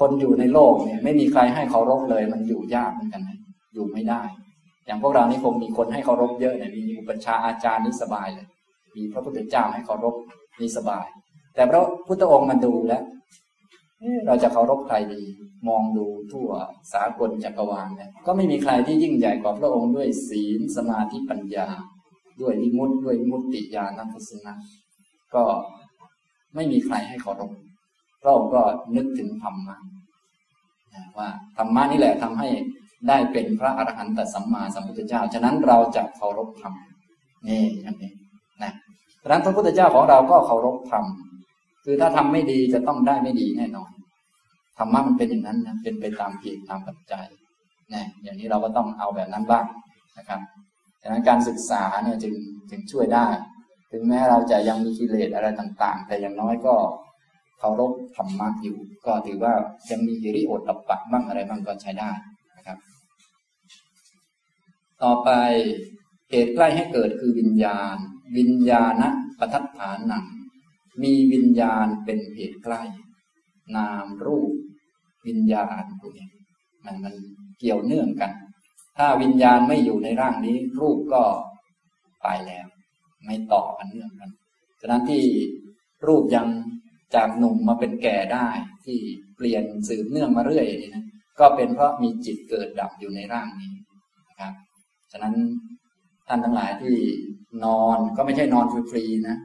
[0.00, 3.38] คนอยู่ในโลกเนี่ย ไม่มีใครให้เคารพเลย มันอยู่ยากเหมือนกันนะ
[3.74, 4.22] อยู่ไม่ได้
[4.86, 8.46] อย่างพวกเรานี่คงมีคนให้เคารพเยอะเนี่ยมีอุปชาอาจารย์นี่สบายเลย
[8.96, 10.14] มีพระพุทธเจ้าให้เคารพ
[10.60, 11.06] นี่สบาย
[11.54, 13.02] แต่พระพุทธองค์มันดูแล้ว
[14.26, 15.22] เราจะเคารพใครดี
[15.68, 16.48] มองดูทั่ว
[16.92, 21.68] สากลจักรวาลเนี่ยก็ไม่มีใครที่ยิ่งใหญ่กว่าพระองค์ด้วยศีลสมาธิปัญญา
[22.40, 24.52] ด้วยวิมุตด้วยมุตติญาณทัศนะ
[25.34, 25.44] ก็
[26.54, 27.52] ไม่มีใครให้เคารพ
[28.22, 28.62] พระองค์ก็
[28.96, 29.76] นึกถึงธรรมะ
[31.18, 32.48] ว่าธรรมะนี่แหละทำให้
[33.08, 36.74] ได้เป็นพระอรหันตสัมมาสัมพุทธเจ้า ฉะนั้นเราจะเคารพธรรม
[37.48, 38.12] นี่อย่างนี้
[38.62, 38.72] นะ
[39.22, 41.04] ดังนั้นพระพุทธเจ้าของเราก็เคารพธรรม
[41.84, 43.90] คือถ้าทำไม่ดีจะต้องได้ไม่ดีแน่นอน
[44.78, 47.26] ธรรมะมันเป็นอย่างนั้นนะเป็นไปตามเหตุตามปัจจัย
[47.94, 49.64] นะอย่างนี้เราก็ต้องเอาแบบนั้นบ้าง
[50.18, 50.40] นะครับ
[51.02, 52.34] ดังนั้นการศึกษาเนี่ยจึง
[52.70, 53.26] จึงช่วยได้
[53.92, 56.74] ถึงแม้เราจะยังมีกิเลสอะไรต่าง ๆ แต่อย่างน้อยก็
[57.58, 59.54] เคารพธรรมะอยู่ ก็ถือว่า
[59.90, 62.10] ยังมีฮิริโอตตปะบ้างอะไรบ้างก็ใช้ได้
[62.56, 62.78] นะครับ
[65.02, 65.28] ต่อไป
[66.30, 67.96] เหตุใกล้ให้เกิดคือวิญญาณ
[68.38, 69.02] วิญญาณ
[69.38, 70.24] ปัทัฏฐานหนัง
[71.02, 72.82] มีวิญญาณเป็นเหตุใกล้
[73.76, 74.52] นามรูป
[75.26, 76.28] วิญญาณพวกนี้
[76.84, 77.14] มันมัน
[77.58, 78.32] เกี่ยวเนื่องกัน
[78.98, 81.22] ถ้าวิญญาณไม่อยู่ในร่างนี้ รูปก็
[82.24, 82.66] ตายแล้ว
[83.24, 84.30] ไม่ต่อกันเนื่องกัน
[84.80, 85.24] ฉะนั้นที่
[86.06, 86.48] รูปยัง
[87.14, 88.48] จากหนุ่มมาเป็นแก่ได้
[88.84, 88.98] ที่
[89.36, 91.04] เปลี่ยนสืบเนื่องมาเรื่อยนี่นะ
[91.40, 93.72] ก็เป็นเพราะมีจิตเกิดดับอยู่ในร่างนี้
[94.28, 94.52] นะครับ
[95.12, 95.34] ฉะนั้น
[96.28, 96.96] ท่านทั้งหลายที่
[97.64, 99.36] นอนก็ไม่ใช่นอนฟรีๆนะ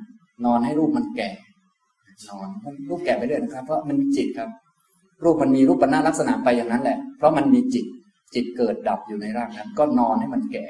[0.45, 1.29] นอนให้รูปมันแก่
[2.29, 2.47] นอน
[2.89, 4.49] รูปแก่ไปเรื่อยนะครับ เพราะมันมีจิตครับ
[5.23, 7.85] รูปมันมีรูปปัญนาลักษณะไปอย่างนั้นแหละ เพราะมันมีจิต
[8.33, 10.65] จิตเกิดดับอยู่ในร่างนั้น ก็นอนให้มันแก่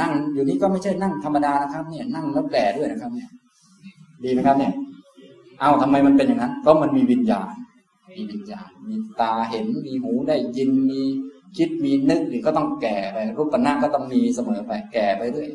[0.00, 3.28] นั่งอยู่นี้ก็ไม่ใช่นั่งธรรมดานะครับ เนี่ยนั่งแล้วแก่ด้วยนะครับ เนี่ย
[4.24, 4.72] ดีไหมครับ เนี่ย
[5.60, 7.52] เอาทำไมมันเป็นอย่างนั้น เพราะมันมีวิญญาณ
[8.16, 11.00] มีวิญญาณ มีตาเห็น มีหูได้ยิน มี
[11.56, 15.50] คิด มีนึกนี่ก็ต้องแก่ไป รูปปัญนาก็ต้องมีเสมอไป แก่ไปเรื่อย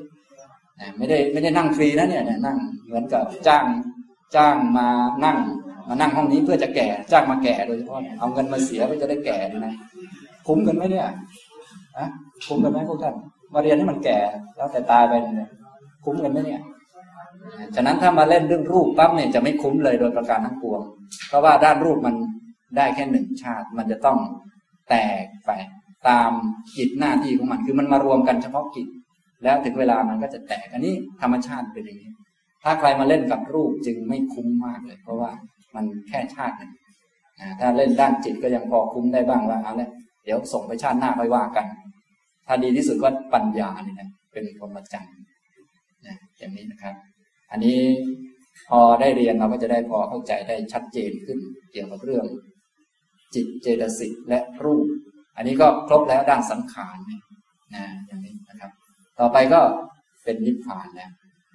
[0.98, 3.66] ไม่ได้ไม่ได้นั่งฟรีนะเนี่ยนั่งเหมือนกับจ้าง
[4.36, 4.88] จ้างมา
[5.26, 5.38] นั่ง
[5.88, 9.76] มานั่งห้องนี้เพื่อจะแก่ จ้างมาแก่โดยเฉพาะเอาเงินมาเสียเพื่อจะได้แก่นะ
[10.48, 11.08] คุ้มกันไหมเนี่ย
[11.98, 12.08] อะ
[12.48, 13.16] คุ้มกันไหมพวกท่าน
[13.54, 14.20] มาเรียนให้มันแก่
[14.58, 15.50] แล้วแต่ตายไปเนี่ย
[16.06, 16.62] คุ้มกันไหมเนี่ย
[17.76, 20.82] ฉะนั้นถ้ามาเล่นเรื่องรูปปั๊บเนี่ยจะไม่คุ้มเลยโดยประการทั้งปวง
[21.28, 22.16] เพราะว่าด้านรูปมัน
[22.78, 24.18] ได้แค่หนึ่งชาติ มันจะต้อง
[24.90, 25.52] แตกไป
[26.08, 26.32] ตาม
[26.78, 28.88] กิจหน้าที่ของมัน คือมันมารวมกันเฉพาะกิจ
[29.44, 32.12] แล้วถึงเวลามันก็จะแตกอันนี้ธรรมชาติเป็นอย่างนี้
[32.64, 35.32] ถ้าใครมาเล่นกับรูปจึงไม่คุ้มมากเลย เพราะว่า
[35.76, 36.72] มันแค่ชาติหนึ่ง
[37.60, 39.90] ถ้าเล่นด้านจิตก็ยังพอคุ้มได้บ้างว่าเอาละ
[40.26, 41.68] เดี๋ยวส่งไปชาติหน้าค่อยว่ากัน
[42.48, 45.16] ถ้าดีที่สุดก็ปัญญานี่นะเป็นพรหมจรรย์
[46.08, 46.96] นะอย่างนี้นะครับ
[47.52, 47.78] อันนี้
[48.70, 51.40] พอได้เรียนเราก็จะได้พอเข้าใจได้ชัดเจนขึ้น
[51.72, 52.26] เกี่ยวกับเรื่อง
[53.34, 54.86] จิตเจตสิกและรูป
[55.38, 56.98] อันนี้ก็ครบแล้วด้านสังขาร
[57.76, 58.72] นะอย่างนี้นะครับ
[59.20, 59.62] ต่อไปก็
[60.24, 61.12] เป็นนิพพานแล้ว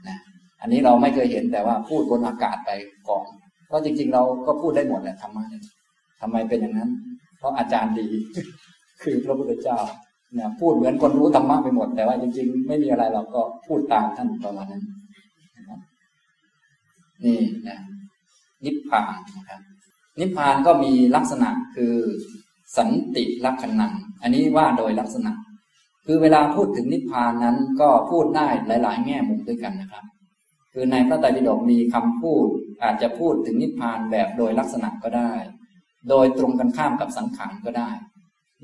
[0.09, 0.17] นะ
[0.61, 2.71] อันนี้เราไม่เคยเห็นแต่ว่าพูดบนอากาศไป
[3.09, 3.27] ก่อน
[3.67, 5.63] เพราะจริงๆ เราก็พูดได้หมดแหละธรรมะเนี่ย
[6.21, 6.91] ทำไมเป็นอย่างนั้น
[7.41, 8.09] เพราะอาจารย์ดี
[9.03, 9.79] คือพระพุทธเจ้า
[10.35, 14.85] เนี่ยพูดเหมือนคนรู้ธรรมะไปหมด แต่ว่าจริงๆ ไม่มีอะไรเราก็พูดตามท่านประมาณนั้น
[17.25, 17.79] นี่นะ
[18.65, 19.61] นิพพานนะครับ
[20.21, 21.95] นิพพานก็มีลักษณะคือ
[22.77, 23.87] สันติลักษณะ
[24.23, 25.33] อันนี้ว่าโดยลักษณะ
[26.07, 30.05] คือเวลาพูดถึงนิพพานนั้นก็พูดได้หลาย ๆ แง่มุมด้วยกันนะครับ
[30.73, 32.47] คือในพระไตรปิฎกมีคำพูด
[32.83, 35.33] อาจจะพูดถึงนิพพานแบบโดยลักษณะก็ได้
[36.09, 37.91] โดยตรงกันข้ามกับสังขารก็ได้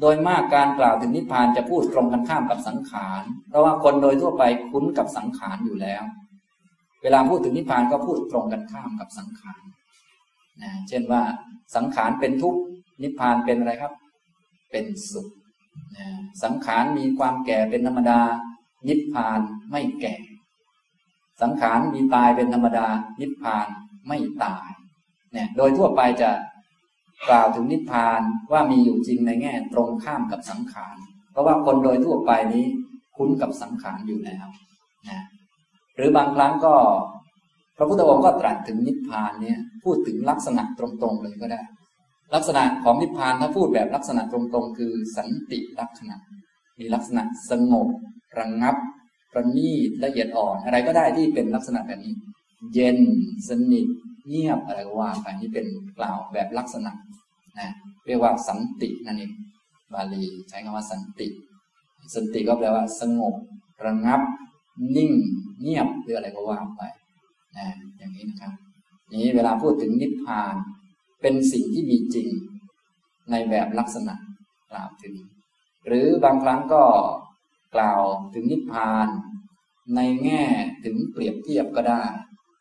[0.00, 6.02] โดยมากการกล่าวถึงนิพพานจะพูดตรงกันข้ามกับสังขาร เพราะว่าคนโดยทั่วไปคุ้นกับสังขารอยู่แล้ว
[7.02, 9.60] เวลาพูดถึงนิพพานก็พูดตรงกันข้ามกับสังขาร
[10.62, 11.22] นะเช่นว่า
[11.76, 12.60] สังขารเป็นทุกข์
[13.02, 13.92] นิพพานเป็นอะไรครับ
[14.70, 15.28] เป็นสุข
[15.96, 16.06] นะ
[16.44, 18.20] สังขารมีความแก่เป็นธรรมดา
[18.88, 20.14] นิพพานไม่แก่
[21.42, 22.86] สังขารมีตายเป็นธรรมดา
[23.20, 23.66] นิพพาน
[24.08, 24.68] ไม่ตาย
[25.32, 26.30] เนี่ยโดยทั่วไปจะ
[27.28, 30.96] กล่าวถึงนิพพานว่ามีอยู่จริงในแง่ตรงข้ามกับสังขาร
[31.32, 32.64] เพราะว่าคนโดยทั่วไปนี้
[33.16, 34.46] คุ้นกับสังขารอยู่แล้ว
[35.08, 35.24] นะ
[35.96, 36.74] หรือบางครั้งก็
[37.76, 41.62] พระพุทธองค์ก็ตรัสถึงนิพพานเนี่ยพูดถึงลักษณะตรงๆเลยก็ได้
[42.34, 46.16] ลักษณะของนิพพานถ้าพูดแบบลักษณะตรงๆ คือสันติลักษณะ
[46.78, 47.88] มีลักษณะสงบ
[48.38, 48.76] ระงงับ
[49.32, 52.14] ประณีตละเอียดอ่อน อะไรก็ได้ที่เป็นลักษณะแบบนี้
[52.74, 52.98] เย็น
[53.48, 53.86] สนิท
[54.28, 55.66] เงียบอะไรก็ว่าไปนี่เป็น
[55.98, 56.92] กล่าวแบบลักษณะ
[57.58, 57.68] นะ
[58.06, 59.32] เรียกว่าสันตินั่นเอง
[59.94, 61.28] บาลีใช้คำว่าสันติ
[62.14, 63.34] สันติก็แปลว่า สงบ
[63.86, 64.20] ระงับ
[64.96, 65.12] นิ่ง
[65.62, 66.82] เงียบหรืออะไรก็ว่าไป
[67.56, 67.66] นะ
[67.98, 68.52] อย่างนี้นะครับ
[69.12, 70.54] นี้เวลาพูดถึงนิพพาน
[71.22, 72.28] เป็นสิ่งที่มีจริง
[73.30, 74.14] ในแบบลักษณะ
[74.70, 75.14] กล่าวถึง
[75.86, 76.84] หรือบางครั้งก็
[77.74, 78.02] กล่าว
[78.34, 79.08] ถึงนิพพาน
[79.94, 80.42] ในแง่
[80.84, 82.04] ถึงเปรียบเทียบก็ได้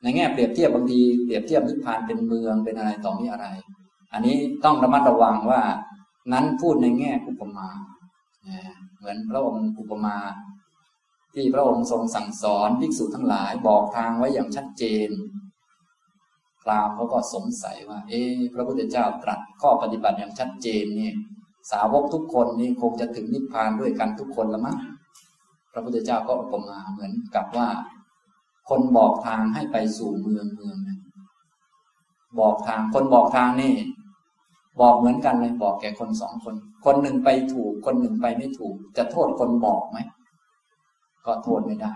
[0.05, 3.47] ในแง่เปรียบเทียบบางทีเปรียบเทียบนิพพานเป็นเมืองเป็นอะไรต่อมีอะไร
[4.13, 5.61] อันนี้ต้องระมัดระวังว่า
[6.33, 7.67] นั้นพูดในแง่อุปมา
[8.97, 10.17] เหมือนพระองค์อุปมา
[11.33, 15.09] ที่พระองค์ทรงสั่งสอนภิกษุทั้งหลายบอกทางไว้อย่างชัดเจน
[16.61, 18.21] พราหมณ์เขาก็สงสัยว่า เอ๊
[18.53, 21.11] พระพุทธเจ้าตรัสข้อปฏิบัติอย่างชัดเจนนี่
[21.71, 24.77] สาวกทุกคนนี่คงจะถึงนิพพานด้วยกันทุกคนละมั้ง
[25.73, 27.67] พระพุทธเจ้าก็อุปมาเหมือนกับว่า
[28.69, 30.99] คนบอกทางให้ไปสู่เมืองเมืองนึง
[32.39, 33.73] บอกทางคนบอกทางนี่
[34.81, 36.55] บอกเหมือนกันเลยบอกแก่คนสองคน
[36.85, 39.97] คนหนึ่งไปถูก คนหนึ่งไปไม่ถูก จะโทษคนบอกไหม
[41.25, 41.93] ก็โทษไม่ได้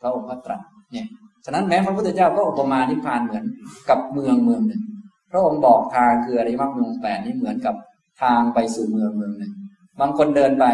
[0.00, 0.60] พระองค์ก็ตรัส
[0.92, 1.06] เนี่ย
[1.44, 3.44] ฉะนั้นแม้พระพุทธเจ้าก็อุปมานิพพานเหมือน
[3.88, 4.82] กับเมืองเมืองหนึ่ง
[5.30, 7.74] พระองค์บอกทางคืออริมักมงแปดนี่เหมือนกับ
[8.22, 9.52] ทางไปสู่เมืองเมืองหนึ่ง
[10.00, 10.66] บางคนเดินไป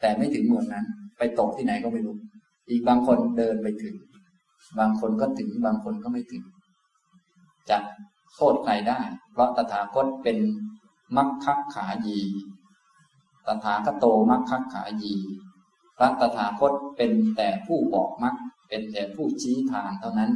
[0.00, 0.84] แต่ไม่ถึงเมืองนั้น
[1.18, 2.16] ไปตกที่ไหนก็ไม่รู้
[2.70, 3.94] อีกบางคนเดินไปถึง
[4.78, 6.44] บางคนก็ถึงบางคนก็ไม่ถึง
[7.70, 7.78] จะ
[8.34, 9.00] โทษใครได้
[9.32, 10.38] เพราะตถาคตเป็น
[11.16, 12.20] มัคคัขายี
[13.46, 15.14] ตถาคโตมัคคัขายี
[15.98, 18.34] พระตถาคตเป็นแต่ผู้บอกมัก
[18.68, 20.30] เป็นแต่ผู้ชี้ทางเท่านั้น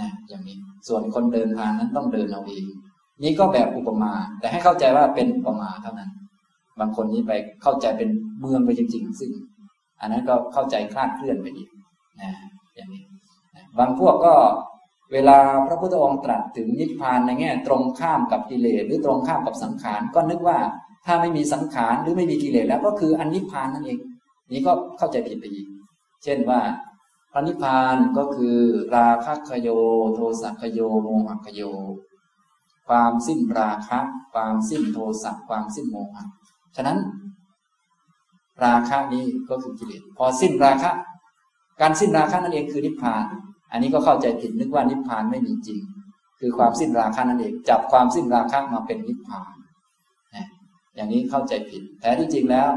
[0.00, 2.64] นะอย่างนี้ ส่วนคนเดินทางนั้นต้องเดินเอาเอง
[3.22, 6.10] นี่ก็แบบอุปมา แต่ให้เข้าใจว่าเป็นอุปมาเท่านั้น
[6.80, 7.32] บางคนนี้ไป
[7.62, 9.30] เข้าใจเป็นเมืองไปจริง ๆ ซึ่ง
[10.00, 11.68] อันนั้นก็เข้าใจคลาดเคลื่อนไปอีก
[12.22, 12.30] นะ
[13.78, 14.34] บางพวกก็
[15.12, 20.58] เวลาพระพุทธองค์ตรัสถึงนิพพานในแง่ ตรงข้ามกับกิเลสหรือตรงข้ามกับสังขารก็นึกว่า
[21.06, 23.98] ถ้าไม่มีสังขารหรือไม่มีกิเลสแล้วก็คืออันนิพพานนั่นเอง
[24.52, 25.66] นี้ก็เข้าใจผิดไปอีก
[26.24, 26.60] เช่นว่า
[27.32, 28.56] พระนิพพานก็คือ
[28.96, 29.68] ราคะคโย
[30.14, 31.62] โทสัคโยโมหคโย
[32.88, 34.00] ความสิ้นราคะ
[34.32, 36.24] ความสิ้นโทสะความสิ้นโมหะ
[36.76, 36.98] ฉะนั้น
[38.64, 40.90] ราคะนี้ก็คือกิเลสพอสิ้นราคะ
[41.80, 43.24] การสิ้นราคะนั่นเองคือนิพพาน
[43.72, 45.80] อันนี้ก็เข้าใจผิดนึกว่านิพพานไม่มีจริง
[46.40, 49.54] คือความสิ้นราคะนั่นเองจับความสิ้นราคะมาเป็นนิพพาน
[50.94, 52.68] อย่างนี้เข้าใจผิดแต่ที่จริงแล้ว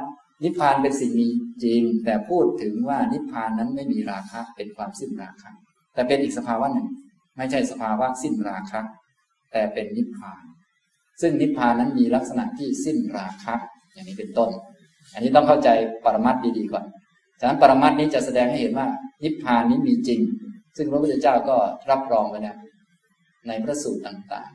[0.43, 1.27] นิพพานเป็นสิ่งมี
[1.63, 5.49] จริง แต่พูดถึงว่านิพพานนั้นไม่มีราคะเป็นความสิ้นราคะ
[5.93, 6.87] แต่เป็นอีกสภาวะหนึ่ง
[7.37, 8.81] ไม่ใช่สภาวะสิ้นราคะ
[9.51, 10.43] แต่เป็นนิพพาน
[11.21, 13.55] ซึ่งนิพพานนั้นมีลักษณะที่สิ้นราคะ
[13.93, 14.49] อย่างนี้เป็นต้น
[15.13, 15.69] อันนี้ต้องเข้าใจ
[16.03, 16.85] ปรมัตดีๆก่อน
[17.39, 18.88] ฉะนั้นปรมัตนี้จะแสดงให้เห็นว่า
[19.23, 20.19] นิพพานนี้มีจริง
[20.77, 21.57] ซึ่งพระพุทธเจ้าก็
[21.89, 22.57] รับรองไว้แล้ว
[23.47, 24.49] ในพระสูตรต่าง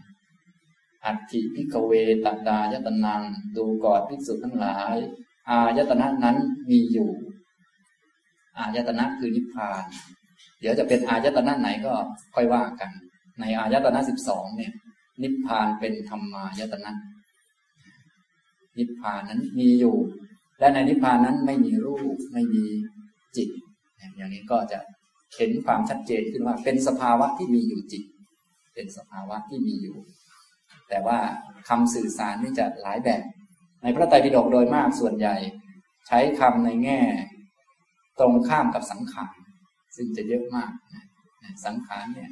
[0.51, 1.93] ๆ อัตถิพิกเว
[2.25, 3.23] ตัดายตนัง
[3.57, 4.97] ดูก่อนภิกษุทั้งหลาย
[5.51, 6.37] อายตนะนั้น
[6.71, 7.11] มีอยู่
[8.59, 9.83] อายตนะคือนิพพาน
[10.61, 11.93] เดี๋ยวจะเป็นอายตนะไหนก็
[12.35, 12.91] ค่อยว่ากัน
[13.41, 14.73] ในอายตนะสิบสองเนี่ย
[15.23, 16.93] นิพพานเป็นธรรมายตนะ
[18.79, 19.97] นิพพานนั้นมีอยู่
[20.63, 22.65] และในนิพพานนั้นไม่มีรูปไม่มี
[23.37, 23.49] จิต
[24.17, 24.79] อย่างนี้ก็จะ
[25.37, 28.03] เห็นความชัดเจนขึ้นว่าเป็นสภาวะที่มีอยู่จิต
[28.75, 29.97] เป็นสภาวะที่มีอยู่
[30.89, 31.19] แต่ว่า
[31.69, 33.23] คำสื่อสารนี่จะหลายแบบ
[33.83, 35.37] ในพระไตรปิฎกโดยมากส่วนใหญ่
[36.07, 37.01] ใช้คำในแง่
[38.21, 39.37] ตรงข้ามกับสังขาร
[39.97, 40.73] ซึ่งจะเยอะมาก
[41.67, 42.31] สังขารเนี่ย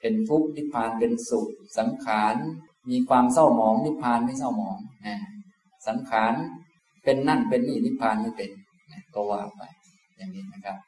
[0.00, 2.34] เป็นทุกข์นิพพานเป็นสุข สังขาร
[2.90, 4.78] มีความเศร้าหมองนิพพานไม่เศร้าหมอง
[5.88, 6.34] สังขาร
[7.04, 8.50] เป็นนั่นเป็นนี่นิพพานไม่เป็น
[9.14, 9.62] ก็ว่าไป
[10.16, 10.78] อย่างนี้นะครับ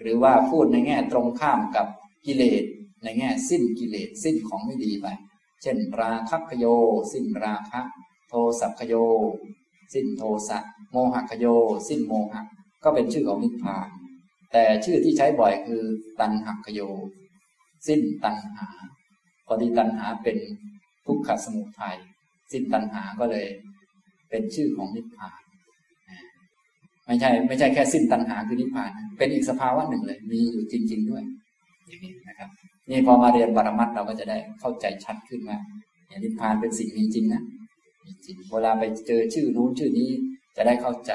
[0.00, 1.86] หรือว่าพูดในแง่ตรงข้ามกับ
[2.26, 2.64] กิเลส
[3.04, 5.06] ในแง่สิ้นกิเลสสิ้นของไม่ดีไป
[5.62, 6.64] เช่น ราคะคโย
[7.12, 7.80] สิ้นราคะ
[8.28, 8.94] โทสัพคโย
[9.94, 10.58] สิ้นโทสะ
[10.90, 11.46] โมหคโย
[11.88, 12.42] สิ้นโมหะ
[12.84, 13.88] ก็เป็นชื่อของนิพพาน
[14.52, 15.82] แต่ชื่อที่ใช้บ่อยคือ
[16.20, 16.80] ตันหักโย
[17.86, 18.68] สิ้นตันหา
[19.46, 20.38] พอดีตันหาเป็น
[21.06, 21.96] ทุกขสมุทัย
[22.52, 23.46] สิ้นตันหาก็เลย
[24.30, 25.40] เป็นชื่อของนิพพาน
[27.06, 31.24] ไม่ใช่ไม่ใช่แค่สิ้นตัณหาคือนิพพาน เป็นอีกสภาวะหนึ่งเลย มีอยู่จริง ๆ ด้วย
[31.88, 32.48] อย่างนี้นะครับ
[32.90, 35.58] นี่พอมาเรียนปรมัตเราก็จะได้เข้าใจชัดขึ้นว่า
[36.08, 37.42] อย่างนิพพานเป็นสิ่งมีจริงนะ
[38.04, 40.08] มีจริงเวลาไปเจอชื่อนู้นชื่อนี้
[40.56, 41.12] จะได้เข้าใจ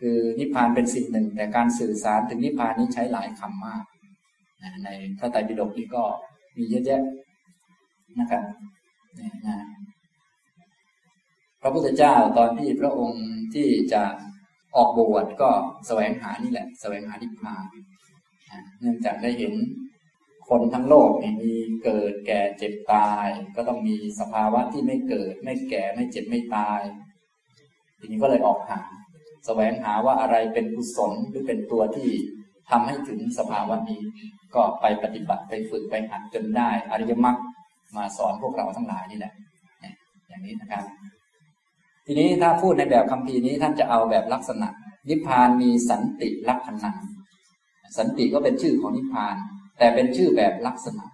[0.00, 3.84] คือนิพพานเป็นสิ่งหนึ่ง แต่การสื่อสารถึงนิพพานนี้ใช้หลายคำมาก
[4.84, 6.02] ในพระไตรปิฎกนี่ก็
[6.56, 7.02] มีเยอะแยะ
[8.20, 8.42] นะครับ
[9.18, 9.56] นี่นะ
[11.64, 14.02] ระพุทธเจ้าตอนที่พระองค์ที่จะ
[14.76, 15.50] ออกบวชก็
[15.86, 17.64] แสวงหานี่แหละ แสวงหานิพพาน
[18.80, 19.52] เนื่องจากได้เห็น
[20.48, 21.10] คนทั้งโลก
[21.42, 21.54] มี
[21.84, 26.80] เกิดแก่เจ็บตาย ก็ต้องมีสภาวะที่ไม่เกิด ไม่แก่ไม่เจ็บไม่ตาย
[27.98, 28.80] ทีนี้ก็เลยออกหา
[29.46, 32.10] แสวงหาว่าอะไรเป็นกุศลหรือเป็นตัวที่
[32.70, 34.00] ทำให้ถึงสภาวะนี้
[34.54, 37.36] ก็ไปปฏิบัติไปฝึกไปหัดจนได้ อริยมรรค
[37.96, 39.32] มาสอนพวกเราทั้งหลายนี่แหละ
[40.28, 40.84] อย่างนี้นะครับ
[42.06, 44.68] ทีนี้ถ้าพูดในแบบคัมภีร์นี้ท่านจะเอาแบบลักษณะ
[45.08, 46.90] นิพพานมีสันติลักษณะ
[47.98, 49.36] สันติก็เป็นชื่อของนิพพาน
[49.78, 51.04] แต่เป็นชื่อแบบลักษณะ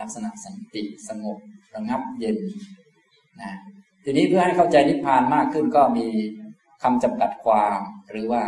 [0.00, 1.38] ลักษณะสันติสงบ
[1.74, 2.36] ระงับเย็น
[3.40, 3.52] นะ
[4.04, 6.06] ทีนี้เพื่อให้เข้าใจนิพพานมากขึ้นก็มี
[6.82, 7.80] คำจำกัดความ
[8.10, 8.42] หรือว่า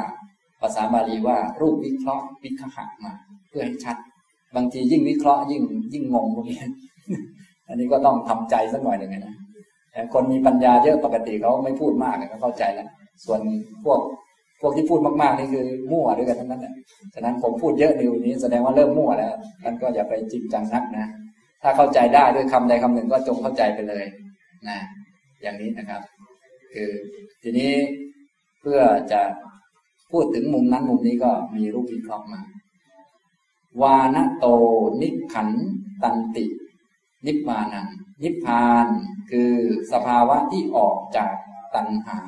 [0.61, 3.13] ภาษาบาลีว่ารูปวิเคราะห์วิคหะมา
[3.49, 3.97] เพื่อให้ชัด
[4.57, 6.59] บางทียิ่งวิเคราะห์ยิ่งยิ่งงงพวกนี้
[7.69, 9.37] อันนี้ก็ต้องทำใจสักหน่อยหนึ่งนะ
[10.13, 12.89] คนมีปัญญาเยอะปกติเขาไม่พูดมากเขาเข้าใจแล้ว
[13.25, 13.41] ส่วน
[13.85, 14.01] พวก
[14.61, 16.75] พวกที่พูดมากๆนี่คือมั่วด้วยกันทั้งนั้นแหละ
[17.15, 19.33] ฉะนั้นผมพูดเยอะในวันนี้แสดงว่าเริ่มมั่วแล้ว
[19.63, 21.07] ท่านก็อย่าไปจริงจังนักนะ
[21.63, 24.05] ถ้าเข้าใจได้ด้วยคำใดคำหนึ่งก็จงเข้าใจไปเลย
[24.69, 24.79] นะ
[25.43, 26.03] อย่างนี้นะครับ
[26.75, 26.91] คือ
[27.43, 27.71] ทีนี้
[28.61, 28.81] เพื่อ
[29.13, 29.21] จะ
[30.11, 32.41] พูดถึงมุมนั้นมุมนี้ก็มีรูปวิเคราะห์มา
[33.83, 34.47] วานโต
[35.01, 35.49] นิขัน
[36.03, 36.47] ตันติ
[37.27, 37.87] นิพพานัง
[38.23, 38.87] นิพพาน
[39.31, 39.53] คือ
[39.93, 41.33] สภาวะที่ออกจาก
[41.75, 42.19] ตัณหา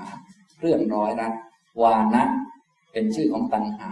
[0.61, 1.32] เรื่องร้อยรัด
[1.82, 2.24] วานะ
[2.93, 3.91] เป็นชื่อของตัณหา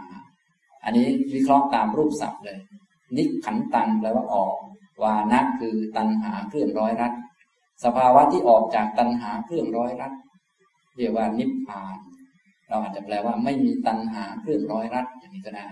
[0.84, 2.58] อันนี้วิเคราะห์ตามรูปศัพท์เลย
[3.16, 4.54] นิขันตังแปลว่าออก
[5.02, 7.12] วานะคือตัณหาเครื่องร้อยรัด
[7.84, 10.12] สภาวะที่ออกจากตัณหาเครื่องร้อยรัด
[10.96, 11.96] เรียกว่านิพพาน
[12.68, 15.66] เราอาจจะแปลว่าไม่มีตัณหาเครื่องร้อยรัดอย่างนี้ก็ได้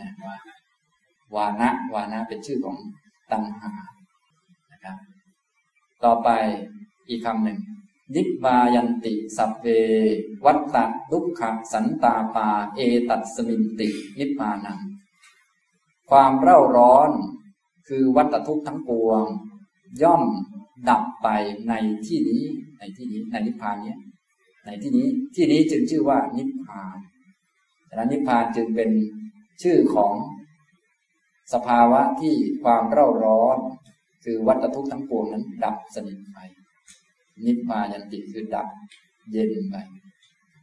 [0.00, 0.10] นะ
[1.34, 2.76] วานะวานะเป็นชื่อของ
[3.32, 3.72] ตัณหา
[6.04, 6.28] ต่อไป
[7.08, 7.58] อีกคำหนึ่ง
[8.14, 9.66] นิบายันติสัพเว
[10.44, 11.40] วัตตะลุกข
[11.72, 13.88] สันตาปา เอตัสมินติ
[14.18, 14.78] นิพพานัง
[16.10, 17.10] ความเร่าร้อน
[17.88, 19.24] คือวัตทุกข์ทั้งปวง
[20.02, 20.22] ย่อม
[20.88, 21.28] ดับไป
[21.68, 21.74] ใน
[22.06, 22.44] ที่นี้
[22.78, 23.96] ในที่นี้ในนิพพานนี้
[24.64, 26.96] ในที่นี้ที่นี้จึงชื่อว่านิพพาน
[27.88, 28.90] ฉะนั้นนิพพานจึงเป็น
[29.62, 30.14] ชื่อของ
[31.52, 33.58] สภาวะที่ความเร่าร้อน
[34.30, 36.38] คือวัตทุกข์ทั้งปวงนั้น ดับสนิทไป
[37.44, 38.66] นิพพายันติคือดับ
[39.32, 39.76] เย็นไป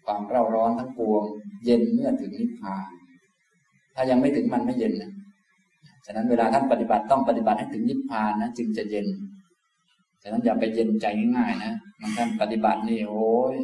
[0.06, 1.24] ความเร่าร้อนทั้งปวง
[1.66, 2.86] เย็นเมื่อถึงนิพพาน
[3.96, 5.12] ถ้ายังไม่ถึงมันไม่เย็นนะ
[6.06, 9.08] ฉะนั้นเวลาท่านปฏิบัติต้องปฏิบัติให้ถึงนิพพานนะจึงจะเย็น
[10.22, 11.06] ฉะนั้นอย่าไปเย็นใจ
[11.38, 13.56] ง่ายๆนะบางท่านปฏิบัตินี่โอ้ย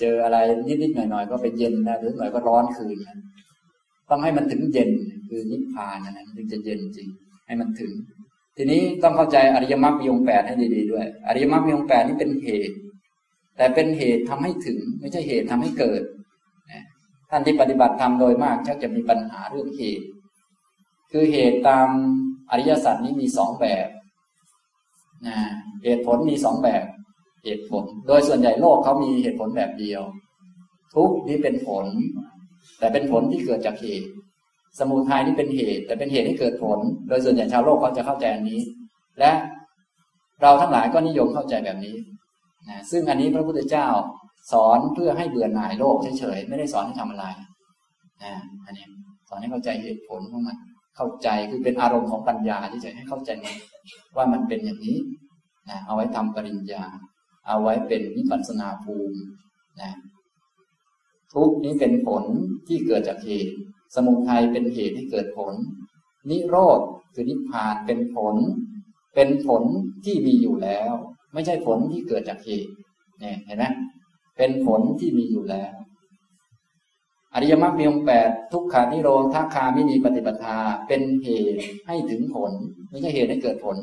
[0.00, 0.36] เจออะไร
[0.66, 3.16] นิดๆหน่อยๆก็ไปเย็นนะหรือหน่อยก็ร้อนคืนนะ
[4.10, 4.90] ต้องให้มันถึงเย็น
[5.28, 7.08] คือนิพพานนะถึงจะเย็นจริง
[7.46, 7.92] ให้มันถึง
[8.60, 12.74] ทีนี้ต้องเข้าใจอริยมรรคมีองแปดให้ดีๆด้วย อริยมรรคมีองแปดนี่เป็นเหตุ
[13.56, 16.02] แต่เป็นเหตุทำให้ถึง ไม่ใช่เหตุทำให้เกิด
[17.30, 20.06] ท่านที่ปฏิบัติธรรมโดยมากชักจะมีปัญหาเรื่องเหตุ
[21.12, 21.88] คือเหตุตาม
[22.50, 23.88] อริยสัจนี้มีสองแบบ
[25.26, 25.38] นะ
[25.84, 26.84] เหตุผลมีสองแบบ
[27.44, 30.02] เหตุผล โดยส่วนใหญ่โลกเขามีเหตุผลแบบเดียว
[30.94, 31.86] ทุกนี้เป็นผล
[32.78, 34.08] แต่เป็นผลที่เกิดจากเหตุ
[34.78, 38.60] สมุทัยนี่เป็นเหตุ แต่เป็นเหตุที่เกิดผล โดยส่วนใหญ่ชาวโลกเขาจะเข้าใจอันนี้
[39.18, 39.30] และ
[40.42, 41.96] เราทั้งหลายก็นิยมเข้าใจแบบนี้
[42.68, 43.88] นะซึ่งอันนี้พระพุทธเจ้า
[44.52, 47.24] สอนเพื่อให้เบื่อหน่ายโลกเฉยๆไม่ได้สอนให้ทำอะไร
[48.24, 48.32] นะ
[48.66, 48.86] อันนี้
[49.28, 50.56] สอนให้เข้าใจเหตุผลของมัน
[50.96, 53.30] เข้าใจคือเป็นอารมณ์ของปัญญาที่จะให้เข้าใจ
[54.16, 54.98] ว่ามันเป็นอย่างนี้
[55.70, 56.84] นะเอาไว้ทำปริญญา
[57.46, 59.18] เอาไว้เป็นวิปัสสนาภูมิ
[59.80, 59.92] นะ
[61.34, 62.24] ทุกนี้เป็นผล
[62.68, 63.54] ที่เกิดจากเหตุ
[63.94, 65.54] สมุทัยเป็นเหตุให้เกิดผล
[66.30, 66.80] นิโรธ
[67.14, 68.36] คือนิพพานเป็นผล
[69.14, 69.62] เป็นผล
[70.04, 70.92] ที่มีอยู่แล้ว
[71.34, 72.72] ไม่ใช่ผลที่เกิดจากเหตุ
[73.20, 73.64] เนี่ยเห็นไหม
[74.36, 75.72] เป็นผลที่มีอยู่แล้ว
[77.34, 80.58] อริยมรรคมีองค์แปดทุกขานิโรธาคามินีปฏิปทา
[80.88, 82.52] เป็นเหตุให้ถึงผล
[82.90, 83.76] ไม่ใช่เหตุให้เกิดผล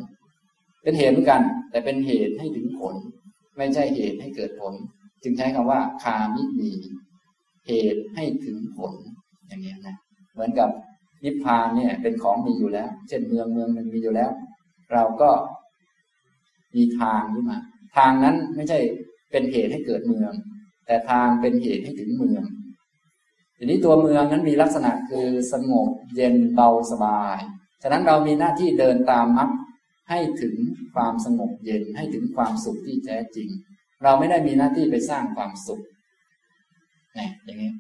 [0.84, 1.42] เป็นเหตุเหมือนกัน
[1.72, 2.96] แต่เป็นเหตุให้ถึงผล
[3.58, 4.74] ไม่ใช่เหตุให้เกิดผล
[5.24, 6.74] จึงใช้คำว่า คามินี
[7.68, 8.94] เหตุให้ถึงผล
[9.48, 9.96] อย่างนี้นะ
[10.34, 10.70] เหมือนกับ
[11.24, 14.32] นิพพานเนี่ย เป็นของมีอยู่แล้ว เช่นเมืองเมืองมันมีอยู่แล้ว
[14.92, 15.30] เราก็
[16.76, 17.60] มีทางขึ้นมา
[17.98, 18.80] ทางนั้นไม่ใช่
[19.32, 20.32] เป็นเหตุให้เกิดเมือง
[20.86, 22.44] แต่ทางเป็นเหตุให้ถึงเมือง
[23.58, 27.40] ทีนี้ตัวเมืองนั้นมีลักษณะคือสงบเย็นเบาสบาย
[27.82, 29.50] ฉะนั้นเรามีหน้าที่เดินตามมรรค
[30.10, 30.56] ให้ถึง
[30.94, 33.50] ความสงบเย็นให้ถึงความสุขที่แท้จริง
[34.04, 35.82] เราไม่ได้มีหน้าที่ไปสร้างความสุข
[37.18, 37.72] นี่อย่างนี้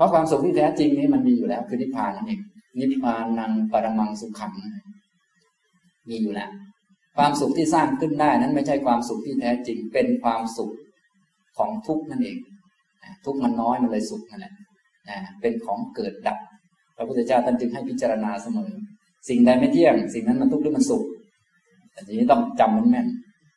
[0.00, 2.40] เพราะความสุขที่แท้จริงนี้มันมีอยู่แล้ว คือนิพพานนั่นเอง
[2.92, 4.52] นิพพานังปรมังสุขขัง
[6.08, 6.50] มีอยู่แล้ว
[7.16, 10.72] ความสุขที่สร้างขึ้นได้นั้นไม่ใช่ความสุขที่แท้จริง เป็นความสุข
[11.58, 12.38] ของทุกนั่นเอง
[13.24, 14.52] ทุกมันน้อยมันเลยสุขนั่นแหละ
[15.40, 16.38] เป็นของเกิดดับ
[16.96, 18.70] พระพุทธเจ้าท่านจึงให้พิจารณาเสมอ
[19.28, 21.04] สิ่งใดไม่เที่ยง สิ่งนั้นมันทุกข์หรือมันสุข
[21.92, 23.06] แต่ทีนี้ต้องจำมันแม่น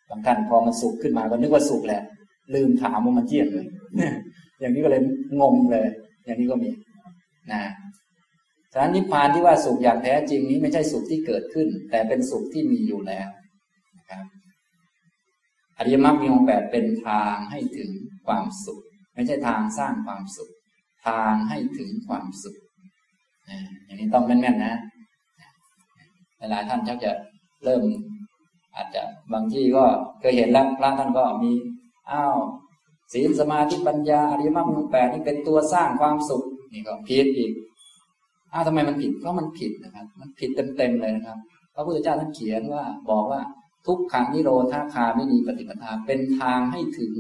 [0.10, 2.02] บางท่านพอมันสุขขึ้นมาก็นึกว่าสุขแหละ
[2.56, 3.68] ลืมถามว่ามันเที่ยงเลย
[4.60, 5.02] อย่างนี้ก็เลย
[5.42, 5.88] งงเลย
[6.26, 6.70] อย่างนี้ก็มี
[7.52, 7.64] นะ
[8.74, 13.28] ฉะนั้นนิพพานที่ว่าสุขอย่างแท้จริงนี้ไม่ใช่สุขที่เกิดขึ้น แต่เป็นสุขที่มีอยู่แล้ว
[13.98, 14.24] นะครับ
[15.78, 17.92] อริยมรรคมีองค์แปดเป็นทางให้ถึง
[18.26, 18.80] ความสุข
[19.14, 20.52] ไม่ใช่ทางสร้างความสุข
[21.08, 22.58] ทางให้ถึงความสุข
[23.84, 24.76] อย่างนี้ต้องแม่นๆนะ
[26.52, 27.12] หลายท่านชักจะ
[27.64, 27.84] เริ่ม
[28.76, 29.04] อาจจะ
[29.34, 29.84] บางที่ก็
[30.20, 31.52] เคยเห็นแล้วพระท่านก็มี
[32.12, 32.38] อ้าว
[33.14, 36.44] ศีลสมาธิปัญญาอริยมรรคแปดนี่เป็นตัวสร้างความสุข
[36.74, 37.52] นี่ก็ผิดอีก
[38.54, 41.38] อ้าวทำไมมันผิดเพราะมันผิดนะครับ มันผิดเต็มๆเลยนะครับ
[41.76, 43.42] พระพุทธเจ้าท่านเขียนว่าบอกว่า
[43.88, 47.14] ทุกขังนิโรธาคาไม่มีปฏิปทาเป็นทางให้ถึง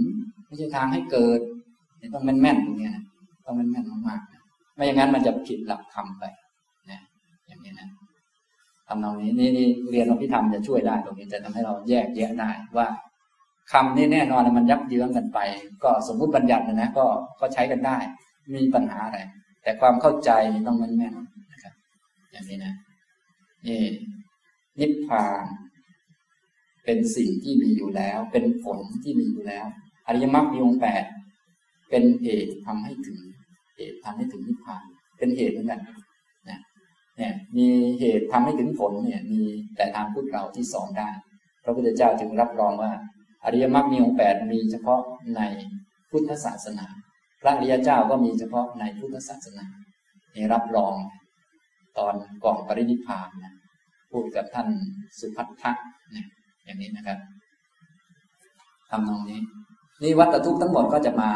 [0.45, 1.39] ไม่ใช่ทางให้เกิด
[2.13, 3.03] ต้องแม่นๆตรงนี้นะ
[3.45, 6.23] ต้องแม่นๆมากๆไม่อย่างนั้นมันจะผิดหลักธรรมไป
[6.89, 6.99] นะ
[7.47, 7.89] อย่างนี้นะ
[8.87, 12.87] ทำตรงนี้นี่นี่เรียนอภิธรรมจะช่วยได้ตรงนี้จะทำให้เราแยกแยะได้ว่า
[13.71, 15.39] คำนี้แน่นอนมันยับเยื้องกันไป
[15.83, 17.05] ก็สมมุติบัญญัตินะนะก็
[17.39, 17.97] ก็ใช้กันได้
[18.55, 19.19] มีปัญหาอะไร
[19.63, 20.31] แต่ความเข้าใจ
[20.67, 21.15] ต้องแม่น
[21.51, 21.73] นะครับ
[22.31, 22.73] อย่างนี้นะ
[23.67, 23.83] นี่
[24.79, 25.43] นิพพาน
[26.85, 29.65] เป็นสิ่งที่มีอยู่แล้ว เป็นผลที่มีอยู่แล้ว
[30.07, 31.03] อริยมรรคมีองค์แปด
[31.89, 33.17] เป็นเหตุทำให้ถึง
[33.75, 34.83] เหตุทำให้ถึงนิพพาน
[35.17, 35.81] เป็นเหตุเหมือนกัน
[36.49, 36.59] นะ
[37.17, 37.67] เนี่ยมี
[37.99, 39.41] เหตุทำให้ถึงผลเนี่ย มี
[39.75, 41.09] แต่ทางพุทธเราที่สอนได้
[41.63, 42.91] พระพุทธเจ้าจึงรับรองว่า
[43.45, 45.01] อริยมรรคมีองค์แปดมีเฉพาะ
[45.35, 45.41] ใน
[46.09, 46.85] พุทธศาสนา
[47.41, 49.65] พระอริยเจ้าก็มีเฉพาะในพุทธศาสนา
[50.35, 50.95] นี่รับรอง
[51.97, 52.13] ตอน
[52.43, 53.53] ก่อนปรินิพพานนะ
[54.11, 54.67] พูดกับท่าน
[55.19, 55.71] สุพัทธะ
[56.15, 56.27] นี่ย
[56.65, 57.19] อย่างนี้นะครับ
[58.89, 59.41] ทำตรงนี้
[60.01, 61.29] นี่วัตทุกข์ทั้งหมดก็จะมา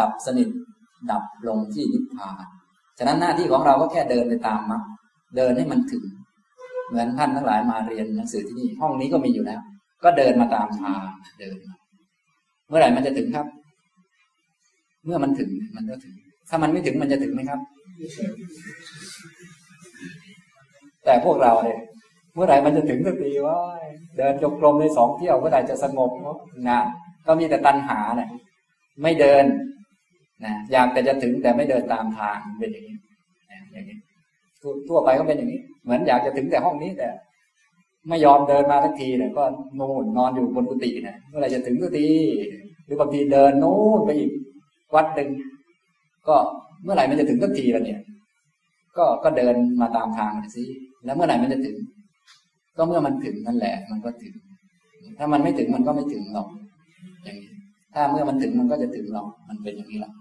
[0.00, 0.48] ดับสนิท
[1.10, 2.44] ดับลงที่นิพพาน
[2.98, 4.82] ฉะนั้นหน้าที่ของเราก็แค่เดินไปตามมรรค
[5.36, 6.04] เดินให้มันถึง
[6.88, 9.60] เหมือนท่านทั้งหลายมาเรียนหนังสือที่นี่ ห้องนี้ก็มีอยู่แล้ว
[10.04, 11.06] ก็เดินมาตามทาง
[11.38, 11.56] เดิน
[12.68, 13.46] เมื่อไหร่มันจะถึงครับ
[15.04, 16.14] เมื่อมันถึงมันก็ถึง
[16.48, 17.60] ถ้ามันไม่ถึงมันจะถึงไหมครับ
[21.04, 21.78] แต่พวกเราเนี่ย
[22.34, 23.58] เมื่อไหร่มันจะถึงสักทีว่า
[24.16, 26.10] เดินจงกรมในสองเที่ยวเมื่อไหร่จะสงบ
[26.70, 26.80] นะ
[27.26, 28.28] ก็มีแต่ตัณหาเนี่ย
[29.02, 29.44] ไม่เดิน
[30.44, 32.96] นะอยากแต่จะถึงแต่ไม่เดินตามทางเป็นอย่างนี้
[33.72, 33.98] อย่างนี้
[34.88, 37.08] ทั่วไปก็เป็นอย่างนี้ เหมือนอยากจะถึงแต่ห้องนี้แต่
[38.08, 39.44] ไม่ยอมเดินมาทักทีเนี่ยก็
[39.78, 42.08] นู่นนอนอยู่บนกุฏินี่ยเมื่อไรจะถึงสักที
[42.84, 44.30] หรือบางทีเดินนู่นไปอีก
[44.94, 45.28] วัดหนึ่ง
[46.28, 46.36] ก็
[46.84, 48.00] เมื่อไหร่มันจะถึงสักทีละเนี่ย
[48.96, 50.62] ก็ก็เดินมาตามทางสิ
[51.04, 51.76] แล้วเมื่อไหร่มันจะถึง
[52.76, 54.34] ก็เมื่อมันถึงนั่นแหละ มันก็ถึง
[55.18, 56.48] ถ้ามันไม่ถึงมันก็ไม่ถึงหรอก
[57.24, 57.50] อย่างนี้
[57.94, 60.12] ถ้าเมื่อมันถึงมันก็จะถึงหรอกมันเป็นอย่างนี้หรอก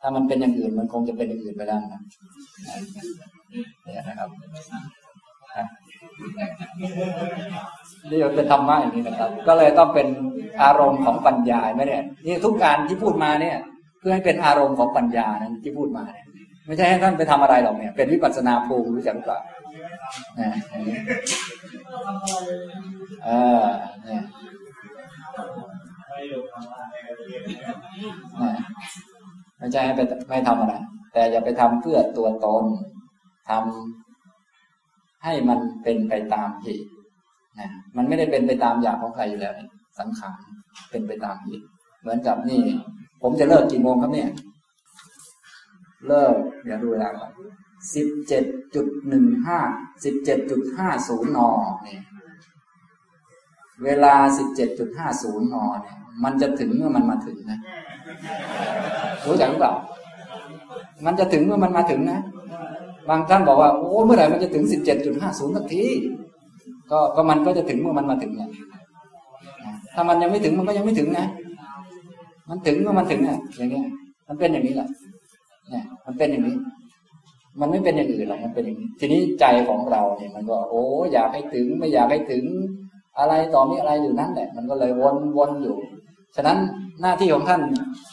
[0.00, 2.02] ถ้ามันเป็นอย่างอื่นมันคงจะเป็นอย่างอื่นไปแล้วนะ
[3.84, 4.28] เนี่ยนะครับ
[8.10, 10.06] นี่เป็นธรรมะอย่างนี้นะครับ ก็เลยต้องเป็น
[10.62, 13.56] อารมณ์ของปัญญาไหมเนี่ยนี่ทุกการที่พูดมาเนี่ย
[14.00, 16.26] เพื่อให้เป็นอารมณ์ของปัญญานั้นที่พูดมาเนี่ย
[16.66, 19.40] ไม่ใช่ให้ท่านไปทำอะไรหรอกเนี่ย เป็นวิปัสสนาภูมิรู้จักหรือเปล่า
[23.24, 23.30] เอ
[23.62, 23.64] อ
[24.04, 24.22] เนี่ย
[29.58, 30.74] ไม่ใช่ให้ไปไม่ทำอะไร
[31.12, 32.64] แต่อย่าไปทำเพื่อตัวตน
[33.50, 34.07] ทำ
[35.24, 36.88] ให้มันเป็นไปตามเหตุ
[37.58, 39.52] นะมันไม่ได้เป็นไปตามอยากของใครอยู่แล้ว
[39.98, 40.40] สังขาร
[40.90, 41.64] เป็นไปตามเหตุ
[42.00, 42.62] เหมือนกับนี่
[43.22, 44.30] ผมจะเลิกกี่โมงครับเนี่ย
[46.06, 47.30] เลิกเดี๋ยวดูเวลาก่อน
[47.94, 48.44] สิบเจ็ด
[48.74, 49.58] จุดหนึ่งห้า
[50.04, 51.48] สิบเจ็ดจุดห้าศูนย์นอ
[51.84, 52.02] เนี่ย
[53.84, 57.60] เวลาสิบเจ็ดจุดห้าศูนย์นอเนี่ย มันจะถึงเมื่อมันมาถึงนะ
[59.26, 59.74] รู้จักหรือเปล่า
[61.04, 62.20] มันจะถึงเมื่อมันมาถึงนะ
[63.08, 65.84] บางท่านบอกว่าโอ้เมื่อไหร่มันจะถึงสิบเจ็ดจุดห้าศูนย์สักที
[66.90, 68.50] ก็ก็มันก็จะถึงเมื่อมันมาถึงเนี่ย
[69.94, 71.26] ถ้ามันยังไม่ถึงมันก็ยังไม่ถึงนะ
[72.48, 73.86] มันถึงเมื่อมันถึงอะอย่างเงี้ย
[74.28, 74.88] มันเป็นอย่างนี้แหละ
[75.70, 76.56] เนี่ย มันเป็นอย่างนี้
[77.60, 82.44] มันไม่เป็นอย่างอื่นหรอกมันเป็นอย่างนี้ ทีนี้ใจของเราเนี่ยมันก็ โอ้อยากให้ถึงไม่อยากให้ถึง
[83.18, 85.76] อะไรต่อมีอะไรอยู่นั่นแหละ มันก็เลยวนวนอยู่
[86.36, 86.58] ฉะนั้น
[87.02, 87.60] หน้าที่ของท่าน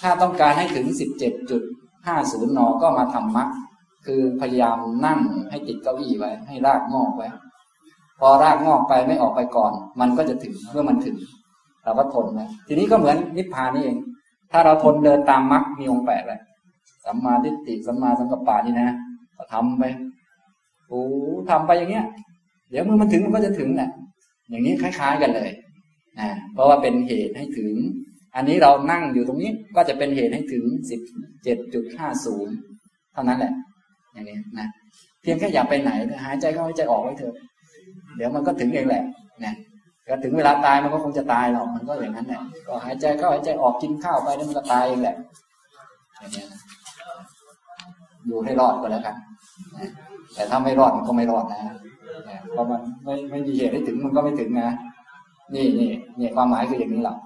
[0.02, 1.62] ถ้าต้องการให้ถึงสิบเจ็ดจุด
[2.08, 2.48] ห้าศูน
[2.82, 3.75] ก็มาทำมัดคื
[4.06, 7.28] คือพยายามนั่งให้ติดเก้าอี้ไว้ ให้รากงอกไว้
[8.20, 11.18] พอรากงอกไปไม่ออกไปก่อน มันก็จะถึงเมื่อมันถึง
[11.84, 13.98] เราก็ทนนะทีนี้ก็เหมือนนิพพานนี่เอง
[14.52, 16.40] ถ้าเราทนเดินตามมรรคมีองค์แปดเลย
[17.06, 18.90] สัมมาทิฏฐิสัมมาสังกัปปะนี่นะ
[19.38, 19.84] ก็ทำไป
[20.88, 21.04] โอ้
[21.50, 22.06] ทำไปอย่างเงี้ย
[22.70, 23.90] เดี๋ยวเมื่อมันถึงมันก็จะถึงแหละ
[24.50, 25.52] อย่างนี้คล้าย ๆกันเลย
[26.20, 27.74] นะเพราะว่าเป็นเหตุให้ถึง
[28.36, 31.02] อันนี้เรานั่งอยู่ตรงนี้ก็จะเป็นเหตุให้ถึงสิบ
[31.44, 32.56] เจ็ดจุดห้าศูนย์
[33.14, 33.54] เท่านั้นแหละ
[34.16, 34.68] อย่างนี้นะ
[35.22, 35.92] เพียงแค่อย่าไปไหน
[36.24, 37.36] หายใจเข้าหายใจออกไว้เถอะ
[38.16, 39.04] เดี๋ยวมันก็ถึงเองแหละ
[39.44, 39.54] นะ
[40.10, 45.16] ก็ถึงเวลาตายมันก็คงจะตายหรอกมันก็อย่างนั้นแหละก็หายใจเข้าหายใจออกกินข้าวไปแล้วมันก็ตายเองแหละ
[46.20, 46.62] อย่างนี้นะ
[48.26, 49.16] อยู่ให้รอดก็แล้วกัน
[50.34, 51.62] แต่ถ้าไม่รอดมันก็ไม่รอดนะ
[52.52, 54.70] เพราะมันไม่ไม่มีเหตุให้ถึงมันก็ไม่ถึงนะ
[55.56, 57.18] นี่นี่นี่ความหมายคืออย่างนี้หรอก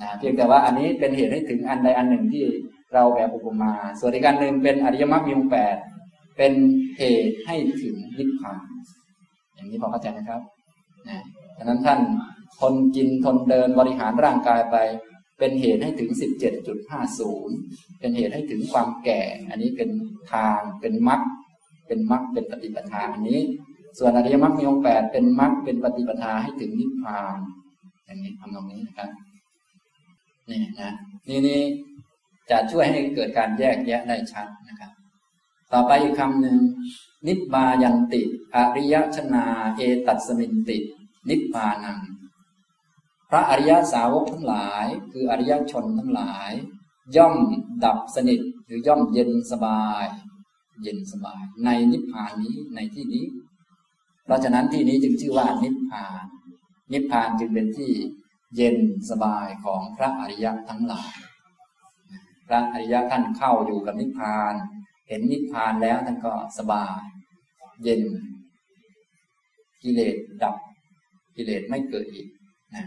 [0.00, 2.44] นะเพียงแต่ว่าอันนี้เป็นเหตุให้ถึงอันใดอันหนึ่งที่
[2.94, 5.76] เราแบบอุปมา ส่วนอีกการหนึ่งเป็นอริยมรรคมีองแปด
[6.42, 6.56] เป็น
[6.98, 8.60] เหตุให้ถึงนิพพาน
[9.54, 10.40] อย่างนี้พอเข้าใจนะครับ
[11.08, 11.24] นะ
[11.58, 12.00] ฉะนั้นท่าน
[12.60, 14.76] ทนกินทนเดินบริหารร่างกายไป
[15.38, 17.56] เป็นเหตุให้ถึงสิบเจ็ดจุดห้าศูนย์
[18.00, 19.90] เป็นเหตุให้ถึงความแก่ อันนี้เป็น
[20.32, 21.20] ทางเป็นมรรค
[21.86, 23.40] เป็นมรรคเป็นปฏิปทาอันนี้
[23.98, 27.38] ส่วนอริยมรรคมีองค์แปดเป็นมรรคเป็นปฏิปทาให้ถึงนิพพาน
[28.04, 29.10] อย่างนี้ทำตรงนี้นะครับ
[30.50, 30.90] นี่นะ
[31.28, 31.60] นี่นี่
[32.50, 34.92] จะช่วยให้เกิดการแยกแยะได้ชัดนะครับ
[35.72, 36.58] ต่อไปอีกคำหนึ่ง
[37.26, 38.22] นิบายันติ
[38.54, 39.44] อริยชนา
[39.76, 40.78] เอตัสมินติ
[41.28, 41.98] นิพพานัง
[43.30, 46.50] พระอริยสาวกทั้งหลาย คืออริยชนทั้งหลาย
[47.16, 47.34] ย่อม
[47.84, 50.04] ดับสนิทหรือย่อมเย็นสบาย
[50.82, 53.24] เย็นสบาย ในนิพพานนี้ในที่นี้
[54.24, 56.24] เพราะฉะนั้นที่นี้จึงชื่อว่านิพพาน
[56.92, 57.92] นิพพานจึงเป็นที่
[58.56, 58.76] เย็น
[59.10, 61.14] สบายของพระอริยะทั้งหลาย
[62.46, 64.54] พระอริยะท่านเข้าอยู่กับนิพพาน
[65.10, 67.02] เห็นนิพพานแล้วท่านก็สบาย
[67.82, 68.02] เย็น
[69.82, 70.54] กิเลสดับ
[71.36, 72.28] กิเลสไม่เกิดอีก
[72.74, 72.86] นะ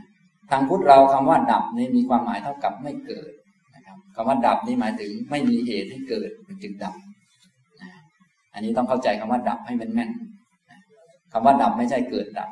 [0.50, 3.32] ทางพุทธเราคำว่าดับนี่มีความหมายเท่ากับไม่เกิด
[3.76, 6.96] นะครับคำว่าดับนี่หมายถึงไม่มีเหตุให้เกิดมันจึงดับ
[7.82, 7.90] นะ
[8.54, 10.12] อันนี้ต้องเข้าใจคำว่าดับให้แม่น
[11.34, 12.50] คำว่าดับไม่ใช่เกิดดับ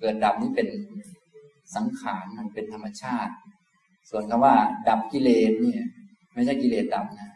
[0.00, 0.68] เกิดดับนี้เป็น
[1.74, 3.32] สังขารมันเป็นธรรมชาติ
[4.10, 4.54] ส่วนคำว่า
[4.88, 5.82] ดับกิเลสเนี่ย
[6.34, 7.31] ไม่ใช่กิเลสดับนะ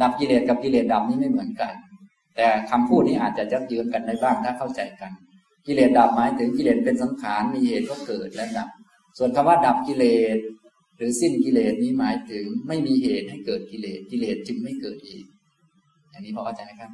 [0.00, 1.74] ดับกิเลสกับกิเลสดับนี่ไม่เหมือนกัน
[2.36, 5.12] แต่คำพูดนี้อาจจะยัดเยื้องกันได้บ้างถ้าเข้าใจกัน
[5.66, 8.68] กิเลสดับหมายถึงกิเลสเป็นสังขารมีเหตุก็เกิดและดับ
[9.18, 10.04] ส่วนคำว่าดับกิเล
[10.36, 10.38] ส
[10.96, 15.24] หรือสิ้นกิเลสนี้หมายถึงไม่มีเหตุให้เกิดกิเลสกิเลสจึงไม่เกิดอีก
[16.10, 16.90] อย่างนี้พอเข้าใจไหมครับ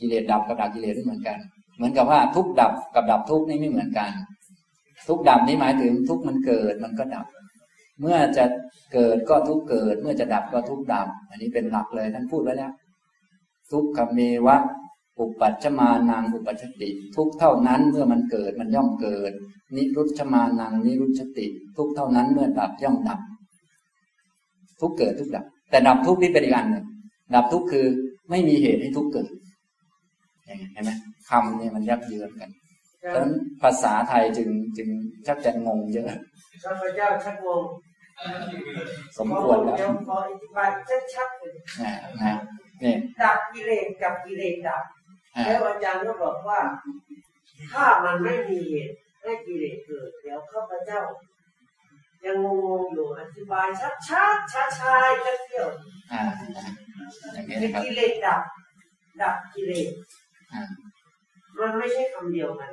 [0.00, 1.38] กิเลสดับกับดับกิเลสไม่เหมือนกัน
[1.76, 4.10] เหมือนกับว่าทุกดับกับดับทุกนี่ไม่เหมือนกัน
[5.08, 7.26] ทุกดับนี้หมายถึงทุกมันเกิดมันก็ดับ
[8.00, 8.44] เมื่อจะ
[8.92, 12.72] เกิดก็ทุกเกิด เมื่อจะดับก็ทุกดับ อันนี้เป็นหลักเลยท่านพูดไว้แล้ว
[13.72, 14.56] ทุกขเมวะ
[15.18, 19.32] อุปัชมานังอุปัชติ ทุกเท่านั้นเมื่อมันเกิดมันย่อมเกิด
[19.76, 21.46] นิรุชมานังนิรุชติ
[21.76, 23.20] ทุกเท่านั้นเมื่อดับย่อมดับ
[24.80, 26.84] ทุกเกิดทุกดับ แต่ดับทุกนี่เป็นอีกอันหนึ่ง
[27.34, 27.86] ดับทุกคือ
[28.30, 29.30] ไม่มีเหตุให้ทุกเกิด
[30.72, 30.90] เห็นไหม
[31.28, 32.50] คำเนี่ยมันยับเยือนกัน
[32.98, 34.88] เพราะฉะนั้นภาษาไทยจึงจึง
[35.26, 36.08] ชักจะงงเยอะ
[36.64, 37.62] ข้าพเจ้าชักงง
[39.18, 40.70] สมควรแล้วขออธิบาย
[41.14, 41.92] ชัดๆเลยนะ
[42.22, 42.34] นะ
[42.82, 44.84] นี่ดับกิเลสกับกิเลสดับ
[45.44, 46.60] แล้วอาจารย์ก็บอกว่า
[47.72, 51.02] ถ้ามันไม่มีเหตุให้กิเลสเกิดเดี๋ยวข้าพเจ้า
[52.24, 52.46] ยังง
[52.80, 53.68] งๆอยู่อธิบาย
[54.08, 55.68] ชัดๆช้าๆจะเที่ยว
[56.12, 56.22] อ่า
[57.32, 58.40] อย่างนี้นะครับกิเลสดับ
[59.22, 59.88] ดับกิเลส
[61.58, 62.72] มันไม่ใช่คำเดียวกัน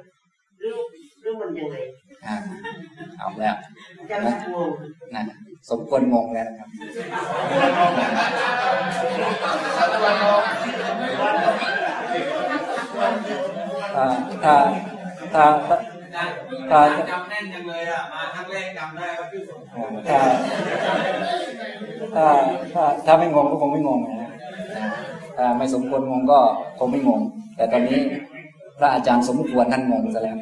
[0.60, 0.76] หรือ
[1.22, 1.76] หรือมันยังไง
[3.20, 3.56] เอาแล้ว
[4.10, 4.16] จะ
[4.54, 4.72] งง
[5.16, 5.24] นะ
[5.70, 6.70] สมควรงงแล้วนะครับ
[13.96, 14.56] ถ้า
[15.34, 16.24] ถ้าถ้า
[16.72, 16.80] ถ้า
[17.12, 19.60] จำแน่นจังเลยอะมาครั้งแรกจำได้ว่าพี่สม
[20.08, 20.20] ถ้า
[22.16, 22.26] ถ้า
[22.74, 24.32] ถ้าถ้าไม่งงก็คงไม่งงนะ
[25.38, 26.40] ถ้าไม่สมควรงงก็
[26.78, 27.22] คงไม่งง
[27.56, 28.00] แต่ตอนนี้
[28.78, 30.38] พระอาจารย์สมควรท่านงงซะแล้ว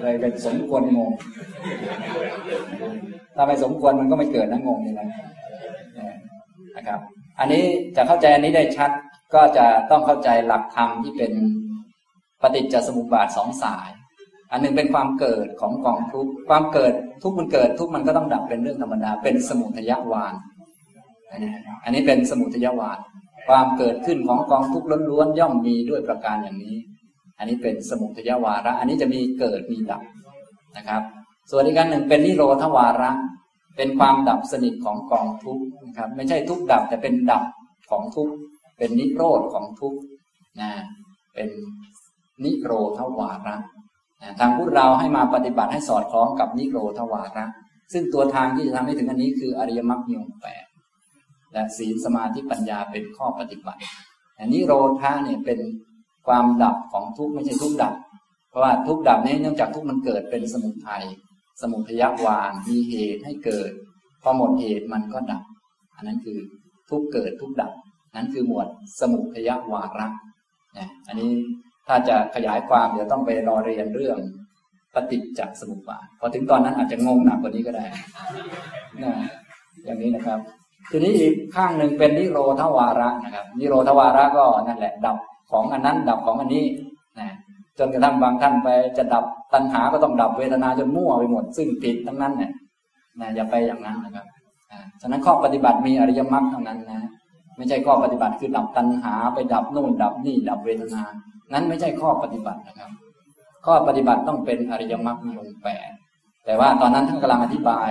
[0.00, 1.10] เลยเป็นสมควรงง
[3.36, 5.08] ถ้าไม่สมควรมันก็ไม่เกิดนะงงนี่นะ
[6.76, 7.00] นะครับ
[7.38, 7.62] อันนี้
[7.96, 8.90] จะเข้าใจอันนี้ได้ชัด
[9.34, 11.32] ก็จะต้องเข้าใจหลักธรรมที่เป็น
[12.42, 13.88] ปฏิจจสมุปบาทสองสาย
[14.52, 16.92] อันนึงเป็นความเกิดของกองทุกความเกิด
[17.22, 20.34] ทุกมันเกิดทุกมันก็ต้องดับเป็นเรื่องธรรมดา เป็นสมุทยวาน
[21.84, 22.98] อันนี้เป็นสมุทยวาน
[23.48, 26.76] ความเกิดขึ้นของกองทุกข์ล้วนๆย่อมมีด้วยประการอย่างนี้
[27.38, 30.02] อันนี้เป็นสมุทยวาระ อันนี้จะมีเกิดมีดับ
[30.76, 31.02] นะครับ
[31.50, 33.10] ส่วนอีกการหนึ่งเป็นนิโรธวาระ
[33.76, 37.42] เป็นความดับสนิทของกองทุกข์นะครับ ไม่ใช่ทุกดับแต่เป็นดับ
[37.90, 38.34] ของทุกข์
[38.78, 39.98] เป็นนิโรธของทุกข์
[40.60, 40.70] นะ
[41.34, 41.48] เป็น
[42.44, 43.56] นิโรธวาระ
[44.22, 47.44] นะทางพุทธเราให้มาปฏิบัติให้สอดคล้องกับนิโรธวาระ
[47.92, 50.64] ซึ่งตัวทางที่จะทำให้ถึงอันนี้คืออริยมรรคมีองแปด
[51.52, 53.82] และศีลสมาธิปัญญาเป็นข้อปฏิบัติ
[54.40, 55.58] อันนี้โรธาเนี่ยเป็น
[56.28, 57.94] ความดับของทุกข์ไม่ใช่ทุกข์ดับ
[58.50, 61.04] เพราะว่าทุกข์ดับนี้เนื่องจากทุกข์มันเกิดเป็นสมุทัย
[61.62, 63.70] สมุทยวานมีเหตุให้เกิด
[64.22, 65.42] พอหมดเหตุมันก็ดับ
[65.96, 66.38] อันนั้นคือ
[66.90, 67.72] ทุกเกิดทุกดับ
[68.16, 68.66] นั้นคือหมวด
[69.00, 70.08] สมุทยวาระ
[70.78, 71.30] นะอันนี้
[71.86, 74.18] ถ้าจะขยายความเดี๋ยวต้องไปรอเรียนเรื่อง
[74.94, 77.84] ปฏิจจสมุปบาทพอถึงตอนนั้นอาจจะงงหนักกว่านี้ก็ได้
[79.02, 79.12] นะ
[79.84, 80.38] อย่างนี้นะครับ
[80.90, 85.18] ทีนี้อีกข้างหนึ่งเป็นนิโรธวาระนะครับ นิโรธวาระก็นั่นแหละดับ
[85.50, 86.66] ของอันนั้นดับของอันนี้
[87.18, 87.28] นะ
[87.78, 88.68] จนกระทั่งบางท่านไป
[88.98, 89.24] จะดับ
[89.54, 92.52] ตัณหาก็ต้องดับเวทนาจนมั่วไปหมด ซึ่งผิดทั้งนั้นเนี่ย
[93.20, 94.26] นะอย่าไปอย่างนั้นนะครับ
[95.00, 97.08] ฉะนั้นข้อปฏิบัติมีอริยมรรคเท่านั้นนะ
[97.56, 101.02] ไม่ใช่ข้อปฏิบัติคือดับตัณหาไปดับนู่นดับนี่ดับเวทนา
[101.52, 102.90] นั้นไม่ใช่ข้อปฏิบัตินะครับ
[103.66, 105.88] ข้อปฏิบัติต้องเป็นอริยมรรคมีองค์แปด
[106.44, 107.90] แต่ว่าตอนนั้นท่านกำลังอธิบาย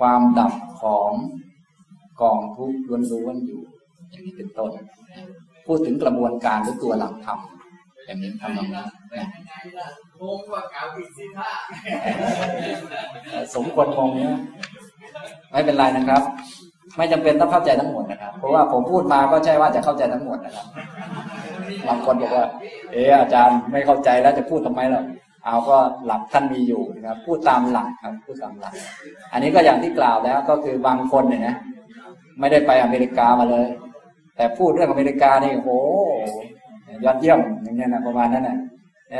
[0.00, 0.52] ความดับ
[0.82, 1.12] ของ
[2.22, 2.80] กองทุกข์
[3.12, 3.62] ล้วนๆอยู่
[4.10, 4.70] อย่างนี้เป็นต้น
[5.68, 7.38] พูดถึงกระบวนการหรือตัวหลักธรรม
[8.06, 8.82] อย่างนี้ทำนองนี้
[10.20, 11.50] งงว่าเก่าผิดสิท่า
[13.54, 14.32] สมควรงงเนี้ย
[15.52, 16.22] ไม่เป็นไรนะครับ
[16.96, 20.66] ไม่จำเป็นต้องเข้าใจทั้งหมดนะครับ เพราะว่าผมพูดมาก็ใช่ว่าจะเข้าใจทั้งหมดนะครับ
[21.88, 22.46] บางคนบอกว่า
[22.92, 25.02] เอออาจารย์ไม่เข้าใจแล้วจะพูดทำไมล่ะ
[25.44, 28.72] เอาก็หลักท่านมีอยู่นะครับ พูดตามหลักครับ พูดตามหลัก
[29.32, 31.54] อันนี้ก็อย่างที่กล่าวแล้วก็คือบางคนเนี่ยนะ
[32.40, 33.66] ไม่ได้ไปอเมริกามาเลย
[34.38, 35.70] แต่พูดเรื่องอเมริกานี่โห
[37.04, 38.58] ยอดเยี่ยมอย่างเงี้ยนะประมาณนั้นนะ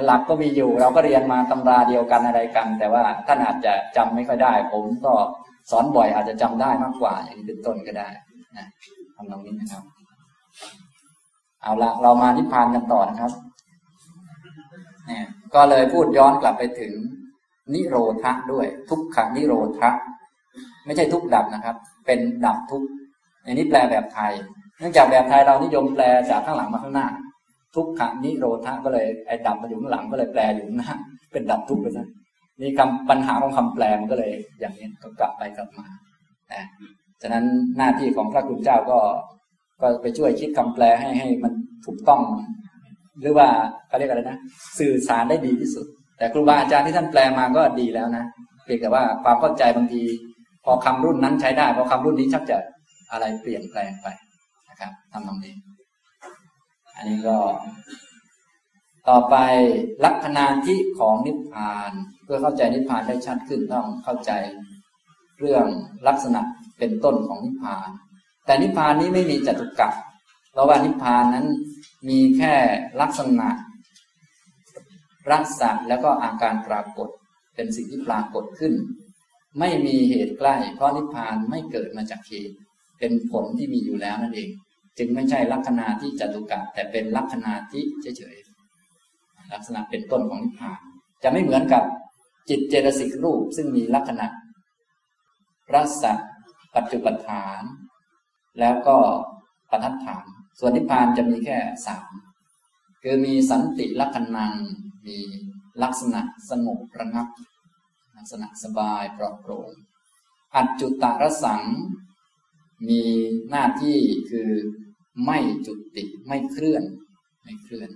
[0.07, 5.13] หลักก็มีอยู่เราก็เรียนมาตำราเดียวกันอะไรกัน แต่ว่าท่านอาจจะจำไม่ค่อยได้ ผมก็
[5.71, 8.09] สอนบ่อยอาจจะจำได้มากกว่า อย่างนี้เป็นต้นก็ได้
[8.57, 8.67] นะ
[9.15, 9.83] ทำตรงนี้นะครับ
[11.63, 13.33] เอาละเรามานิพพานกันต่อนะครับ
[15.07, 16.93] เนี่ยก็เลยพูดย้อนกลับไปถึง
[17.75, 19.91] นิโรธะด้วย ทุกขังนิโรธะ
[20.87, 22.83] ไม่ใช่ทุกดับนะครับ เป็นดับทุก
[23.45, 24.33] อันนี้แปลแบบไทย
[24.79, 27.07] เนื่องจากแบบไทยเรานิยมแปลจากข้างหลังมาข้างหน้า
[27.75, 30.91] ทุกขังนิโรธะก็เลยไอ้ดับมาอยู่ข้างหลังก็เลยแปลอยู่หน้า
[31.33, 32.07] เป็นดับทุกไปซะ
[32.61, 35.87] นี่คำปัญหาของคำแปลมันก็เลย อย่างนี้ก็กลับไปกลับมา
[36.53, 36.65] นะ
[37.23, 37.45] ฉะนั้น
[37.79, 38.99] หน้าที่ของพระคุณเจ้าก็
[39.81, 41.53] ก็ไปช่วยคิดคำแปลให้ให้มัน
[41.87, 42.23] ถูกต้อง
[43.21, 43.49] หรือว่า
[43.89, 44.39] เขาเรียกอะไรนะ
[44.79, 45.87] สื่อสารได้ดีที่สุด
[46.19, 48.25] แต่ครูบาอาจารย์ที่ท่านแปลมาก็ดีแล้วนะ
[48.65, 50.03] เพียงแต่ว่าความเข้าใจบางที
[50.65, 52.59] พอคำรุ่นนั้นใช้ได้ พอคำรุ่นนี้ชักจะ
[53.13, 54.09] อะไรเปลี่ยนแปลงไป
[54.79, 55.55] นะครับทำตรงนี้
[56.97, 57.39] อันนี้ก็
[59.09, 59.37] ต่อไป
[60.05, 61.93] ลักษณะที่ของนิพพาน
[62.25, 64.31] เพื่อเข้าใจนิพพานได้ชัดขึ้นต้องเข้าใจ
[65.39, 65.67] เรื่อง
[66.09, 66.41] ลักษณะ
[66.79, 67.89] เป็นต้นของนิพพาน
[68.47, 69.91] แต่นิพพานนี้ไม่มีจตุกะ
[70.53, 71.47] เพราะว่านิพพานนั้น
[72.09, 72.55] มีแค่
[73.01, 73.49] ลักษณะ
[75.33, 77.09] รักษะแล้วก็อาการปรากฏ
[77.55, 78.75] เป็นสิ่งที่ปรากฏขึ้น
[79.59, 82.57] ไม่มีเหตุใกล้ เพราะนิพพานไม่เกิดมาจากเหตุ
[82.99, 84.51] เป็นผลที่มีอยู่แล้วนั่นเอง
[84.99, 87.83] จึงไม่ใช่ลักษณะที่จตุกะแต่เป็นลักษณะที่
[88.19, 90.81] เฉยๆลักษณะเป็นต้นของนิพพาน
[91.23, 91.83] จะไม่เหมือนกับ
[92.49, 94.27] จิตเจตสิกรูปซึ่งมีลักษณะ
[95.75, 96.05] รัศ
[96.77, 97.63] ปัจจุบันฐาน
[98.61, 98.97] แล้วก็
[99.71, 100.25] ปทัฏฐาน
[100.59, 102.11] ส่วนนิพพานจะมีแค่สาม
[103.03, 104.53] คือมีสันติลักษณัง
[105.07, 105.19] มี
[105.83, 106.21] ลักษณะ
[106.51, 107.29] สงบระงับ
[108.17, 109.71] ลักษณะสบายปลอดโปร่ง
[110.55, 111.63] อัจจุตรสัง
[112.89, 113.03] มี
[113.51, 113.99] หน้าที่
[114.31, 114.51] คือ
[115.25, 116.83] ไม่จุติไม่เคลื่อน
[117.43, 117.91] ไม่เคลื่อน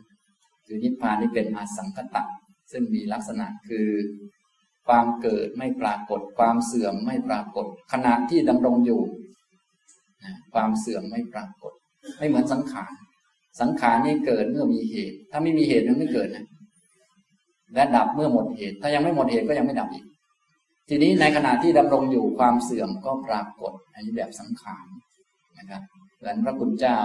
[0.67, 2.23] คือนิพพานนี่เป็นอาสังคตะ
[2.73, 3.89] ซึ่งมีลักษณะคือ
[4.87, 9.01] ความเกิดไม่ปรากฏ ความเสื่อมไม่ปรากฏ ขณะที่ดำรงอยู่
[10.55, 11.73] ความเสื่อมไม่ปรากฏ
[12.19, 12.93] ไม่เหมือนสังขาร
[13.61, 16.47] สังขารนี่เกิดเมื่อมีเหตุ ถ้าไม่มีเหตุมันไม่เกิดนะ
[17.75, 20.05] และดับเมื่อหมดเหตุ ถ้ายังไม่หมดเหตุก็ยังไม่ดับอีก
[20.89, 24.87] ทีนี้ในขณะที่ดำรงอยู่ความเสื่อมก็ปรากฏ อันนี้แบบสังขาร
[25.59, 25.83] นะครับ
[26.23, 26.99] เหมือนพระคุณเจ้า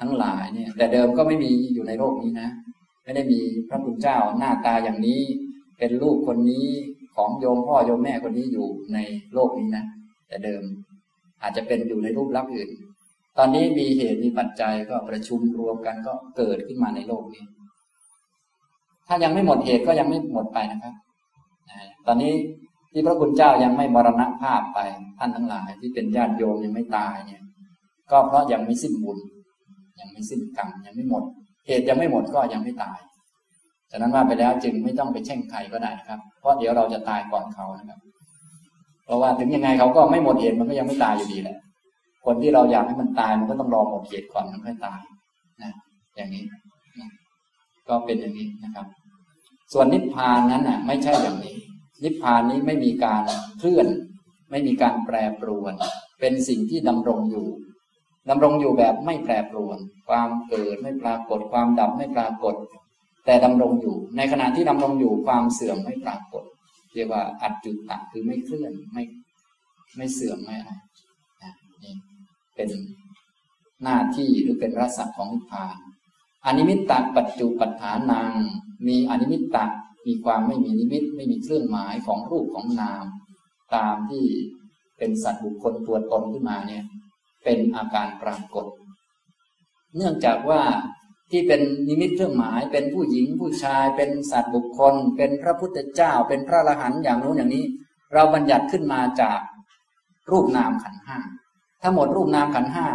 [0.00, 2.48] ทั้งหลายเนี่ย แต่เดิมก็ไม่มีอยู่ในโลกนี้นะ
[3.04, 5.20] ไม่ได้มีพระคุณเจ้าหน้าตาอย่างนี้
[5.78, 6.66] เป็นลูกคนนี้
[7.16, 8.98] ของโยมพ่อโยมแม่คนนี้อยู่ใน
[9.34, 9.84] โลกนี้นะ
[10.28, 10.62] แต่เดิม
[11.42, 12.70] อาจจะเป็นอยู่ในรูปลักษณ์อื่น
[13.38, 17.44] ตอนนี้มีเหตุมีปัจจัยก็ประชุมรวมกันก็เกิดขึ้นมาในโลกนี้
[19.06, 20.94] ถ้ายังไม่หมดเหตุก็ยังไม่หมดไปนะครับ
[22.06, 22.32] ตอนนี้
[22.92, 24.78] ที่พระคุณเจ้ายังไม่มรณภาพไป
[25.18, 27.42] ท่านทั้งหลาย ที่เป็นญาติโยมยังไม่ตายเนี่ย
[28.10, 29.18] ก็เพราะยังไม่สิ้นบุญ
[30.00, 31.24] ยังไม่สิ้นกรรมยังไม่หมด
[31.66, 32.98] เหตุยังไม่หมดก็ยังไม่ตาย
[33.90, 37.98] ฉะนั้นว่าไปแล้วจึงไม่ต้องไปแช่งใครก็ได้ครับ เพราะเดี๋ยวเราจะตายก่อนเขานะครับ
[39.04, 41.56] เพราะว่าถึงยังไงเขาก็ไม่หมดเหตุมันก็ยังไม่ตายอยู่ดีแหละ
[42.24, 45.00] คนที่เราอยากให้มันตายมันก็ต้องรอหมดเหตุก่อนมันค่อยตาย
[45.62, 45.72] นะ
[46.16, 46.44] อย่างนี้
[47.88, 48.86] ก็เป็นอย่างนี้นะครับ
[49.72, 51.56] ส่วนนิพพานนั้นน่ะ ไม่ใช่อย่างนี้
[52.04, 53.22] นิพพานนี้ไม่มีการ
[53.58, 53.86] เคลื่อน
[54.50, 55.74] ไม่มีการแปรปรวน
[56.20, 57.46] เป็นสิ่งที่ดำรงอยู่
[58.28, 62.54] ดำรงอยู่แบบไม่แปรปรวน ความเกิดไม่ปรากฏ ความดับไม่ปรากฏ
[63.24, 66.44] แต่ดำรงอยู่ ในขณะที่ดำรงอยู่ความเสื่อมไม่ปรากฏ
[66.94, 69.04] เรียกว่าอัจจุตะคือไม่เคลื่อนไม่
[69.96, 70.72] ไม่เสื่อมไม่อะไร
[71.84, 71.94] นี่
[72.54, 72.70] เป็น
[73.82, 75.76] หน้าที่หรือเป็นรสของนิพพาน
[76.46, 78.30] อนิมิตตปัจจุปัฏฐานัง
[78.86, 79.58] มีอนิมิตต
[80.06, 83.04] มีความไม่มีนิมิต ไม่มีเครื่องหมายของรูปของนาม
[83.74, 84.24] ตามที่
[84.98, 86.84] เป็นสัตว์บุคคลตัวตนขึ้นมาเนี่ย
[87.44, 88.66] เป็นอาการปรากฏ
[89.96, 90.62] เนื่องจากว่า
[91.30, 97.64] ที่เป็นนิมิตเครื่องหมายเป็นผู้หญิงผู้ชาย เป็นสัตว์บุคคล เป็นพระพุทธเจ้า เป็นพระอรหันต์อย่างโน้นอย่างนี้
[98.14, 99.40] เราบัญญัติขึ้นมาจาก
[100.30, 101.18] รูปนามขันห้า
[101.82, 102.86] ถ้าหมดรูปนามขันห้า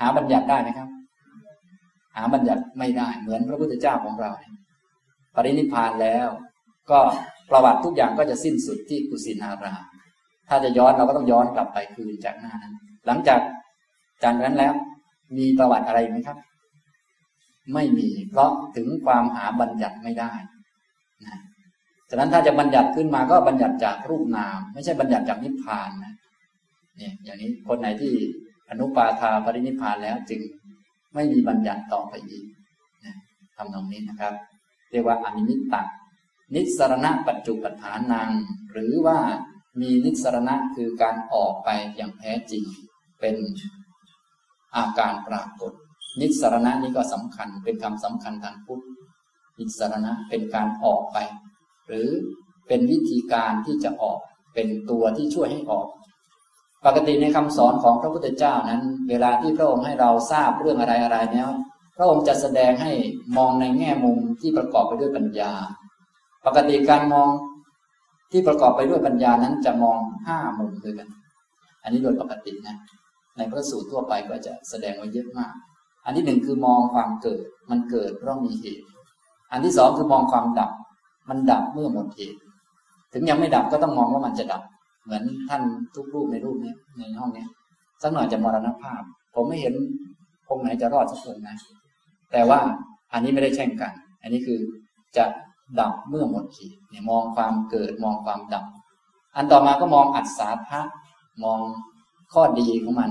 [0.00, 0.88] หาบัญญัติได้ไหมครับ
[2.14, 4.30] หาบัญญัติไม่ได้ เหมือนพระพุทธเจ้าของเรา
[5.34, 6.28] ปรินิพานแล้ว
[6.90, 7.00] ก็
[7.50, 9.74] ประวัติทุกอย่างก็จะสิ้นสุดที่กุสินารา
[10.48, 12.74] ถ้าจะย้อนเราก็ต้องย้อนกลับไปคืนจากหน้านั้น
[13.06, 13.40] หลังจาก
[14.24, 14.72] จากนั้นแล้ว
[15.38, 16.38] มีประวัติอะไรไหมครับ
[17.74, 20.32] ไม่มีเพราะถึงความหาบัญญัติไม่ได้
[21.24, 21.38] นะ
[22.10, 26.14] ฉะนั้นถ้าจะบัญญัติขึ้นมาก็บัญญัติจากรูปนาม ไม่ใช่บัญญัติจากนิพพานนะ
[26.96, 28.12] เนี่ยอย่างนี้คนไหนที่
[28.70, 30.40] อนุปาทาปรินิพานแล้วจึง
[31.14, 32.44] ไม่มีบัญญัติต่อไปอีก
[33.56, 34.34] ทำตรงนี้นะครับ
[34.90, 35.74] เรียกว่าอนิมิตต
[36.54, 38.30] นิสรณะปัจจุปฐานัง
[38.72, 39.18] หรือว่า
[39.80, 42.64] มีนิสรณะคือการออกไปอย่างแท้จริง
[43.20, 43.36] เป็น
[44.76, 45.72] อาการปรากฏ
[46.20, 48.82] นิสรณะนี้ก็สำคัญเป็นคำสำคัญทางพุทธ
[49.58, 51.16] นิสรณะเป็นการออกไป
[51.86, 52.08] หรือ
[52.68, 54.18] เป็นวิธีการที่จะออก
[54.54, 55.88] เป็นตัวที่ช่วยให้ออก
[56.86, 61.48] ปกติในคำสอนของพระพุทธเจ้านั้น เวลาที่พระองค์ให้เราทราบเรื่องอะไรอะไรแล้ว
[61.96, 62.92] พระองค์จะแสดงให้
[63.36, 65.52] มองในแง่มุมที่ประกอบไปด้วยปัญญา
[66.46, 67.28] ปกติการมอง
[68.32, 71.08] ที่ประกอบไปด้วยปัญญานั้นจะมองห้ามุมด้วยกัน
[71.82, 72.76] อันนี้โดยปกตินะ
[73.36, 75.52] ในพระสูตรทั่วไปก็จะแสดงไว้เยอะมาก
[76.04, 78.86] อันที่หนึ่งคือมองความเกิด มันเกิดเพราะมีเหตุ
[79.52, 80.70] อันที่สองคือมองความดับ
[81.28, 82.40] มันดับเมื่อหมดเหตุ
[83.12, 84.62] ถึงยังไม่ดับก็ต้องมองว่ามันจะดับ
[85.04, 85.62] เหมือนท่าน
[85.94, 87.46] ทุกรูปในรูปนี้ในห้องนี้
[88.02, 89.02] สักหน่อยจะมรณภาพ
[89.34, 89.74] ผมไม่เห็น
[90.54, 91.56] องไหนจะรอดสักคนนะ
[92.32, 92.60] แต่ว่า
[93.12, 94.60] อันนี้ไม่ได้แช่งกัน อันนี้คือ
[95.16, 95.24] จะ
[95.80, 98.64] ดับเมื่อหมดขีดเนี่ยมองความเกิดมองความดับ
[99.36, 100.80] อันต่อมาก็มองอัศาพะ
[101.44, 101.60] มอง
[102.32, 103.10] ข้อดีของมัน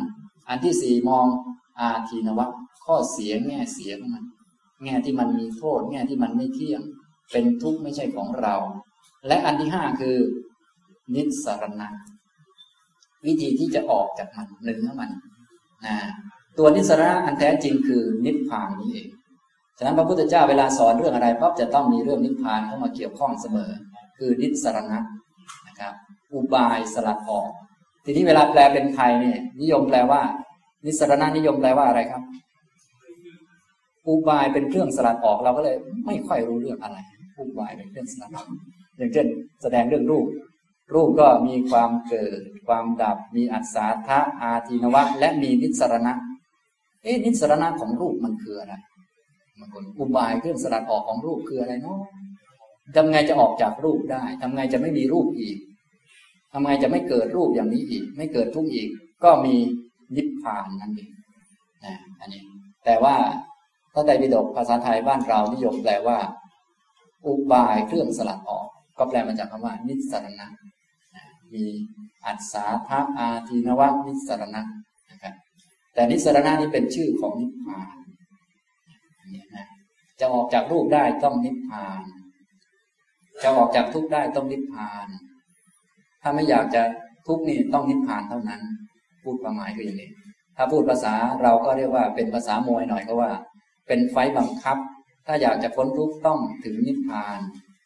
[0.49, 1.26] อันที่สี่มอง
[1.80, 2.47] อาทีนวะ
[2.86, 4.26] ข้อเสียแง่เสียของมัน
[4.84, 6.82] แง่ที่มันมีโทษ แง่ที่มันไม่เที่ยง
[7.32, 8.55] เป็นทุกข์ไม่ใช่ของเรา
[9.28, 10.18] และอันที่ห้าคือ
[11.16, 11.88] นิสรณะ
[13.26, 15.11] วิธีที่จะออกจากมันหนึ่งของมัน
[15.86, 15.95] นะ
[16.57, 19.09] ตัวนิสรณะอันแท้จริงคือนิพพานนี้เอง
[19.78, 23.72] ฉะนั้นพระพุทธเจ้าเวลาสอนเรื่องอะไรปั๊บจะต้องมีเรื่องนิพพานเข้ามาเกี่ยวข้องเสมอ
[24.18, 24.99] คือนิสรณะ
[25.68, 25.93] นะครับ
[26.34, 27.51] อุบายสลัดออก
[28.04, 30.22] ทีนี้เวลาแปลเป็นไทยเนี่ย นิยมแปลว่า
[30.86, 32.24] นิสรณะนิยมแปลว่าอะไรครับ
[34.08, 35.76] อุบายเป็นเครื่องสลัดออกเราก็เลย
[36.06, 36.97] ไม่ค่อยรู้เรื่องอะไร
[37.39, 38.47] อุบายเป็นเครื่องสลัดออก
[38.97, 39.28] อย่างเช่น
[39.62, 40.26] แสดงเรื่องรูป
[40.93, 43.78] รูปก็มีความเกิด ความดับ มีอัศ
[44.08, 46.14] ทะอาทีนวะ และมีนิสรณะ
[47.04, 48.74] เอ๊ะนิสรณะของรูปมันคืออะไร
[49.60, 51.99] บางคนอุบายเครื่องสลัดออกของรูปคืออะไรเนาะ
[52.95, 55.58] ทำไงจะออกจากรูปได้ทำไงจะไม่มีรูปอีก
[56.54, 58.89] ทำไงจะไม่เกิดรูปอย่างนี้อีก ไม่เกิดทุกข์อีก
[59.24, 59.56] ก็มี
[60.16, 61.12] นิพพานนั่นเอง
[61.86, 62.41] นะอันนี้
[62.86, 63.16] แต่ว่า
[63.93, 66.18] ถ้าไตรปิฎกภาษาไทยบ้านเรานิยมแปลว่า
[67.26, 70.47] อุบายเครื่องสลัดออก ก็แปลมาจากคำว่า นิสรณะ
[71.54, 71.66] มี
[72.26, 74.62] อัศาทะอาทีนวะนิสรณะ
[75.12, 75.34] นะครับ
[75.93, 77.95] แต่นิสรณะนี้เป็นชื่อของนิพพาน
[79.36, 79.68] นี่นะ
[80.20, 82.04] จะออกจากรูปได้ต้องนิพพาน
[83.43, 85.08] จะออกจากทุกข์ได้ต้องนิพพาน
[86.24, 86.84] ถ้าไม่อยากจะ
[87.28, 88.62] ทุกข์นี่ต้องนิพพานเท่านั้น
[89.24, 90.12] พูดความหมายคืออย่างนี้
[90.58, 91.14] ถ้าพูดภาษา
[91.44, 93.32] เราก็เรียกว่าเป็นภาษามวยหน่อยก็ว่า
[93.88, 94.78] เป็นไฟบังคับ
[95.28, 97.40] ถ้าอยากจะพ้นทุกข์ต้องถึงนิพพาน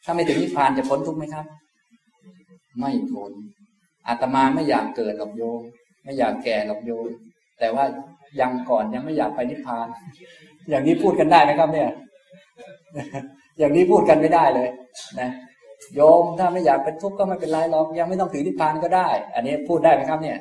[0.06, 1.46] ถ้าไม่ถึงนิพพานจะพ้นทุกข์ไหมครับ
[2.80, 3.32] ไม่พ้น
[4.08, 5.62] อาตมาไม่อยากเกิดหรอกโยม
[6.04, 7.10] ไม่อยากแก่หรอกโยม
[7.60, 7.86] แต่ว่า
[8.40, 9.88] ยังก่อนยังไม่อยากไปนิพพาน
[10.70, 11.90] อย่างนี้พูดกันได้ไหมครับเนี่ย
[13.58, 14.70] อย่างนี้พูดกันไม่ได้เลย
[15.20, 15.30] นะ
[15.96, 20.38] โยมถ้าไม่อยากเป็นทุกข์ก็ไม่เป็นไรหรอกยังไม่ต้องถึงนิพพานก็ได้ อันนี้พูดได้ไหมครับเนี่ย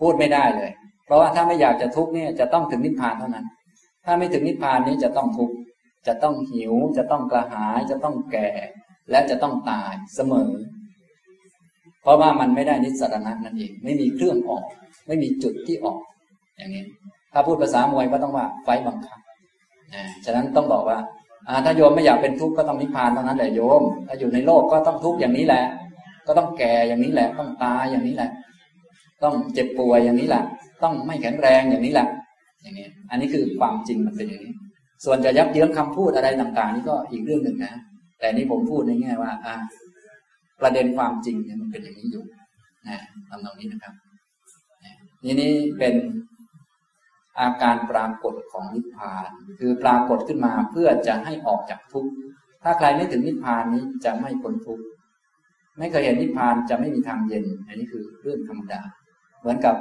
[0.00, 0.70] พูดไม่ได้เลย
[1.06, 3.46] เพราะว่าถ้าไม่อยากจะทุกข์เนี่ยจะต้องถึงนิพพานเท่านั้น
[4.04, 5.56] ถ้าไม่ถึงนิพพานนี้จะต้องทุกข์
[6.06, 8.48] จะต้องหิว จะต้องกระหาย จะต้องแก่
[9.10, 10.50] และจะต้องตายเสมอ
[12.02, 14.64] เพราะว่ามันไม่ได้นิสรณะนั่นเองไม่มีเครื่องออก
[15.06, 15.98] ไม่มีจุดที่ออก
[16.56, 16.84] อย่างนี้
[17.32, 19.20] ถ้าพูดภาษามวยก็ต้องว่าไฟบังคับ
[19.94, 20.98] นะฉะนั้นต้องบอกว่า
[21.64, 25.64] ถ้าโยมไม่อยากเป็นทุกข์ก็ต้องนิพพานเท่านั้นแหละโยม ถ้าอยู่ในโลกก็ต้องทุกข์อย่างนี้แหละ
[26.26, 28.30] ก็ต้องแก่อย่างนี้แหละ ต้องตายอย่างนี้แหละ
[29.22, 30.42] ต้องเจ็บป่วยอย่างนี้แหละ
[30.82, 32.08] ต้องไม่แข็งแรงอย่างนี้แหละ
[32.62, 34.52] อย่างนี้ อันนี้คือความจริงมันเป็นอย่างนี้
[35.04, 37.74] ส่วนจะยับเยื้องคำพูดอะไรต่างๆ นี่ก็อีกเรื่องหนึ่งนะ
[38.18, 39.54] แต่นี่ผมพูดในแง่ว่า อ่า
[40.60, 42.24] ประเด็นความจริงเนี่ยมันเป็นอย่างนี้อยู่
[42.88, 43.94] นะทำตรงนี้นะครับ
[45.24, 45.94] นี่นี่เป็น
[47.40, 49.28] อาการปรากฏของนิพพาน
[49.58, 52.12] คือปรากฏขึ้นมาเพื่อจะให้ออกจากทุกข์
[52.62, 54.84] ถ้าใครไม่ถึงนิพพานนี้จะไม่พ้นทุกข์
[55.78, 58.80] ไม่เคยเห็นนิพพานจะไม่มีทางเย็น อันนี้คือเรื่องธรรมดา
[59.40, 59.74] เหมือนกับ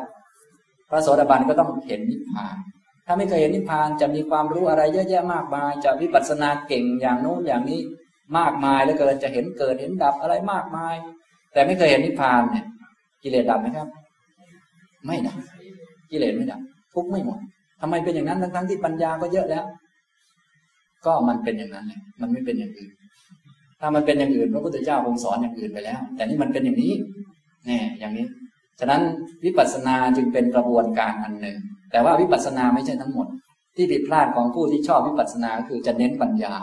[0.89, 2.57] พระโสดาบันก็ต้องเห็นนิพพาน
[3.05, 7.81] ถ้าไม่เคยเห็นนิพพานจะมีความรู้อะไรเยอะแยะมากมาย จะวิปัสสนาเก่งอย่างโน้นอย่างนี้
[8.37, 10.95] มากมายแล้วเกินจะเห็นเกิดเห็นดับอะไรมากมาย
[11.53, 12.65] แต่ไม่เคยเห็นนิพพานเนี่ย
[13.23, 13.87] กิเลสดับไหมครับ
[15.05, 15.37] ไม่ดับ
[16.11, 16.61] กิเลสไม่ดับ
[16.97, 17.39] ทุกไม่หมด
[17.81, 19.65] ทำไมเป็นอย่างนั้นทั้งๆที่ปัญญาก็เยอะแล้ว
[21.05, 22.91] ก็มันเป็นอย่างนั้นแหละมันไม่เป็นอย่างอื่น
[23.79, 26.93] ถ้ามันเป็นอย่างอื่นพระพุทธเจ้าคงสอนอย่างอื่นไปแล้ว แต่นี่มันเป็นอย่างนี้
[27.65, 28.25] แน่อย่างนี้
[28.79, 29.01] ฉะนั้น
[29.45, 31.57] วิปัสสนาจึงเป็นกระบวนการอันหนึ่ง
[31.91, 33.27] แต่ว่าวิปัสสนาไม่ใช่ทั้งหมด
[33.75, 36.53] ที่ผิดพลาดของผู้ที่ชอบวิปัสสนาคือจะเน้นปัญญา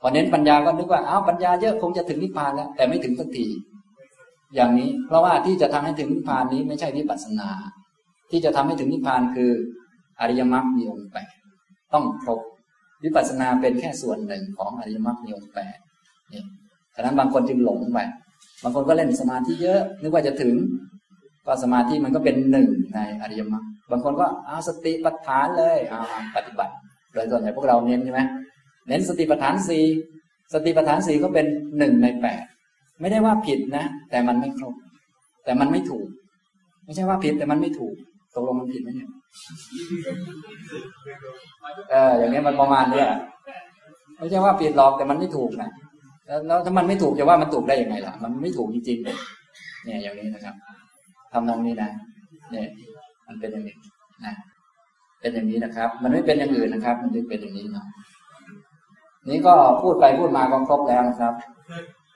[0.00, 3.46] พอเน้นปัญญาก็นึกว่าอ้าวปัญญาเยอะคงจะถึงนิพพานแล้วแต่ไม่ถึงสักที
[4.54, 7.48] อย่างนี้ เพราะว่าที่จะทำให้ถึงนิพพานนี้ไม่ใช่วิปัสสนา
[8.30, 9.50] ที่จะทำให้ถึงนิพพานคือ
[10.20, 11.30] อริยมรรคมีองค์แปด
[11.92, 12.40] ต้องครบ
[13.04, 15.76] วิปัสสนาเป็นแค่ส่วนหนึ่งของอริยมรรคมีองค์แปด
[16.32, 16.42] นี่
[16.94, 17.98] ฉะนั้นบางคนจึงหลงไป
[18.62, 20.54] บางคนก็เล่นสมาธิเยอะนึกว่าจะถึง
[21.46, 26.00] ก็สมาธิมันก็เป็นหนึ่งในอริยมรรคบางคนก็เอาสติปัฏฐานเลยเอา
[26.36, 26.74] ปฏิบัติ
[27.12, 28.20] โดยส่วนใหญ่พวกเราเน้นใช่ไหม
[28.88, 29.84] เน้นสติปัฏฐานสี่
[30.52, 31.46] สติปัฏฐานสี่ก็เป็น
[31.78, 32.42] หนึ่งในแปด
[33.00, 34.74] ไม่ได้ว่าผิดนะ แต่มันไม่ครบ
[35.44, 36.06] แต่มันไม่ถูก
[36.84, 37.94] ไม่ใช่ว่าผิดแต่มันไม่ถูก
[38.36, 39.08] ตกลงมันผิดไหมเนี่ย
[41.90, 43.08] เอออย่างนี้มันประมาณเนี้ย
[44.18, 45.70] ไม่ใช่ว่าผิดหรอกแต่มันไม่ถูกนะ
[46.46, 50.54] แล้วถ้ามันไม่ถูกจะว่ามันถูกได้ยังไงล่ะ มันไม่ถูกจริงๆเนี่ยอย่างนี้นะครับ
[51.32, 51.90] ทำนองนี้นะ
[52.50, 52.68] เนี่ย
[53.26, 53.76] มันเป็นอย่างนี้
[54.24, 54.34] นะ
[55.20, 57.86] เป็นอย่างนี้นะครับ มันไม่เป็นอย่างอื่นนะครับ มันจึงเป็นอย่างนี้เนาะ
[59.28, 61.34] นี้ก็พูดไปพูดมาก็ครบแล้วนะครับ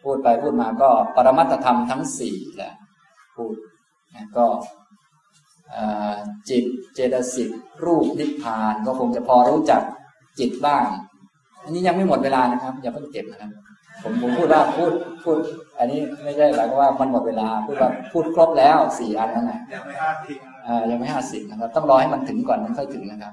[0.04, 2.72] พูดไปพูดมาก็ปรมัตธรรมทั้งสี่แหละ
[3.36, 3.54] พูด
[4.14, 4.46] นะก็
[6.50, 6.64] จิต
[6.94, 7.50] เจตสิก
[7.84, 9.82] รูปนิพพาน ก็คงจะพอรู้จัก
[10.38, 10.84] จิตบ้าง
[11.64, 13.50] อันนี้ยังไม่หมดเวลานะครับ อย่าเพิ่งเก็บนะครับ
[14.02, 14.92] ผมผมพูดว่าพูด
[15.24, 15.36] พูด
[15.78, 23.32] อันนี้ไม่ใช่หมายว่ามันหมดเวลาพูดว่าพูดครบแล้วสี่อันนั่นแหละยังไม่ห้าสิบอ่ายังไม่ห้าสิบนะครับ ต้องรอให้มันถึงก่อนมันค่อยถึงนะครับ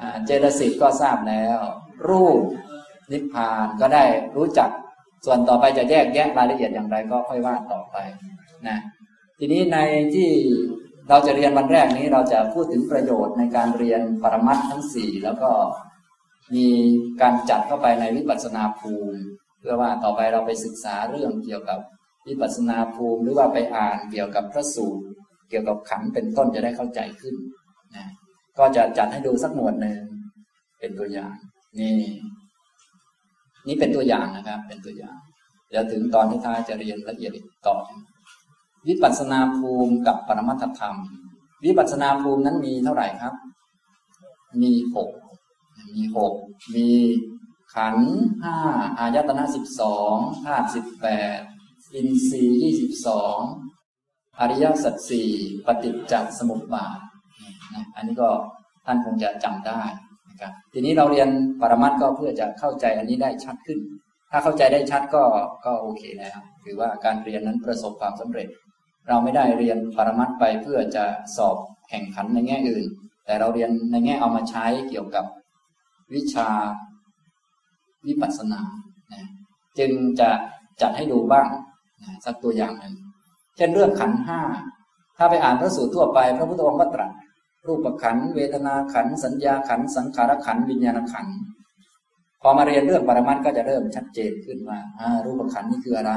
[0.00, 1.58] อ่าเจตสิกก็ทราบแล้ว
[2.08, 2.40] รูป
[3.12, 4.04] นิพพานก็ได้
[4.36, 4.70] รู้จัก
[5.24, 7.96] ส่วนต่อไปจะแยกแยะรายละเอียดอย่างไรก็ค่อยว่าต่อไป
[8.68, 8.78] นะ
[9.38, 9.78] ทีนี้ใน
[10.14, 10.30] ที่
[11.08, 15.50] เราจะเรียนวันแรกนี้เราจะพูดถึงประโยชน์ในการเรียนปรมัตทั้งสี่แล้วก็
[16.54, 16.66] มี
[17.20, 19.20] การจัดเข้าไปในวิปัสสนาภูมิ
[19.60, 21.78] เพื่อว่าต่อไปเราไปศึกษาเรื่องเกี่ยวกับ
[22.28, 25.04] วิปัสสนาภูมิ หรือว่าไปอ่านเกี่ยวกับพระสูตร
[25.50, 27.34] เกี่ยวกับขันเป็นต้นจะได้เข้าใจขึ้น
[27.96, 28.06] นะ
[28.58, 30.00] ก็จะจัดให้ดูสักหมวดหนึ่ง
[30.78, 31.34] เป็นตัวอย่าง
[31.78, 31.92] นี่
[33.66, 35.18] นี่เป็นตัวอย่างนะครับ เป็นตัวอย่าง
[35.70, 37.76] เดี๋ยวถึงตอนที่ท้ายจะเรียนละเอียดอีกต่อ
[38.86, 40.96] วิปัสสนาภูมิกับปรมัตถธรรม
[41.64, 43.34] วิปัสสนาภูมินั้นมีเท่าไหร่ครับ
[44.62, 45.10] มีหก
[45.88, 46.34] มีหก
[46.74, 46.88] มี
[47.74, 47.96] ขัน
[48.42, 48.56] ห้า
[48.98, 50.14] อายตนะสิบสอง
[50.44, 51.06] ธาตุสิบแป
[51.38, 51.40] ด
[51.94, 53.38] อินทรีย์ยี่สิบสอง
[54.40, 55.30] อริยสัจสี่
[55.66, 56.98] ปฏิจจสมุปบาท
[57.74, 58.30] นะอันนี้ก็
[58.86, 59.82] ท่านคงจะจำได้
[60.30, 61.28] นะครับทีนี้เราเรียน
[61.60, 63.78] ปรมัตก็เพื่อจะเข้าใจอันนี้ได้ชัดขึ้น
[64.30, 65.24] ถ้าเข้าใจได้ชัดก็
[65.64, 68.48] ก็โอเคแล้วถือว่าการเรียนนั้นประสบความสำเร็จ
[69.08, 71.04] เราไม่ได้เรียนปรมัตไปเพื่อจะ
[71.36, 71.56] สอบ
[71.88, 72.84] แข่งขันในแง่อื่น
[73.24, 75.24] แต่เราเรียนในแง่เอามาใช้เกี่ยวกับ
[76.14, 76.48] วิชา
[78.06, 78.60] วิปัสสนา
[79.78, 80.30] จึงจะ
[80.82, 81.48] จัดให้ดูบ้าง
[82.24, 82.94] สักตัวอย่างหนึ่ง
[83.56, 84.40] เช่นเรื่องขันห้า
[85.16, 87.10] ถ้าไปอ่านพระสูตรทั่วไป พระพุทธองค์ก็ตรัส
[87.66, 91.26] รูปขันเวทนาขันสัญญาขันสังขารขันวิญญาณขัน
[92.42, 94.78] พอมาเรียนเรื่องปรมัตก็จะเริ่มชัดเจนขึ้นว่า
[95.24, 96.14] รูปขันนี่คืออะไร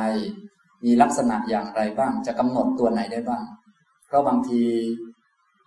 [0.85, 3.43] มีลักษณะอย่างไรบ้าง จะกำหนดตัวไหนได้บ้าง
[4.07, 4.61] เพราะบางที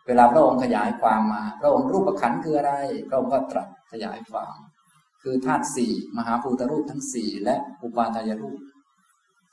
[0.06, 2.72] เวลาพระองค์ขยายความมา พระองค์รูปขันคืออะไร
[3.08, 4.54] พระองค์ก็ตรัสขยายความ
[5.22, 8.60] คือธาตุสี่มหาภูตรูปทั้งสี่และอุปาทายรูป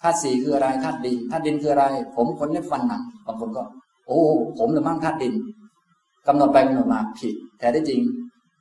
[0.01, 1.85] ธาตุสี่คืออะไรธาตุดินธาตุดินคืออะไร
[2.15, 3.63] ผมขนเล็บฟันหนังบางคนก็
[4.07, 4.21] โอ้
[4.57, 5.33] ผมหรือมั่งธาตุดิน
[6.27, 8.01] กำหนดไปกำหนดมาผิดแต่ที่จริง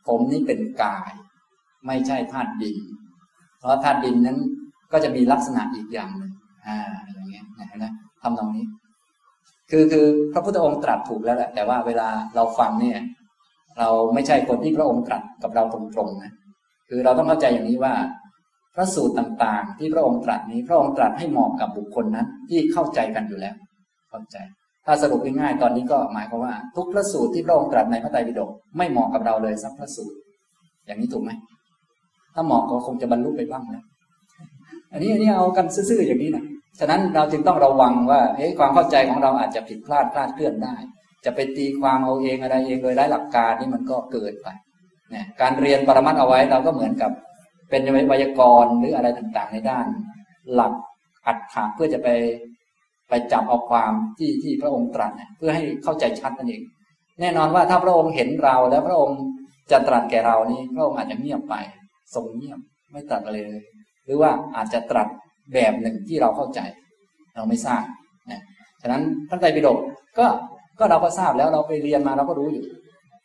[0.07, 1.13] ผมนี่เป็นกาย
[1.87, 2.77] ไม่ใช่ธาตุดิน
[3.59, 4.39] เพราะธาตุดินนั้น
[4.93, 6.30] ก็จะมีลักษณะอีกอย่างหนึ่ง
[6.71, 7.93] อ่าอย่างเงี้ยนะนะ
[8.23, 8.65] ทำตรงนี้
[9.71, 12.99] คือคือพระพุทธองค์ตรัสถูกแล้วแหละแต่ว่าเวลาเราฟังเนี่ย
[13.79, 16.33] เราไม่ใช่คนที่พระองค์ตรัสกับเราตรงๆนะ
[16.89, 17.95] คือเราต้องเข้าใจอย่างนี้ว่า
[18.75, 23.55] พระสูตรต่างๆ ที่พระองค์ตรัสนี้ พระองค์ตรัสให้เหมาะกับบุคคลนั้น ที่เข้าใจกันอยู่แล้ว
[24.11, 24.37] เข้าใจ
[24.87, 30.17] ถ้าสรุปง่ายๆตอนนี้ก็หมายความว่า ทุกพระสูตรที่พระองค์ตรัสในพระไตรปิฎกไม่เหมาะกับเราเลยสักพระสูตร
[30.87, 31.31] อย่างนี้ถูกไหม
[32.35, 33.85] ถ้าเหมาะก็คงจะบรรลุไปบ้างนะ
[34.93, 36.45] อันนี้อันนี้เอากันซื่อๆอย่างนี้นะ
[36.81, 40.77] ฉะนั้นเราจึงต้องระวังว่าเฮ้ยความเข้าใจของเราอาจจะผิดพลาดพลาดเคลื่อนได้
[41.25, 44.49] จะไปตีความเอาเองอะไรเองโดยไร้หลักการนี่มันก็เกิดไป
[45.11, 47.11] เนี่ยการเรียนปรมัตเอาไว้เราก็เหมือนกับ
[47.71, 49.87] เป็นไวยากรณ์หรืออะไรต่างๆ ในด้าน
[50.55, 50.73] หลัก
[51.27, 52.09] อัดถาเพื่อจะไป
[53.09, 56.63] ไปจับเอาความที่ที่พระองค์ตรัสเพื่อให้เข้าใจชัดนั่นเอง
[57.21, 59.21] แน่นอนว่าถ้าพระองค์เห็นเราแล้วพระองค์
[59.71, 61.55] จะตรัสแก่เรานี้พระองค์อาจจะเงียบไป
[62.15, 62.59] ทรงเงียบ
[62.93, 63.63] ไม่ตรัสอะไรเลย
[64.05, 65.09] หรือว่าอาจจะตรัส
[65.55, 66.61] แบบหนึ่งที่เราเข้าใจ
[67.37, 67.85] เราไม่ทราบ
[68.31, 68.41] นะ
[68.83, 69.79] ฉะนั้นพระไตรปิฎก
[70.19, 70.27] ก็
[70.79, 72.65] ก็เราก็ทราบแล้วเราไปเรียนมาเราก็รู้อยู่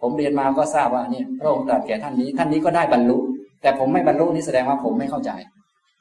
[0.01, 3.17] ผมเรียนมาก็ทราบว่านี่พระองค์ตรัสแก่ท่านนี้ ท่านนี้ก็ได้บรรลุ
[3.61, 5.31] แต่ผมไม่บรรลุนี่แสดงว่าผมไม่เข้าใจ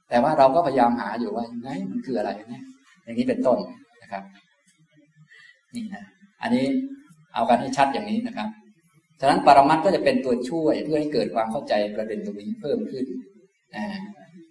[0.09, 2.65] แต่ว่าเราก็พยายามหาอยู่ว่าไงมันคืออะไรเนี่ย
[3.05, 3.59] อย่างนี้เป็นต้น
[4.03, 4.23] นะครับ
[5.75, 6.05] นี่นะ
[6.43, 6.65] อันนี้
[7.35, 8.49] เอากันให้ชัดอย่างนี้นะครับ
[9.21, 13.05] ฉะนั้นปรมัตก็จะเป็นตัวช่วยเพื่อให้เกิดความเข้าใจประเด็นตรงนี้เพิ่มขึ้น
[13.77, 13.87] อ่า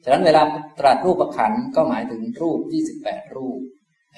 [0.04, 0.42] ฉะนั้นเวลา
[0.80, 2.60] ตรัสรูปประขันก็หมายถึงรูป
[2.96, 3.60] 28 รูป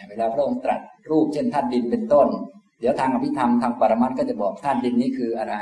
[0.09, 2.27] เวลาพระองค์ตรัสรูปเช่นธาตุดินเป็นต้น
[2.79, 5.55] เดี๋ยวทางอภิธรรมทางปรมัตก็จะบอกธาตุดินนี้คืออะไร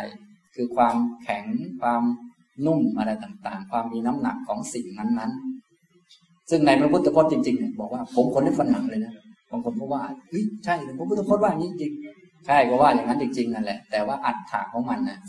[0.55, 1.45] คือความแข็ง
[1.81, 2.01] ความ
[2.65, 9.13] นุ่มอะไรต่างๆ ความมีน้ำหนักของสิ่งนั้นๆ ซึ่งในพระพุทธพจน์จริงๆเนี่ยบอกว่าผมคนได้ฟันหนังเลยนะ
[9.51, 11.93] บางคนก็ว่าเฮ้ยใช่พระพุทธพจน์ว่าอย่างนี้จริง
[12.45, 15.19] ใช่ก็ว่าอย่างนั้นจริงๆนั่นแหละ แต่ว่าอัตถะของมันนะ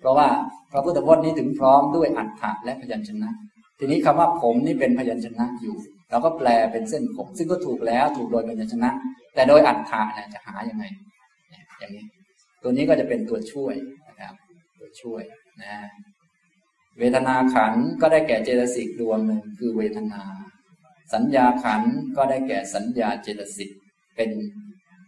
[0.00, 0.28] เพราะว่า
[0.72, 3.30] พระพุทธพจน์นี้ถึงพร้อมด้วยอัตถะและพยัญชนะ
[3.78, 5.76] ทีนี้คำว่าผมนี่เป็นพยัญชนะอยู่
[6.10, 8.90] เราก็แปลเป็นเส้นผม ซึ่งก็ถูกแล้วถูกโดยพยัญชนะ
[9.34, 10.84] แต่โดยอัฏฐะเนี่ยจะหายังไง
[11.78, 12.04] อย่างนี้
[12.62, 13.74] ตัวนี้ก็จะเป็นตัวช่วย
[14.08, 14.34] นะครับ
[14.78, 15.22] ตัวช่วย
[15.62, 15.74] นะ
[16.98, 20.22] เวทนาขันก็ได้แก่เจตสิกดวงหนึ่งคือเวทนา
[21.14, 21.82] สัญญาขัน
[22.16, 23.70] ก็ได้แก่สัญญาเจตสิก
[24.16, 24.30] เป็น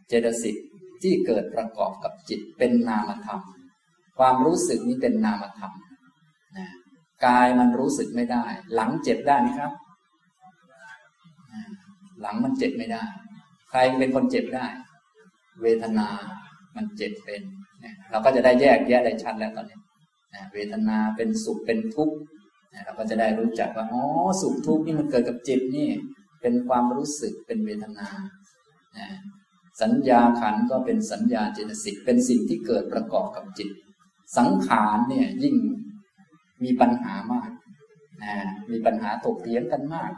[0.08, 0.56] เจตสิก
[1.02, 3.40] ที่เกิดประกอบกับจิตเป็นนามธรรม
[4.18, 5.72] ความรู้สึกนี้เป็นนามธรรม
[7.24, 8.44] กายมันรู้สึกไม่ได้
[8.74, 9.72] หลังเจ็บได้ไหมครับ
[12.20, 13.04] หลังมันเจ็บไม่ได้
[13.70, 14.66] ใครเป็นคนเจ็บได้
[15.62, 16.08] เวทนา
[16.76, 17.42] มันเจ็บเป็น
[18.10, 19.78] เราก็จะได้แยกแยะได้ชัดแล้วตอนนี้
[20.52, 22.16] เวทนาเป็นสุขเป็นทุกข์
[22.84, 24.02] เราก็จะได้รู้จักว่าอ๋อ
[24.42, 25.88] สุขทุกข์นี่มันเกิดกับจิตนี่
[26.40, 28.08] เป็นความรู้สึกเป็นเวทนา
[29.82, 33.68] สัญญาขันก็เป็นสัญญาเจตสิกเป็นสิ่งที่เกิดประกอบกับจิต
[34.36, 35.56] สังขารเนี่ยยิ่ง
[36.64, 37.50] มีปัญหามาก
[38.22, 38.36] นะ
[38.70, 40.12] มีปัญหาตกเถียงกันมาก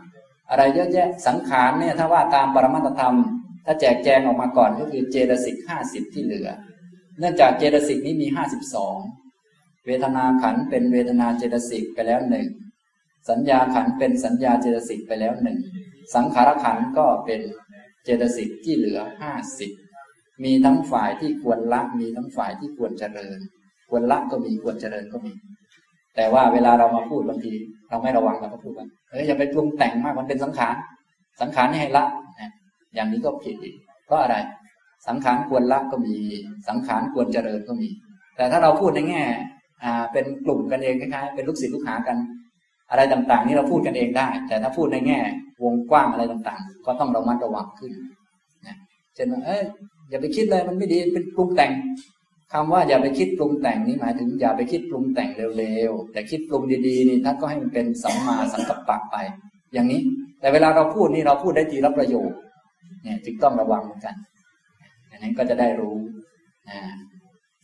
[0.51, 3.17] อะไรเยอะแยะสังขารเนี่ยถ้าว่าตามปรมัตธรรม
[3.67, 6.49] ถ้าแจกแจงออกมาก่อนก็คือเจตสิกห้าสิบที่เหลือ
[7.19, 8.97] เนื่องจากเจตสิกนี้มีห้าสิบสอง
[9.87, 12.49] เวทนาขันเป็นเวทนาเจตสิกไปแล้วหนึ่ง
[13.31, 15.59] สัญญาขันเป็นสัญญาเจตสิกไปแล้วหนึ่ง
[16.15, 17.41] สังขารขันก็เป็น
[18.05, 19.71] เจตสิกที่เหลือห้าสิบ
[20.45, 23.39] มีทั้งฝ่ายที่ควรละมีทั้งฝ่ายที่ควรเจริญ
[23.91, 25.33] ควรละก็มีควรเจริญก็มี
[26.19, 27.53] แต่ว่าเวลาเรามาพูดบางที
[27.91, 30.75] เราไม่ระวังเราก็พูดว่าเฮ้ยอย่าไปปรุงแต่งมากมันเป็นสังขาร
[31.41, 32.05] สังขารนี่ให้ละ
[32.41, 32.51] นะ
[32.95, 33.75] อย่างนี้ก็ผิดอีก
[34.07, 34.37] เพราะอะไร
[35.09, 36.15] สังขารควรละก็มี
[36.69, 37.89] สังขารควรเจริญก็มี
[38.37, 39.23] แต่ถ้าเราพูดในแง่
[39.83, 42.17] อ่าเป็นกลุ่มกันเองคล้ายๆเป็นลูกศิษย์ลูกหากัน
[42.91, 45.19] อะไรต่างๆ นี่เราพูดกันเองได้ แต่ถ้าพูดในแง่
[45.63, 47.93] วงกว้างอะไรต่างๆ ก็ต้องระมัดระวังขึ้น
[48.67, 48.77] นะ
[49.15, 49.63] เช่นว่าเอ้ย
[50.11, 51.73] อย่าไปคิดเลยมันไม่ดีเป็นปรุงแต่ง
[52.53, 59.17] คำว่าอย่าไปคิดปรุงแต่งนี่หมายถึงอย่าไปคิดปรุงแต่งเร็วๆแต่คิดปรุงดีๆนี่ท่านก็ให้มันเป็นสัมมาสังกัปปะไป
[59.75, 60.01] อย่างนี้
[60.41, 62.31] แต่เวลาเราพูดนี่เราพูดได้ทีละประโยค
[63.03, 64.15] เนี่ยจึงต้องระวังเหมือนกัน
[65.09, 65.97] อย่างนั้นก็จะได้รู้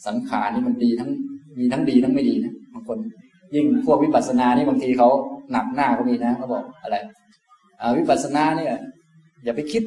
[0.06, 1.10] สังขารนี่มันดีทั้ง
[1.58, 2.98] มีทั้งดีทั้งไม่ดีนะบางคน
[3.54, 5.08] ยิ่งพวกวิปัสสนานี่บางทีเขา
[5.52, 6.96] หนักหน้าก็มีนะเขาบอกอะไร
[7.98, 8.74] วิปัสสนาเนี่ย
[9.44, 9.82] อย่าไปคิด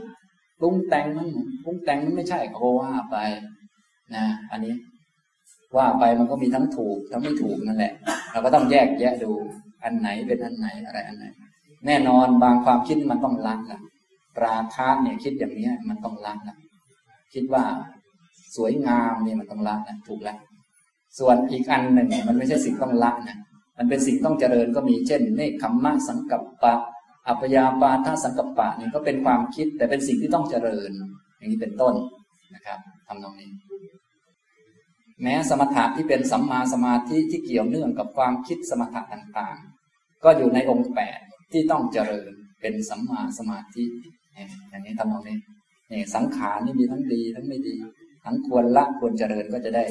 [0.60, 1.28] ปรุงแต่งมัน
[1.64, 3.15] ปรุงแต่งมันไม่ใช่เขาว่าไป
[4.16, 4.74] นะอันนี้
[5.76, 7.94] ว่าไปมันก็มีทั้งถูกทั้งไม่ถูกนั่นแหละ
[8.32, 9.32] เราก็ต้องแยกแยะดู
[9.84, 11.26] อันไหนเป็นอันไหนอะไรอันไหน
[11.86, 13.80] แน่นอนบางความคิดมันต้องละละ
[14.44, 16.56] ราคะเนี่ยคิดอย่างนี้มันต้องละละ
[17.34, 17.64] คิดว่า
[18.56, 20.38] สวยงามเนี่ยมันต้องละนะถูกแล้ว
[21.20, 23.38] ส่วนอีกอันหนึ่งมันไม่ใช่สิ่งต้องละนะ
[23.78, 26.74] มันเป็นสิ่งต้องเจริญก็มีเช่นเนคขมมะสังกัปปะ
[27.28, 30.92] อัปยาปาทาสังกัปปะนี่ก็เป็นความคิดแต่เป็นสิ่งที่ต้องเจริญ
[31.38, 31.94] อย่างนี้เป็นต้น
[32.56, 33.52] นะครับทำตรงนี้
[35.22, 41.19] แม้สมถะที่เป็นสัมมาสมาธิที่เกี่ยวเนื่องกับความคิดสมถะต่างๆ ก็อยู่ในองค์แปด
[41.52, 43.84] ที่ต้องเจริญเป็นสัมมาสมาธิ
[44.69, 45.38] อย่างนี้ทำตรงนี้
[45.91, 47.76] นี่สังขารนี่มีทั้งดีทั้งไม่ดี
[48.26, 49.84] ทั้งควรละควรเจริญก็จะได้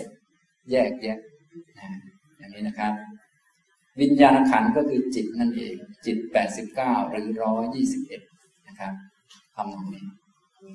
[0.71, 1.19] แยกแยะ
[2.39, 2.93] อย่างนี้นะครับ
[4.01, 5.75] วิญญาณขันก็คือจิตนั่นเอง
[6.07, 8.23] จิตแปดสิบเก้าหรือร้อยยี่สิบเอ็ด
[8.69, 8.93] นะครับ
[9.57, 10.05] ทำตรงนี้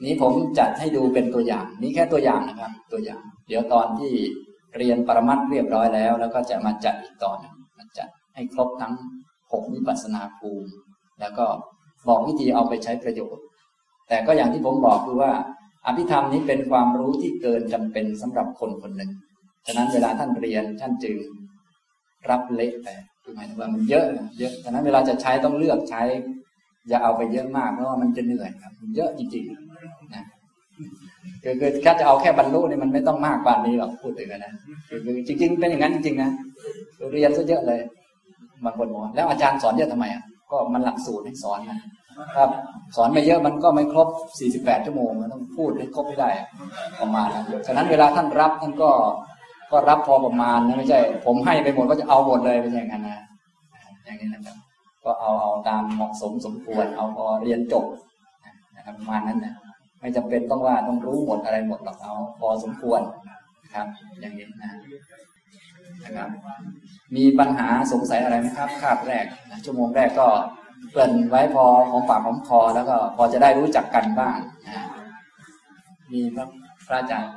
[0.04, 4.12] นี้ผมจัดให้ดูเป็นตัวอย่าง นี้แค่ตัวอย่างนะครับ ตัวอย่าง เดี๋ยวตอนที่
[4.78, 7.38] เรียนปรมัตเรียบร้อยแล้ว แล้วก็จะมาจัดอีกตอน
[7.78, 8.94] มาจัดให้ครบทั้ง
[9.52, 10.70] หกวิปัสสนาภูมิ
[11.20, 11.46] แล้วก็
[12.08, 13.44] บอกวิธีเอาไปใช้ประโยชน์
[14.08, 15.32] แต่ก็อย่างที่ผมบอกคือว่า
[15.86, 19.12] อภิธรรมนี้เป็นความรู้ที่เกินจำเป็นสำหรับคนคนหนึ่ง
[19.68, 21.18] ฉะนั้นเวลาท่านเรียนท่านจึง
[22.30, 24.06] รับเละแต่คือหมายถึงว่ามันเยอะ
[24.40, 26.02] เยอะฉะนั้นเวลาจะใช้ต้องเลือกใช้
[26.90, 29.71] อย่าเอาไปเยอะมากเพราะว่ามันจะเหนื่อยครับมันเยอะจริงๆ
[30.16, 30.24] นะ
[31.44, 34.54] คือคือแค่จะเอาแค่บรรลุนี่มันไม่ต้องมากกว่านี้หรอกพูดถึงนะ
[34.90, 36.32] คือจริง ๆ เป็นอย่างนั้นจริงๆนะ
[37.14, 37.80] เรียนซะเยอะเลย
[38.66, 41.80] บางคนบอกแล้วอาจารย์สอนเยอะทำไมอะก็มันหลักสูตรให้สอนนะ
[42.36, 42.50] ครับ
[42.96, 44.08] สอนไม่เยอะมันก็ไม่ครบ
[44.48, 46.30] 48 ชั่วโมงมันต้องพูดให้ครบให้ได้
[47.02, 48.90] ประมาณนั้นฉะนั้นเวลาท่านรับท่านก็
[49.72, 53.20] ก็รับพอประมาณนะไม่ใช่ ผมให้ไปหมดก็จะเอาหมดเลยเป็นอย่างนั้นนะ
[54.06, 54.58] อย่างนี้นะครับ
[55.04, 57.86] ก็เอาเอาตามเหมาะสมสมควรเอาพอเรียนจบ
[58.76, 59.54] นะครับประมาณนั้นนะ
[60.02, 63.02] ไม่จำเป็นต้องว่าต้องรู้หมดอะไรหมดหรอกเอาพอสมควร
[63.74, 63.88] ครับ
[64.22, 64.72] อย่างนี้นะ
[66.04, 66.30] นะครับ
[67.16, 70.28] มีปัญหาสงสัยอะไรไหมครับคาบแรกนะชั่วโมงแรกก็
[70.92, 74.38] เปิดไว้พอของปากของคอแล้วก็พอจะได้รู้จักกันบ้าง
[74.68, 74.86] นะ
[76.12, 76.50] มีครับ
[76.88, 77.32] พระอาจารย์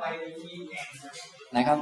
[1.56, 1.78] นะครับ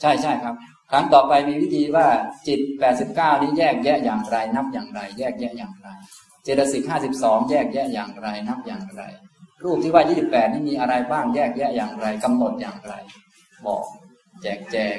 [0.00, 0.54] ใช่ใช่ครับ
[0.90, 2.06] ครั้งต่อไปมีวิธีว่า
[2.48, 2.60] จิต
[3.02, 5.88] 89 นี้แยกแยะอย่างไร นับอย่างไร แยกแยะอย่างไร
[6.46, 6.82] เจตสิก
[7.16, 9.02] 52แยกแยะอย่างไรนับอย่างไร
[9.64, 12.94] รูปที่ว่า28นี่มีอะไรบ้างแยกแยะอย่างไรกำหนดอย่างไร
[13.66, 13.84] บอก
[14.42, 14.98] แจกแจง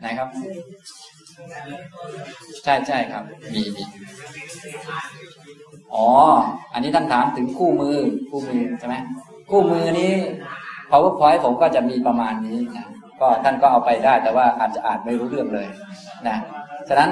[0.00, 0.28] ไหนครับ
[2.64, 3.82] ใช่ใช่ครับ มีมี
[5.94, 6.08] อ๋อ
[6.72, 7.96] อันนี้ท่านถามถึงคู่มือ
[8.30, 8.96] คู่มือใช่ไหม
[9.50, 10.12] คู่มือนี้
[10.90, 12.88] powerpoint ผมก็จะมีประมาณนี้นะ
[13.20, 15.68] ก็ท่านก็เอาไปได้แต่ว่าอาจจะอ่านไม่รู้เรื่องเลย
[16.28, 16.36] นะ
[16.88, 17.10] ฉะนั้น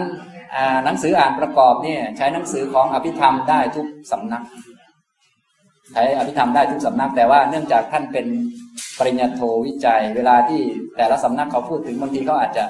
[0.85, 4.45] หนังสืออ่านประกอบเนี่ยใช้หนังสือของอภิธรรมได้ทุกสำนัก
[5.93, 8.27] ใช้อภิธรรมได้ทุกสำนัก แต่ว่าเนื่องจากท่านเป็น
[8.99, 10.63] ปริญญาโทวิจัย เวลาที่
[10.97, 12.65] แต่ละสำนักเขาพูดถึงบางทีเขาอาจจะ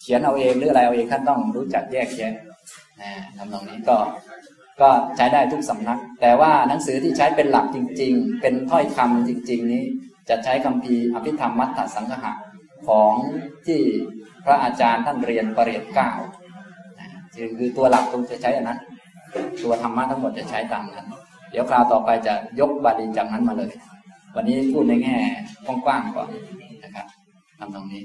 [0.00, 2.34] เขียนเอาเองหรืออะไรเอาเองท่านต้องรู้จักแยกแยะ
[3.00, 3.96] นะทำตรงนี้ก็
[4.80, 9.84] ก็ใช้ได้ทุกสำนัก แต่ว่าหนังสือที่ใช้เป็นหลักจริง ๆ เป็นถ้อยคำจริง ๆ นี้
[10.28, 12.32] จะใช้คำพีอภิธรรมมัตตสังหะ
[12.88, 13.14] ของ
[13.66, 13.80] ที่
[14.44, 16.10] พระอาจารย์ท่านเรียนปรริญญาเก้า
[17.58, 18.78] คือตัวหลักตรงจะใช้อันนั้น
[19.62, 21.06] ตัวธรรมะทั้งหมดจะใช้ตามนั้น
[21.50, 23.70] เดี๋ยวคราวต่อไปจะยกบาลีจากนั้นมาเลย
[24.36, 25.16] วันนี้พูดในแง่
[25.66, 26.28] กว้างๆก่อน
[26.84, 27.06] นะครับ
[27.58, 28.02] ทำตรงนี้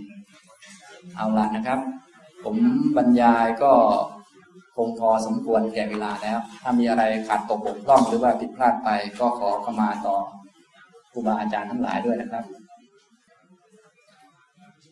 [1.15, 1.79] เอาละนะครับ
[2.43, 2.55] ผม
[2.97, 3.71] บรรยายก็
[4.75, 8.89] คงพอสมควรแก่เวลาแล้ว ถ้ามีอะไรขาดตกบกพร่องหรือว่าผิดพลาดไป
[9.19, 10.15] ก็ขอเข้ามาต่อ
[11.11, 12.43] ครูบาอาจารย์ทั้งหลายด้วยนะครับ